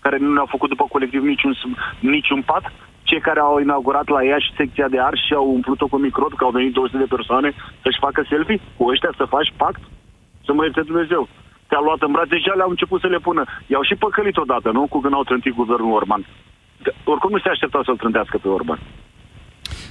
Care 0.06 0.18
nu 0.24 0.34
ne-au 0.34 0.50
făcut 0.56 0.70
după 0.70 0.86
colectiv 0.96 1.22
niciun, 1.34 1.54
niciun 2.00 2.42
pat? 2.52 2.66
cei 3.10 3.22
care 3.28 3.40
au 3.40 3.60
inaugurat 3.66 4.08
la 4.16 4.22
ea 4.30 4.40
și 4.46 4.56
secția 4.60 4.88
de 4.94 5.00
ars 5.00 5.20
și 5.28 5.34
au 5.40 5.48
umplut-o 5.58 5.88
cu 5.88 5.98
microb, 6.08 6.32
că 6.36 6.44
au 6.44 6.52
venit 6.60 6.74
200 6.74 6.98
de 6.98 7.14
persoane 7.16 7.50
să-și 7.84 8.02
facă 8.06 8.20
selfie? 8.30 8.60
Cu 8.78 8.84
ăștia 8.92 9.12
să 9.20 9.26
faci 9.36 9.54
pact? 9.62 9.82
Să 10.46 10.52
mă 10.54 10.64
ierte 10.64 10.82
Dumnezeu. 10.92 11.22
Te-a 11.70 11.82
luat 11.88 12.02
în 12.08 12.12
brațe 12.16 12.36
și 12.38 12.50
le-au 12.60 12.70
început 12.74 13.00
să 13.02 13.08
le 13.08 13.20
pună. 13.28 13.44
I-au 13.72 13.84
și 13.90 13.96
păcălit 14.04 14.38
odată, 14.38 14.70
nu? 14.78 14.82
Cu 14.92 14.98
când 15.02 15.14
au 15.14 15.24
trântit 15.30 15.54
guvernul 15.62 15.94
Orban. 16.00 16.22
Că, 16.84 16.92
oricum 17.12 17.32
nu 17.36 17.40
se 17.40 17.50
aștepta 17.50 17.80
să-l 17.86 17.98
trântească 18.02 18.38
pe 18.42 18.48
Orban. 18.58 18.80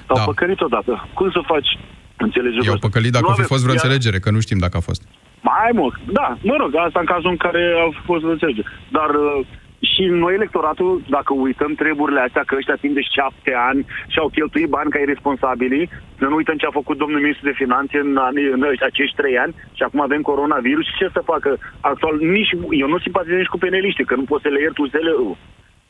Au 0.07 0.17
da. 0.17 0.23
păcălit 0.23 0.61
odată. 0.61 1.09
Cum 1.15 1.31
să 1.31 1.41
faci? 1.47 1.79
Înțelegi? 2.17 2.67
I-au 2.67 2.79
păcălit 2.79 3.13
dacă 3.13 3.25
nu 3.25 3.31
a 3.31 3.35
fi 3.35 3.53
fost 3.53 3.63
vreo 3.63 3.75
iar... 3.75 3.83
înțelegere, 3.83 4.19
că 4.19 4.31
nu 4.31 4.41
știm 4.41 4.59
dacă 4.59 4.77
a 4.77 4.81
fost. 4.81 5.03
Mai 5.41 5.71
mult, 5.81 5.95
da, 6.19 6.37
mă 6.43 6.57
rog, 6.59 6.71
asta 6.87 7.01
în 7.01 7.07
cazul 7.07 7.31
în 7.31 7.37
care 7.37 7.63
a 7.85 8.03
fost 8.05 8.21
vreo 8.21 8.33
înțelegere. 8.33 8.69
Dar 8.89 9.09
uh, 9.09 9.47
și 9.93 10.03
noi 10.25 10.35
electoratul, 10.35 11.03
dacă 11.17 11.33
uităm 11.35 11.73
treburile 11.75 12.21
astea, 12.21 12.43
că 12.47 12.55
ăștia 12.57 12.77
timp 12.81 12.95
de 12.95 13.09
șapte 13.17 13.53
ani 13.71 13.87
și-au 14.07 14.29
cheltuit 14.29 14.69
bani 14.69 14.91
ca 14.91 14.99
irresponsabili, 14.99 15.89
să 16.19 16.25
nu 16.25 16.35
uităm 16.37 16.57
ce 16.57 16.67
a 16.67 16.79
făcut 16.81 16.97
domnul 16.99 17.21
ministru 17.21 17.49
de 17.49 17.61
finanțe 17.63 17.97
în, 17.99 18.17
anii, 18.17 18.51
în 18.57 18.63
acești 18.91 19.17
trei 19.17 19.37
ani 19.39 19.55
și 19.77 19.83
acum 19.83 20.01
avem 20.01 20.23
coronavirus 20.23 20.85
și 20.87 20.99
ce 21.01 21.09
să 21.13 21.31
facă 21.33 21.59
actual, 21.81 22.17
nici, 22.19 22.53
eu 22.71 22.89
nu 22.89 22.99
simpatizez 22.99 23.39
nici 23.39 23.55
cu 23.55 23.59
peneliștii, 23.59 24.05
că 24.11 24.15
nu 24.15 24.31
pot 24.31 24.41
să 24.41 24.49
le 24.49 24.61
iert 24.61 24.79
USL-ul, 24.79 25.37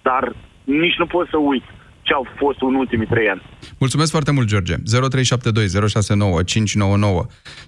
dar 0.03 0.25
nici 0.65 1.01
nu 1.03 1.07
pot 1.07 1.27
să 1.29 1.37
uit 1.37 1.65
ce 2.07 2.13
au 2.13 2.27
fost 2.39 2.59
în 2.61 2.75
ultimii 2.75 3.07
trei 3.07 3.29
ani. 3.29 3.43
Mulțumesc 3.79 4.11
foarte 4.11 4.31
mult, 4.31 4.47
George. 4.47 4.75
0372 4.85 5.69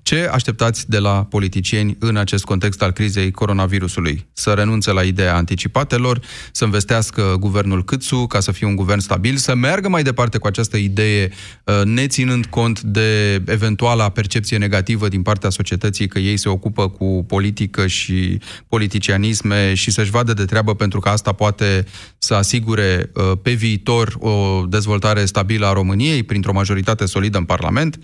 Ce 0.02 0.28
așteptați 0.32 0.90
de 0.90 0.98
la 0.98 1.26
politicieni 1.30 1.96
în 1.98 2.16
acest 2.16 2.44
context 2.44 2.82
al 2.82 2.90
crizei 2.90 3.30
coronavirusului? 3.30 4.26
Să 4.32 4.50
renunțe 4.50 4.92
la 4.92 5.02
ideea 5.02 5.34
anticipatelor, 5.34 6.20
să 6.52 6.64
investească 6.64 7.36
guvernul 7.38 7.84
Câțu 7.84 8.26
ca 8.26 8.40
să 8.40 8.52
fie 8.52 8.66
un 8.66 8.76
guvern 8.76 8.98
stabil, 8.98 9.36
să 9.36 9.54
meargă 9.54 9.88
mai 9.88 10.02
departe 10.02 10.38
cu 10.38 10.46
această 10.46 10.76
idee, 10.76 11.30
uh, 11.64 11.80
neținând 11.84 12.46
cont 12.46 12.80
de 12.80 13.34
eventuala 13.46 14.08
percepție 14.08 14.58
negativă 14.58 15.08
din 15.08 15.22
partea 15.22 15.50
societății 15.50 16.08
că 16.08 16.18
ei 16.18 16.36
se 16.36 16.48
ocupă 16.48 16.88
cu 16.88 17.24
politică 17.28 17.86
și 17.86 18.40
politicianisme 18.68 19.74
și 19.74 19.90
să-și 19.90 20.10
vadă 20.10 20.32
de 20.32 20.44
treabă 20.44 20.74
pentru 20.74 21.00
că 21.00 21.08
asta 21.08 21.32
poate 21.32 21.84
să 22.18 22.34
asigure 22.34 23.10
uh, 23.14 23.32
pe 23.42 23.52
viitor 23.52 24.16
o 24.18 24.27
dezvoltare 24.68 25.24
stabilă 25.24 25.66
a 25.66 25.72
României 25.72 26.22
printr-o 26.22 26.52
majoritate 26.52 27.06
solidă 27.06 27.38
în 27.38 27.44
Parlament. 27.44 27.98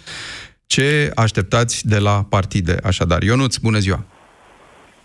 Ce 0.66 1.10
așteptați 1.14 1.88
de 1.88 1.98
la 1.98 2.16
partide? 2.28 2.76
Așadar, 2.84 3.22
Ionuț, 3.22 3.56
bună 3.56 3.78
ziua! 3.78 4.04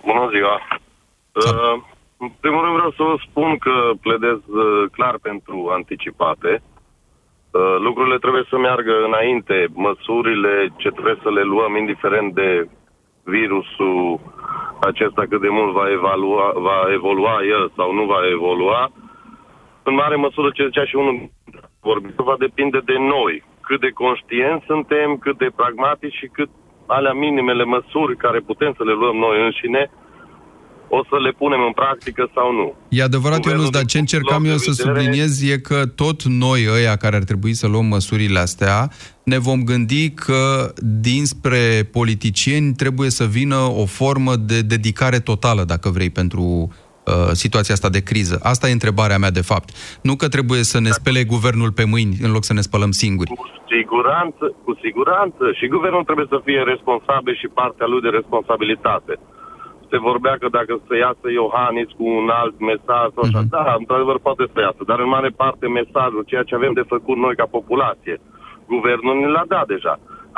Bună 0.05 0.29
ziua! 0.33 0.55
Uh, 1.31 1.75
în 2.17 2.29
primul 2.39 2.61
rând 2.63 2.75
vreau 2.75 2.91
să 2.97 3.03
vă 3.03 3.15
spun 3.27 3.57
că 3.57 3.75
pledez 4.01 4.39
uh, 4.47 4.89
clar 4.91 5.15
pentru 5.21 5.69
anticipate. 5.71 6.51
Uh, 7.51 7.75
lucrurile 7.87 8.17
trebuie 8.17 8.45
să 8.49 8.57
meargă 8.57 8.93
înainte, 9.07 9.67
măsurile 9.73 10.73
ce 10.81 10.89
trebuie 10.89 11.17
să 11.23 11.29
le 11.29 11.43
luăm, 11.53 11.75
indiferent 11.75 12.33
de 12.33 12.69
virusul 13.23 14.19
acesta 14.79 15.23
cât 15.29 15.41
de 15.41 15.51
mult 15.57 15.71
va, 15.73 15.91
evalua, 15.91 16.53
va 16.67 16.77
evolua 16.93 17.35
el 17.57 17.71
sau 17.75 17.93
nu 17.93 18.03
va 18.05 18.21
evolua, 18.35 18.91
în 19.89 19.95
mare 20.03 20.17
măsură 20.25 20.49
ce 20.51 20.69
zicea 20.69 20.85
și 20.89 20.95
unul 21.03 21.17
vorbit, 21.89 22.15
va 22.29 22.35
depinde 22.45 22.79
de 22.91 22.97
noi. 23.15 23.33
Cât 23.67 23.79
de 23.85 23.91
conștienți 24.01 24.69
suntem, 24.71 25.09
cât 25.23 25.37
de 25.43 25.49
pragmatici 25.59 26.19
și 26.19 26.27
cât 26.37 26.49
alea 26.97 27.15
minimele 27.25 27.65
măsuri 27.75 28.21
care 28.25 28.39
putem 28.49 28.71
să 28.77 28.83
le 28.89 28.95
luăm 29.01 29.15
noi 29.25 29.35
înșine, 29.45 29.83
o 30.97 30.99
să 31.09 31.15
le 31.25 31.31
punem 31.41 31.61
în 31.67 31.73
practică 31.81 32.23
sau 32.35 32.47
nu. 32.59 32.67
E 32.89 33.03
adevărat, 33.03 33.45
Ionuț, 33.45 33.69
dar 33.69 33.85
ce 33.85 33.99
încercam 33.99 34.45
eu 34.45 34.57
să 34.57 34.71
subliniez 34.71 35.31
e 35.51 35.57
că 35.59 35.85
tot 35.85 36.23
noi, 36.23 36.61
ăia 36.77 36.95
care 36.95 37.15
ar 37.15 37.23
trebui 37.23 37.53
să 37.53 37.67
luăm 37.67 37.85
măsurile 37.85 38.39
astea, 38.39 38.89
ne 39.23 39.37
vom 39.37 39.63
gândi 39.63 40.09
că 40.09 40.73
dinspre 41.01 41.89
politicieni 41.91 42.73
trebuie 42.73 43.09
să 43.09 43.25
vină 43.25 43.55
o 43.55 43.85
formă 43.85 44.35
de 44.35 44.61
dedicare 44.61 45.19
totală, 45.19 45.63
dacă 45.63 45.89
vrei, 45.89 46.09
pentru 46.09 46.73
Uh, 47.09 47.31
situația 47.43 47.73
asta 47.73 47.89
de 47.97 48.07
criză? 48.09 48.35
Asta 48.51 48.65
e 48.67 48.79
întrebarea 48.79 49.21
mea, 49.23 49.37
de 49.39 49.47
fapt. 49.51 49.69
Nu 50.09 50.13
că 50.21 50.27
trebuie 50.35 50.63
să 50.71 50.79
ne 50.85 50.91
spele 50.99 51.21
guvernul 51.33 51.71
pe 51.79 51.85
mâini 51.93 52.15
în 52.25 52.31
loc 52.35 52.43
să 52.49 52.53
ne 52.53 52.67
spălăm 52.67 52.91
singuri. 53.03 53.29
Cu 53.29 53.49
siguranță, 53.75 54.45
cu 54.65 54.71
siguranță. 54.83 55.43
Și 55.59 55.65
guvernul 55.75 56.03
trebuie 56.03 56.33
să 56.33 56.39
fie 56.47 56.61
responsabil 56.73 57.35
și 57.41 57.47
partea 57.59 57.87
lui 57.91 58.01
de 58.05 58.11
responsabilitate. 58.19 59.13
Se 59.91 59.97
vorbea 60.09 60.35
că 60.41 60.47
dacă 60.57 60.73
să 60.87 60.93
iasă 60.95 61.27
Iohannis 61.39 61.89
cu 61.97 62.05
un 62.21 62.27
alt 62.41 62.55
mesaj, 62.71 63.09
uh-huh. 63.21 63.47
da, 63.55 63.75
într-adevăr 63.81 64.17
poate 64.27 64.45
să 64.53 64.57
iasă, 64.59 64.81
dar 64.89 64.99
în 64.99 65.13
mare 65.15 65.31
parte 65.41 65.65
mesajul, 65.79 66.23
ceea 66.31 66.47
ce 66.47 66.55
avem 66.55 66.73
de 66.79 66.89
făcut 66.93 67.17
noi 67.25 67.35
ca 67.39 67.55
populație, 67.57 68.15
guvernul 68.73 69.15
ne 69.19 69.29
l-a 69.35 69.45
dat 69.53 69.67
deja. 69.75 69.95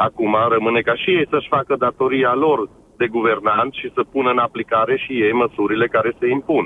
Acum 0.08 0.34
rămâne 0.56 0.82
ca 0.90 0.96
și 1.02 1.10
ei 1.18 1.28
să-și 1.32 1.54
facă 1.56 1.74
datoria 1.86 2.34
lor 2.46 2.60
de 3.02 3.08
guvernanți 3.18 3.80
și 3.82 3.94
să 3.96 4.12
pună 4.14 4.30
în 4.32 4.42
aplicare 4.48 4.96
și 5.04 5.14
ei 5.26 5.34
măsurile 5.44 5.88
care 5.96 6.12
se 6.20 6.28
impun. 6.38 6.66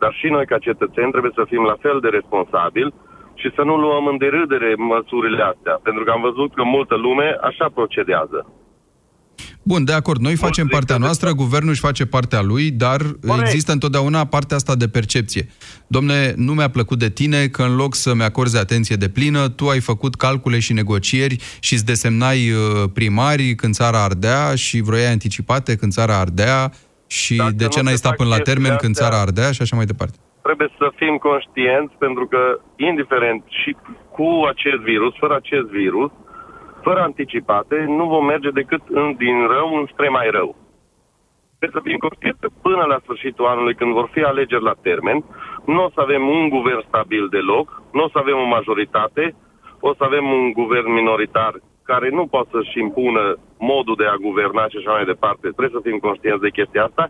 Dar 0.00 0.12
și 0.20 0.26
noi, 0.34 0.46
ca 0.46 0.58
cetățeni, 0.58 1.10
trebuie 1.10 1.38
să 1.38 1.44
fim 1.50 1.62
la 1.72 1.76
fel 1.84 1.98
de 2.00 2.08
responsabili 2.18 2.94
și 3.40 3.48
să 3.56 3.62
nu 3.62 3.74
luăm 3.84 4.04
în 4.06 4.18
derâdere 4.24 4.70
măsurile 4.76 5.42
astea, 5.52 5.76
pentru 5.82 6.02
că 6.04 6.10
am 6.10 6.20
văzut 6.28 6.50
că 6.54 6.62
multă 6.64 6.96
lume 6.96 7.28
așa 7.48 7.66
procedează. 7.74 8.38
Bun, 9.72 9.84
de 9.84 9.92
acord. 9.92 10.20
Noi 10.20 10.36
facem 10.36 10.66
partea 10.66 10.96
noastră, 10.96 11.32
guvernul 11.32 11.70
își 11.70 11.80
face 11.80 12.06
partea 12.06 12.42
lui, 12.42 12.70
dar 12.70 13.00
Corect. 13.26 13.46
există 13.46 13.72
întotdeauna 13.72 14.24
partea 14.24 14.56
asta 14.56 14.74
de 14.74 14.88
percepție. 14.88 15.44
Domne, 15.86 16.32
nu 16.36 16.52
mi-a 16.52 16.68
plăcut 16.68 16.98
de 16.98 17.10
tine 17.10 17.46
că 17.46 17.62
în 17.62 17.76
loc 17.76 17.94
să-mi 17.94 18.22
acorzi 18.22 18.58
atenție 18.58 18.96
de 18.96 19.08
plină, 19.08 19.48
tu 19.48 19.68
ai 19.68 19.80
făcut 19.80 20.14
calcule 20.14 20.58
și 20.58 20.72
negocieri 20.72 21.36
și 21.60 21.72
îți 21.72 21.86
desemnai 21.86 22.38
uh, 22.50 22.90
primari 22.94 23.54
când 23.54 23.74
țara 23.74 24.02
ardea 24.04 24.54
și 24.54 24.80
vroiai 24.80 25.10
anticipate 25.10 25.76
când 25.76 25.92
țara 25.92 26.18
ardea 26.18 26.70
și 27.06 27.36
Dacă 27.36 27.52
de 27.56 27.66
ce 27.68 27.82
n-ai 27.82 27.96
stat 28.02 28.16
până 28.16 28.28
la 28.28 28.38
termen 28.38 28.76
când 28.76 28.94
țara 28.94 29.20
ardea 29.20 29.52
și 29.52 29.62
așa 29.62 29.76
mai 29.76 29.84
departe. 29.84 30.16
Trebuie 30.42 30.70
să 30.78 30.86
fim 30.96 31.16
conștienți 31.16 31.94
pentru 31.98 32.24
că, 32.26 32.40
indiferent 32.76 33.42
și 33.60 33.76
cu 34.16 34.28
acest 34.52 34.80
virus, 34.92 35.12
fără 35.22 35.34
acest 35.42 35.66
virus, 35.82 36.10
fără 36.82 37.00
anticipate, 37.00 37.84
nu 37.88 38.04
vom 38.06 38.24
merge 38.24 38.50
decât 38.50 38.82
în, 38.88 39.14
din 39.14 39.36
rău 39.46 39.68
înspre 39.74 40.08
mai 40.08 40.28
rău. 40.30 40.56
Trebuie 41.58 41.80
să 41.82 41.88
fim 41.88 41.98
conștienți 41.98 42.60
până 42.62 42.84
la 42.92 42.98
sfârșitul 43.02 43.46
anului, 43.46 43.74
când 43.74 43.92
vor 43.92 44.08
fi 44.12 44.20
alegeri 44.22 44.68
la 44.70 44.80
termen, 44.82 45.24
nu 45.72 45.84
o 45.84 45.90
să 45.94 46.00
avem 46.00 46.22
un 46.28 46.48
guvern 46.48 46.82
stabil 46.86 47.28
deloc, 47.28 47.82
nu 47.92 48.02
o 48.04 48.08
să 48.08 48.18
avem 48.18 48.38
o 48.44 48.52
majoritate, 48.56 49.34
o 49.80 49.94
să 49.94 50.02
avem 50.04 50.24
un 50.38 50.52
guvern 50.52 50.92
minoritar 50.92 51.52
care 51.90 52.08
nu 52.10 52.26
poate 52.26 52.48
să-și 52.52 52.78
impună 52.78 53.24
modul 53.58 53.96
de 53.98 54.06
a 54.06 54.22
guverna 54.26 54.64
și 54.68 54.76
așa 54.78 54.92
mai 54.96 55.04
departe. 55.12 55.46
Trebuie 55.56 55.76
să 55.76 55.86
fim 55.86 55.98
conștienți 56.06 56.44
de 56.46 56.56
chestia 56.58 56.84
asta, 56.84 57.04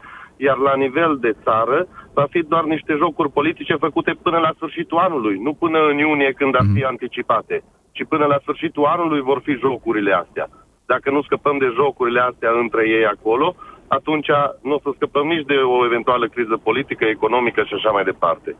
iar 0.47 0.57
la 0.68 0.75
nivel 0.85 1.12
de 1.27 1.33
țară 1.45 1.79
va 2.18 2.27
fi 2.33 2.41
doar 2.53 2.64
niște 2.64 2.93
jocuri 3.03 3.35
politice 3.39 3.85
făcute 3.87 4.12
până 4.25 4.39
la 4.39 4.53
sfârșitul 4.57 4.99
anului, 4.99 5.37
nu 5.47 5.53
până 5.62 5.79
în 5.91 5.97
iunie 5.99 6.33
când 6.41 6.55
ar 6.55 6.66
fi 6.75 6.83
mhm. 6.83 6.93
anticipate, 6.93 7.57
ci 8.01 8.12
până 8.14 8.26
la 8.32 8.38
sfârșitul 8.42 8.84
anului 8.84 9.20
vor 9.30 9.40
fi 9.44 9.53
jocurile 9.64 10.12
astea. 10.22 10.46
Dacă 10.86 11.11
nu 11.11 11.22
scăpăm 11.22 11.57
de 11.59 11.68
jocurile 11.80 12.20
astea 12.20 12.51
între 12.62 12.82
ei 12.96 13.05
acolo, 13.14 13.57
atunci 13.88 14.30
nu 14.62 14.74
o 14.74 14.80
să 14.84 14.90
scăpăm 14.94 15.26
nici 15.26 15.46
de 15.46 15.55
o 15.76 15.84
eventuală 15.84 16.28
criză 16.28 16.57
politică, 16.68 17.05
economică 17.05 17.61
și 17.62 17.74
așa 17.74 17.90
mai 17.90 18.05
departe. 18.05 18.57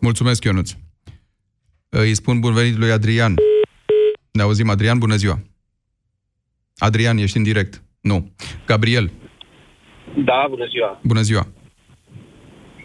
Mulțumesc, 0.00 0.44
Ionuț. 0.44 0.70
Îi 1.88 2.14
spun 2.14 2.40
bun 2.40 2.52
venit 2.52 2.76
lui 2.78 2.90
Adrian. 2.90 3.34
Ne 4.32 4.42
auzim, 4.42 4.70
Adrian, 4.70 4.98
bună 4.98 5.14
ziua. 5.14 5.36
Adrian, 6.78 7.16
ești 7.16 7.36
în 7.36 7.42
direct. 7.42 7.82
Nu. 8.00 8.16
Gabriel. 8.66 9.10
Da, 10.14 10.46
bună 10.48 10.66
ziua. 10.66 11.00
Bună 11.02 11.20
ziua. 11.20 11.44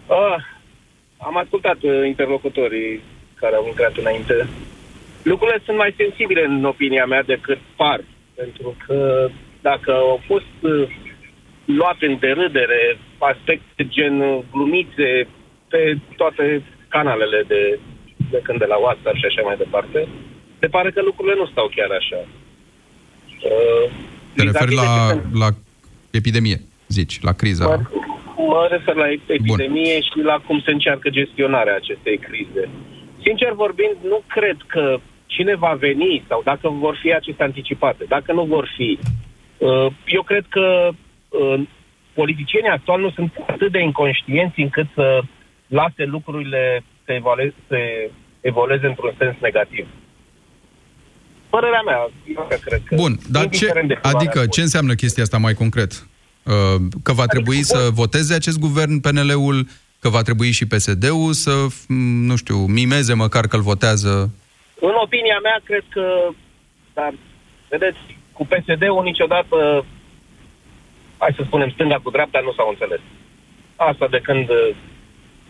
Uh, 0.08 0.38
am 1.18 1.38
ascultat 1.38 1.78
uh, 1.82 1.92
interlocutorii 2.06 3.02
care 3.36 3.56
au 3.56 3.66
intrat 3.68 3.96
înainte. 3.98 4.48
Lucrurile 5.32 5.62
sunt 5.66 5.78
mai 5.78 5.96
sensibile, 5.98 6.44
în 6.46 6.64
opinia 6.64 7.06
mea, 7.06 7.24
decât 7.24 7.60
par. 7.76 8.00
Pentru 8.36 8.76
că 8.86 9.30
dacă 9.62 9.92
au 9.92 10.20
fost 10.26 10.56
uh, 10.62 10.88
luate 11.66 12.06
în 12.06 12.18
derâdere 12.20 12.82
aspecte 13.18 13.88
gen 13.96 14.20
uh, 14.20 14.44
glumițe 14.52 15.28
pe 15.72 15.82
toate 16.18 16.64
canalele 16.88 17.44
de, 17.48 17.80
de 18.32 18.40
când 18.44 18.60
de 18.60 18.66
la 18.74 18.78
WhatsApp 18.78 19.16
și 19.16 19.26
așa 19.26 19.42
mai 19.42 19.58
departe, 19.58 20.08
se 20.60 20.68
pare 20.68 20.90
că 20.92 21.02
lucrurile 21.02 21.36
nu 21.38 21.48
stau 21.48 21.68
chiar 21.76 21.92
așa. 22.00 22.22
Uh, 23.50 23.86
Te 24.36 24.44
referi 24.44 24.74
la, 24.74 24.90
la 25.34 25.50
epidemie, 26.12 26.60
zici, 26.88 27.16
la 27.22 27.32
criza? 27.32 27.66
Mă, 27.66 27.80
mă 28.52 28.68
refer 28.70 28.96
la 28.96 29.10
epidemie 29.12 29.98
Bun. 30.00 30.08
și 30.08 30.26
la 30.32 30.38
cum 30.48 30.60
se 30.66 30.72
încearcă 30.72 31.10
gestionarea 31.10 31.76
acestei 31.76 32.18
crize. 32.18 32.70
Sincer 33.24 33.52
vorbind, 33.52 33.98
nu 34.04 34.24
cred 34.28 34.58
că 34.68 35.00
cine 35.26 35.56
va 35.56 35.74
veni 35.80 36.24
sau 36.28 36.42
dacă 36.44 36.70
vor 36.70 36.98
fi 37.02 37.14
aceste 37.14 37.44
anticipate, 37.44 38.06
dacă 38.08 38.32
nu 38.34 38.44
vor 38.44 38.70
fi. 38.78 39.00
Uh, 39.58 39.88
eu 40.06 40.24
cred 40.24 40.46
că 40.50 40.90
uh, 41.30 41.62
politicienii 42.14 42.70
actuali 42.70 43.04
nu 43.04 43.12
sunt 43.12 43.32
atât 43.48 43.72
de 43.72 43.82
inconștienți 43.82 44.60
încât 44.60 44.88
să 44.94 45.22
lase 45.68 46.04
lucrurile 46.06 46.84
să, 47.06 47.12
evolue, 47.12 47.54
să 47.68 47.76
evolueze 48.42 48.86
într-un 48.88 49.14
sens 49.18 49.36
negativ. 49.42 49.88
Părerea 51.50 51.82
mea, 51.86 52.10
eu 52.36 52.48
cred 52.60 52.82
că... 52.86 52.96
Bun, 52.96 53.20
dar 53.32 53.50
ce, 53.50 53.72
adică 54.02 54.46
ce 54.46 54.62
înseamnă 54.62 54.94
chestia 54.94 55.24
asta 55.24 55.38
mai 55.38 55.54
concret? 55.54 56.08
Uh, 56.44 56.82
Că 57.04 57.14
va 57.14 57.26
trebui 57.26 57.56
Adică, 57.56 57.78
să 57.78 57.90
voteze 57.94 58.34
acest 58.34 58.60
guvern 58.60 59.00
PNL-ul, 59.00 59.68
că 60.00 60.10
va 60.10 60.22
trebui 60.22 60.52
și 60.52 60.66
PSD-ul 60.66 61.34
să, 61.34 61.52
f- 61.70 61.86
nu 62.28 62.36
știu, 62.36 62.58
mimeze 62.58 63.14
măcar 63.14 63.48
că 63.48 63.56
îl 63.56 63.62
votează. 63.62 64.34
În 64.80 64.94
opinia 65.04 65.40
mea, 65.44 65.62
cred 65.64 65.84
că, 65.90 66.30
dar, 66.94 67.14
vedeți, 67.70 67.98
cu 68.34 68.46
PSD-ul 68.46 69.04
niciodată, 69.04 69.86
hai 71.18 71.34
să 71.36 71.44
spunem, 71.46 71.70
stânga 71.70 72.00
cu 72.04 72.10
dreapta 72.10 72.40
nu 72.44 72.54
s-au 72.54 72.70
înțeles. 72.70 73.00
Asta 73.76 74.08
de 74.08 74.20
când 74.20 74.50
uh, 74.50 74.76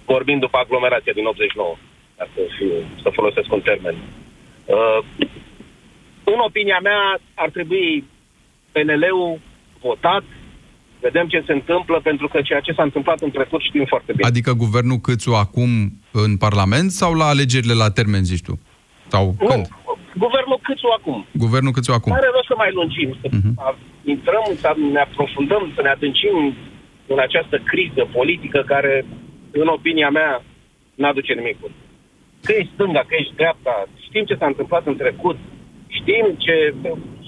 vorbim 0.05 0.39
după 0.39 0.57
aglomerația 0.57 1.13
din 1.13 1.25
89, 1.25 1.75
ca 2.17 2.27
să, 2.33 2.41
fiu, 2.57 2.71
să 3.01 3.09
folosesc 3.13 3.51
un 3.51 3.61
termen. 3.61 3.95
Uh, 4.65 4.99
în 6.23 6.39
opinia 6.47 6.79
mea, 6.83 7.19
ar 7.33 7.49
trebui 7.49 8.03
PNL-ul 8.71 9.39
votat, 9.81 10.23
vedem 11.01 11.27
ce 11.27 11.43
se 11.45 11.53
întâmplă, 11.53 11.99
pentru 12.03 12.27
că 12.27 12.41
ceea 12.41 12.59
ce 12.59 12.73
s-a 12.73 12.83
întâmplat 12.83 13.19
în 13.21 13.31
trecut 13.31 13.61
știm 13.61 13.85
foarte 13.85 14.11
bine. 14.11 14.27
Adică 14.27 14.51
guvernul 14.53 14.97
Câțu 14.97 15.31
acum 15.31 15.69
în 16.11 16.37
Parlament 16.37 16.91
sau 16.91 17.13
la 17.13 17.25
alegerile 17.25 17.73
la 17.73 17.89
termen, 17.91 18.23
zici 18.23 18.41
tu? 18.41 18.59
Sau 19.13 19.25
Nu, 19.39 19.47
când? 19.47 19.65
guvernul 20.23 20.59
Câțu 20.61 20.87
acum. 20.97 21.25
Guvernul 21.45 21.71
Câțu 21.71 21.91
acum. 21.91 22.11
Nu 22.11 22.17
are 22.17 22.29
rost 22.35 22.47
să 22.51 22.55
mai 22.57 22.71
lungim, 22.79 23.09
să 23.21 23.27
uh-huh. 23.27 23.75
intrăm, 24.13 24.45
să 24.63 24.69
ne 24.93 24.99
aprofundăm, 24.99 25.63
să 25.75 25.81
ne 25.81 25.89
adâncim 25.89 26.35
în 27.07 27.19
această 27.19 27.57
criză 27.71 28.03
politică 28.17 28.59
care, 28.73 29.05
în 29.51 29.67
opinia 29.67 30.09
mea, 30.09 30.43
n-aduce 30.95 31.33
nimic 31.33 31.59
bun. 31.59 31.71
Că 32.45 32.51
ești 32.51 32.73
stânga, 32.73 33.03
că 33.07 33.15
ești 33.19 33.35
dreapta, 33.35 33.75
știm 34.05 34.25
ce 34.25 34.35
s-a 34.39 34.45
întâmplat 34.45 34.85
în 34.85 34.95
trecut, 34.95 35.37
știm 35.87 36.25
ce... 36.37 36.73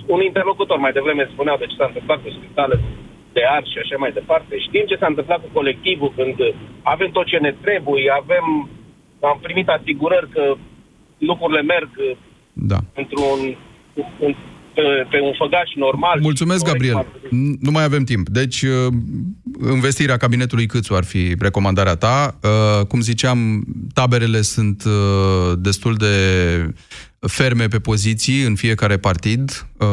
Un 0.07 0.21
interlocutor 0.21 0.77
mai 0.77 0.91
devreme 0.91 1.29
spunea 1.31 1.57
de 1.57 1.65
ce 1.65 1.75
s-a 1.75 1.85
întâmplat 1.85 2.19
cu 2.21 2.29
spitale 2.29 2.79
de 3.33 3.43
art 3.55 3.65
și 3.65 3.77
așa 3.77 3.97
mai 3.97 4.11
departe. 4.11 4.53
Știm 4.67 4.85
ce 4.87 4.99
s-a 4.99 5.11
întâmplat 5.11 5.39
cu 5.41 5.49
colectivul 5.53 6.11
când 6.15 6.35
avem 6.81 7.09
tot 7.11 7.25
ce 7.25 7.37
ne 7.37 7.53
trebuie, 7.65 8.03
avem... 8.21 8.69
Am 9.21 9.39
primit 9.41 9.67
asigurări 9.67 10.29
că 10.29 10.43
lucrurile 11.17 11.61
merg 11.61 11.89
Da. 12.53 12.79
într-un, 12.95 13.39
un, 14.19 14.35
pe, 14.73 14.81
pe 15.11 15.19
un 15.21 15.33
făgaș 15.37 15.69
normal. 15.75 16.19
Mulțumesc, 16.21 16.65
și 16.65 16.71
corect. 16.71 16.93
Gabriel. 16.93 17.13
N- 17.27 17.57
Nu 17.59 17.71
mai 17.71 17.83
avem 17.83 18.03
timp. 18.03 18.29
Deci, 18.29 18.61
uh, 18.61 18.87
investirea 19.71 20.17
cabinetului 20.17 20.65
Câțu 20.65 20.95
ar 20.95 21.03
fi 21.03 21.35
recomandarea 21.39 21.95
ta. 21.95 22.39
Uh, 22.43 22.85
Cum 22.85 23.01
ziceam, 23.01 23.65
taberele 23.93 24.41
sunt 24.41 24.83
uh, 24.85 25.53
destul 25.57 25.95
de 25.95 26.13
ferme 27.19 27.67
pe 27.67 27.79
poziții 27.79 28.41
în 28.43 28.55
fiecare 28.55 28.97
partid. 28.97 29.67
Uh, 29.79 29.87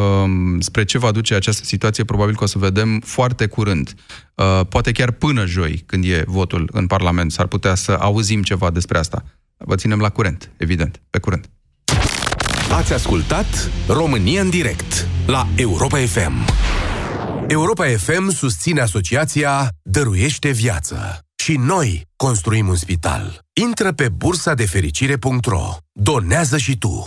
Spre 0.58 0.84
ce 0.84 0.98
va 0.98 1.10
duce 1.10 1.34
această 1.34 1.64
situație, 1.64 2.04
probabil 2.04 2.34
că 2.34 2.44
o 2.44 2.46
să 2.46 2.58
vedem 2.58 3.00
foarte 3.04 3.46
curând. 3.46 3.94
Uh, 4.34 4.60
Poate 4.68 4.92
chiar 4.92 5.10
până 5.10 5.46
joi, 5.46 5.82
când 5.86 6.04
e 6.04 6.22
votul 6.26 6.68
în 6.72 6.86
Parlament, 6.86 7.32
s-ar 7.32 7.46
putea 7.46 7.74
să 7.74 7.92
auzim 8.00 8.42
ceva 8.42 8.70
despre 8.70 8.98
asta. 8.98 9.24
Vă 9.56 9.74
ținem 9.74 10.00
la 10.00 10.08
curent, 10.08 10.50
evident. 10.56 11.00
Pe 11.10 11.18
curând. 11.18 11.44
Ați 12.70 12.92
ascultat 12.92 13.70
România 13.88 14.40
în 14.40 14.50
direct 14.50 15.06
la 15.26 15.46
Europa 15.56 15.98
FM. 15.98 16.32
Europa 17.48 17.86
FM 17.86 18.30
susține 18.30 18.80
asociația 18.80 19.68
Dăruiește 19.82 20.50
Viață. 20.50 21.18
Și 21.36 21.56
noi 21.56 22.06
construim 22.16 22.68
un 22.68 22.76
spital. 22.76 23.38
Intră 23.52 23.92
pe 23.92 24.08
bursa 24.08 24.54
de 24.54 24.66
fericire.ro. 24.66 25.76
Donează 25.92 26.58
și 26.58 26.76
tu. 26.78 27.06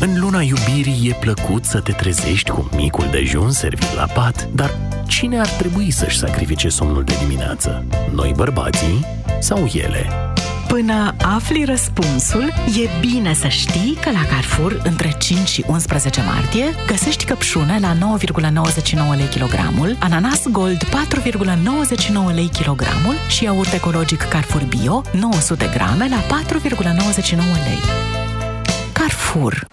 În 0.00 0.20
luna 0.20 0.40
iubirii 0.40 1.08
e 1.08 1.16
plăcut 1.20 1.64
să 1.64 1.80
te 1.80 1.92
trezești 1.92 2.50
cu 2.50 2.68
micul 2.76 3.08
dejun 3.10 3.50
servit 3.50 3.94
la 3.94 4.04
pat, 4.04 4.48
dar 4.54 4.78
cine 5.06 5.38
ar 5.38 5.48
trebui 5.48 5.90
să-și 5.90 6.18
sacrifice 6.18 6.68
somnul 6.68 7.04
de 7.04 7.14
dimineață? 7.26 7.84
Noi 8.14 8.32
bărbații 8.36 9.04
sau 9.40 9.70
ele? 9.74 10.06
Până 10.68 11.14
afli 11.22 11.64
răspunsul, 11.64 12.52
e 12.82 12.88
bine 13.00 13.34
să 13.34 13.48
știi 13.48 13.98
că 14.00 14.10
la 14.10 14.26
Carrefour, 14.28 14.80
între 14.84 15.14
5 15.18 15.48
și 15.48 15.64
11 15.68 16.22
martie, 16.22 16.64
găsești 16.86 17.24
căpșune 17.24 17.78
la 17.80 18.18
9,99 18.18 19.16
lei 19.16 19.26
kilogramul, 19.30 19.96
ananas 20.00 20.48
gold 20.50 20.84
4,99 20.84 22.34
lei 22.34 22.48
kilogramul 22.48 23.14
și 23.28 23.44
iaurt 23.44 23.72
ecologic 23.72 24.22
Carrefour 24.22 24.62
Bio 24.62 25.02
900 25.12 25.70
grame 25.74 26.08
la 26.08 26.38
4,99 26.42 27.36
lei. 27.36 28.15
Carrefour. 29.36 29.66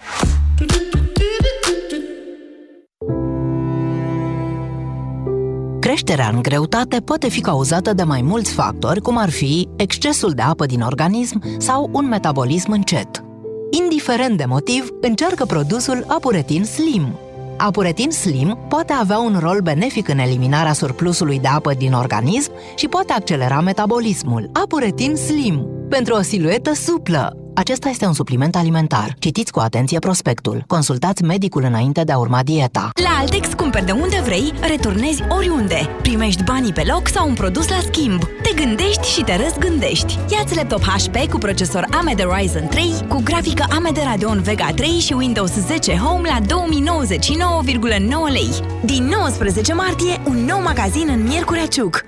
Creșterea 5.80 6.28
în 6.28 6.42
greutate 6.42 7.00
poate 7.00 7.28
fi 7.28 7.40
cauzată 7.40 7.92
de 7.92 8.02
mai 8.02 8.22
mulți 8.22 8.52
factori, 8.52 9.00
cum 9.00 9.18
ar 9.18 9.30
fi 9.30 9.68
excesul 9.76 10.30
de 10.30 10.42
apă 10.42 10.66
din 10.66 10.80
organism 10.80 11.42
sau 11.58 11.88
un 11.92 12.08
metabolism 12.08 12.70
încet. 12.70 13.24
Indiferent 13.70 14.36
de 14.36 14.44
motiv, 14.44 14.88
încearcă 15.00 15.44
produsul 15.44 16.04
Apuretin 16.08 16.64
Slim. 16.64 17.18
Apuretin 17.56 18.10
Slim 18.10 18.58
poate 18.68 18.92
avea 18.92 19.18
un 19.18 19.36
rol 19.40 19.60
benefic 19.62 20.08
în 20.08 20.18
eliminarea 20.18 20.72
surplusului 20.72 21.38
de 21.38 21.48
apă 21.48 21.72
din 21.74 21.92
organism 21.92 22.52
și 22.74 22.88
poate 22.88 23.12
accelera 23.12 23.60
metabolismul. 23.60 24.50
Apuretin 24.52 25.16
Slim, 25.16 25.68
pentru 25.88 26.14
o 26.14 26.22
siluetă 26.22 26.74
suplă. 26.74 27.43
Acesta 27.54 27.88
este 27.88 28.06
un 28.06 28.12
supliment 28.12 28.56
alimentar. 28.56 29.16
Citiți 29.18 29.52
cu 29.52 29.60
atenție 29.60 29.98
prospectul. 29.98 30.64
Consultați 30.66 31.22
medicul 31.22 31.62
înainte 31.62 32.04
de 32.04 32.12
a 32.12 32.18
urma 32.18 32.42
dieta. 32.42 32.90
La 33.02 33.18
Altex 33.20 33.48
cumperi 33.56 33.84
de 33.84 33.92
unde 33.92 34.20
vrei, 34.24 34.52
returnezi 34.60 35.22
oriunde. 35.28 35.88
Primești 36.02 36.42
banii 36.42 36.72
pe 36.72 36.82
loc 36.86 37.08
sau 37.08 37.28
un 37.28 37.34
produs 37.34 37.68
la 37.68 37.78
schimb. 37.92 38.22
Te 38.42 38.62
gândești 38.62 39.08
și 39.08 39.22
te 39.22 39.36
răzgândești. 39.36 40.18
Iați 40.30 40.56
laptop 40.56 40.82
HP 40.82 41.30
cu 41.30 41.38
procesor 41.38 41.86
AMD 41.90 42.26
Ryzen 42.36 42.66
3, 42.66 42.92
cu 43.08 43.20
grafică 43.24 43.64
AMD 43.70 43.96
Radeon 43.96 44.40
Vega 44.40 44.72
3 44.74 44.88
și 44.88 45.12
Windows 45.12 45.52
10 45.52 45.96
Home 45.96 46.28
la 46.28 46.38
2099,9 46.40 48.32
lei. 48.32 48.50
Din 48.84 49.04
19 49.04 49.72
martie, 49.72 50.20
un 50.26 50.44
nou 50.44 50.60
magazin 50.62 51.08
în 51.08 51.22
Miercurea 51.22 51.66
Ciuc. 51.66 52.04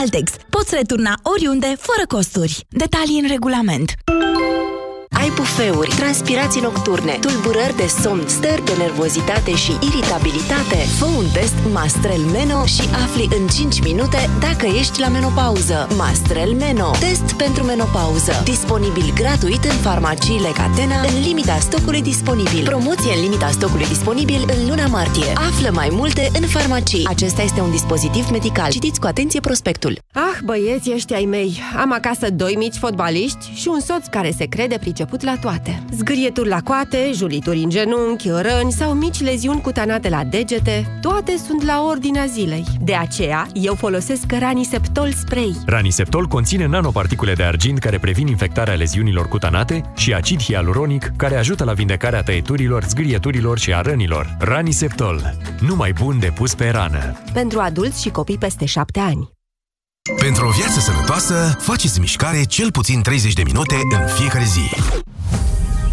Altex. 0.00 0.32
Poți 0.48 0.74
returna 0.74 1.14
oriunde, 1.22 1.66
fără 1.66 2.06
costuri. 2.08 2.66
Detalii 2.68 3.20
în 3.20 3.28
regulament. 3.28 3.94
Ai 5.28 5.34
bufeuri, 5.34 5.88
transpirații 5.88 6.60
nocturne, 6.60 7.12
tulburări 7.20 7.76
de 7.76 7.86
somn, 7.86 8.28
stări 8.28 8.64
de 8.64 8.72
nervozitate 8.78 9.54
și 9.54 9.72
iritabilitate? 9.88 10.76
Fă 10.98 11.04
un 11.04 11.24
test 11.32 11.54
Mastrel 11.72 12.20
Meno 12.20 12.64
și 12.64 12.82
afli 13.04 13.28
în 13.38 13.46
5 13.46 13.82
minute 13.82 14.30
dacă 14.40 14.66
ești 14.66 15.00
la 15.00 15.08
menopauză. 15.08 15.88
Mastrel 15.96 16.52
Meno. 16.52 16.90
Test 16.90 17.32
pentru 17.32 17.62
menopauză. 17.64 18.32
Disponibil 18.44 19.12
gratuit 19.14 19.64
în 19.64 19.76
farmaciile 19.86 20.48
Catena 20.48 21.00
în 21.00 21.20
limita 21.26 21.58
stocului 21.58 22.02
disponibil. 22.02 22.64
Promoție 22.64 23.12
în 23.16 23.20
limita 23.20 23.48
stocului 23.50 23.86
disponibil 23.86 24.40
în 24.54 24.68
luna 24.68 24.86
martie. 24.86 25.32
Află 25.34 25.70
mai 25.72 25.88
multe 25.92 26.30
în 26.40 26.46
farmacii. 26.46 27.06
Acesta 27.06 27.42
este 27.42 27.60
un 27.60 27.70
dispozitiv 27.70 28.30
medical. 28.30 28.70
Citiți 28.70 29.00
cu 29.00 29.06
atenție 29.06 29.40
prospectul. 29.40 29.98
Ah, 30.12 30.38
băieți 30.44 30.92
ăștia 30.94 31.16
ai 31.16 31.24
mei, 31.24 31.60
am 31.76 31.92
acasă 31.92 32.30
doi 32.30 32.54
mici 32.58 32.76
fotbaliști 32.76 33.50
și 33.54 33.68
un 33.68 33.80
soț 33.80 34.06
care 34.06 34.30
se 34.36 34.44
crede 34.44 34.76
priceput 34.78 35.17
la 35.22 35.36
toate. 35.40 35.82
Zgârieturi 35.90 36.48
la 36.48 36.60
coate, 36.60 37.10
julituri 37.14 37.58
în 37.58 37.68
genunchi, 37.70 38.28
răni 38.28 38.72
sau 38.72 38.92
mici 38.92 39.20
leziuni 39.20 39.60
cutanate 39.60 40.08
la 40.08 40.24
degete, 40.24 40.98
toate 41.00 41.36
sunt 41.36 41.64
la 41.64 41.84
ordinea 41.88 42.26
zilei. 42.26 42.64
De 42.80 42.94
aceea, 42.94 43.46
eu 43.52 43.74
folosesc 43.74 44.32
Raniseptol 44.38 45.12
Spray. 45.12 45.56
Raniseptol 45.66 46.26
conține 46.26 46.66
nanoparticule 46.66 47.32
de 47.32 47.42
argint 47.42 47.78
care 47.78 47.98
previn 47.98 48.26
infectarea 48.26 48.74
leziunilor 48.74 49.28
cutanate 49.28 49.82
și 49.96 50.12
acid 50.12 50.42
hialuronic 50.42 51.12
care 51.16 51.36
ajută 51.36 51.64
la 51.64 51.72
vindecarea 51.72 52.22
tăieturilor, 52.22 52.84
zgârieturilor 52.84 53.58
și 53.58 53.74
a 53.74 53.80
rănilor. 53.80 54.36
Raniseptol. 54.40 55.34
Numai 55.60 55.92
bun 55.92 56.18
de 56.18 56.32
pus 56.34 56.54
pe 56.54 56.68
rană. 56.68 57.16
Pentru 57.32 57.58
adulți 57.58 58.02
și 58.02 58.10
copii 58.10 58.38
peste 58.38 58.64
7 58.64 59.00
ani. 59.00 59.37
Pentru 60.16 60.46
o 60.46 60.50
viață 60.50 60.80
sănătoasă, 60.80 61.56
faceți 61.58 62.00
mișcare 62.00 62.42
cel 62.44 62.70
puțin 62.70 63.02
30 63.02 63.32
de 63.32 63.42
minute 63.44 63.74
în 63.90 64.06
fiecare 64.06 64.44
zi. 64.44 64.70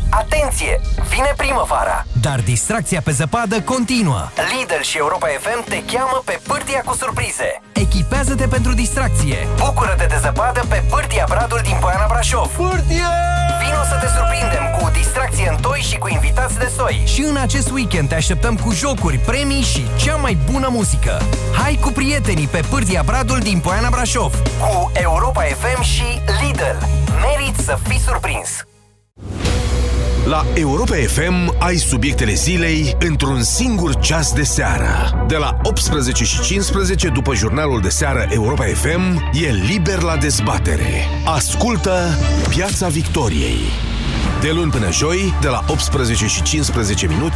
Atenție! 0.10 0.82
Vine 1.10 1.34
primăvara! 1.38 2.06
Dar 2.22 2.40
distracția 2.40 3.02
pe 3.04 3.12
zăpadă 3.12 3.62
continuă. 3.62 4.22
Lidl 4.52 4.82
și 4.82 4.98
Europa 4.98 5.28
FM 5.40 5.64
te 5.70 5.84
cheamă 5.92 6.22
pe 6.26 6.40
pârtia 6.48 6.82
cu 6.86 6.96
surprize. 6.96 7.62
Echipează-te 7.74 8.48
pentru 8.48 8.74
distracție. 8.74 9.48
Bucură-te 9.58 10.06
de 10.06 10.18
zăpadă 10.22 10.66
pe 10.70 10.84
pârtia 10.90 11.26
Bradul 11.30 11.60
din 11.64 11.78
Poiana 11.82 12.06
Brașov. 12.08 12.56
Pârtie! 12.56 13.10
Vino 13.62 13.84
să 13.90 13.98
te 14.02 14.08
surprindem 14.16 14.76
cu 14.78 14.90
distracție 14.90 15.48
în 15.50 15.56
toi 15.62 15.80
și 15.80 15.98
cu 15.98 16.08
invitați 16.08 16.58
de 16.58 16.72
soi. 16.78 17.02
Și 17.06 17.22
în 17.22 17.38
acest 17.38 17.72
weekend 17.72 18.08
te 18.10 18.16
așteptăm 18.16 18.56
cu 18.56 18.72
jocuri, 18.72 19.18
premii 19.18 19.62
și 19.62 19.86
cea 19.96 20.16
mai 20.16 20.38
bună 20.52 20.68
muzică. 20.72 21.22
Hai 21.64 21.78
cu 21.82 21.90
prietenii 21.90 22.48
pe 22.48 22.62
pârtia 22.70 23.02
Bradul 23.06 23.40
din 23.40 23.60
Poiana 23.60 23.90
Brașov. 23.90 24.42
Cu 24.60 24.92
Europa 24.94 25.42
FM 25.44 25.82
și 25.82 26.22
Lidl. 26.42 26.78
Merit 27.22 27.56
să 27.66 27.78
fii 27.88 28.00
surprins. 28.00 28.50
La 30.26 30.46
Europa 30.54 30.96
FM 30.96 31.56
ai 31.60 31.76
subiectele 31.76 32.34
zilei 32.34 32.96
într-un 33.00 33.44
singur 33.44 33.96
ceas 33.96 34.34
de 34.34 34.44
seară. 34.44 35.26
De 35.28 35.36
la 35.36 35.58
18 35.64 36.24
și 36.24 36.42
15 36.42 37.08
după 37.08 37.36
jurnalul 37.36 37.82
de 37.82 37.90
seară 37.90 38.28
Europa 38.30 38.64
FM 38.64 39.32
e 39.34 39.52
liber 39.52 40.02
la 40.02 40.18
dezbatere. 40.18 41.08
Ascultă 41.26 42.18
Piața 42.50 42.88
Victoriei. 42.88 43.60
De 44.42 44.52
luni 44.52 44.72
până 44.72 44.92
joi, 44.92 45.34
de 45.42 45.48
la 45.48 45.64
18 45.68 46.28
și 46.28 46.42
15 46.42 47.08
minute, 47.08 47.34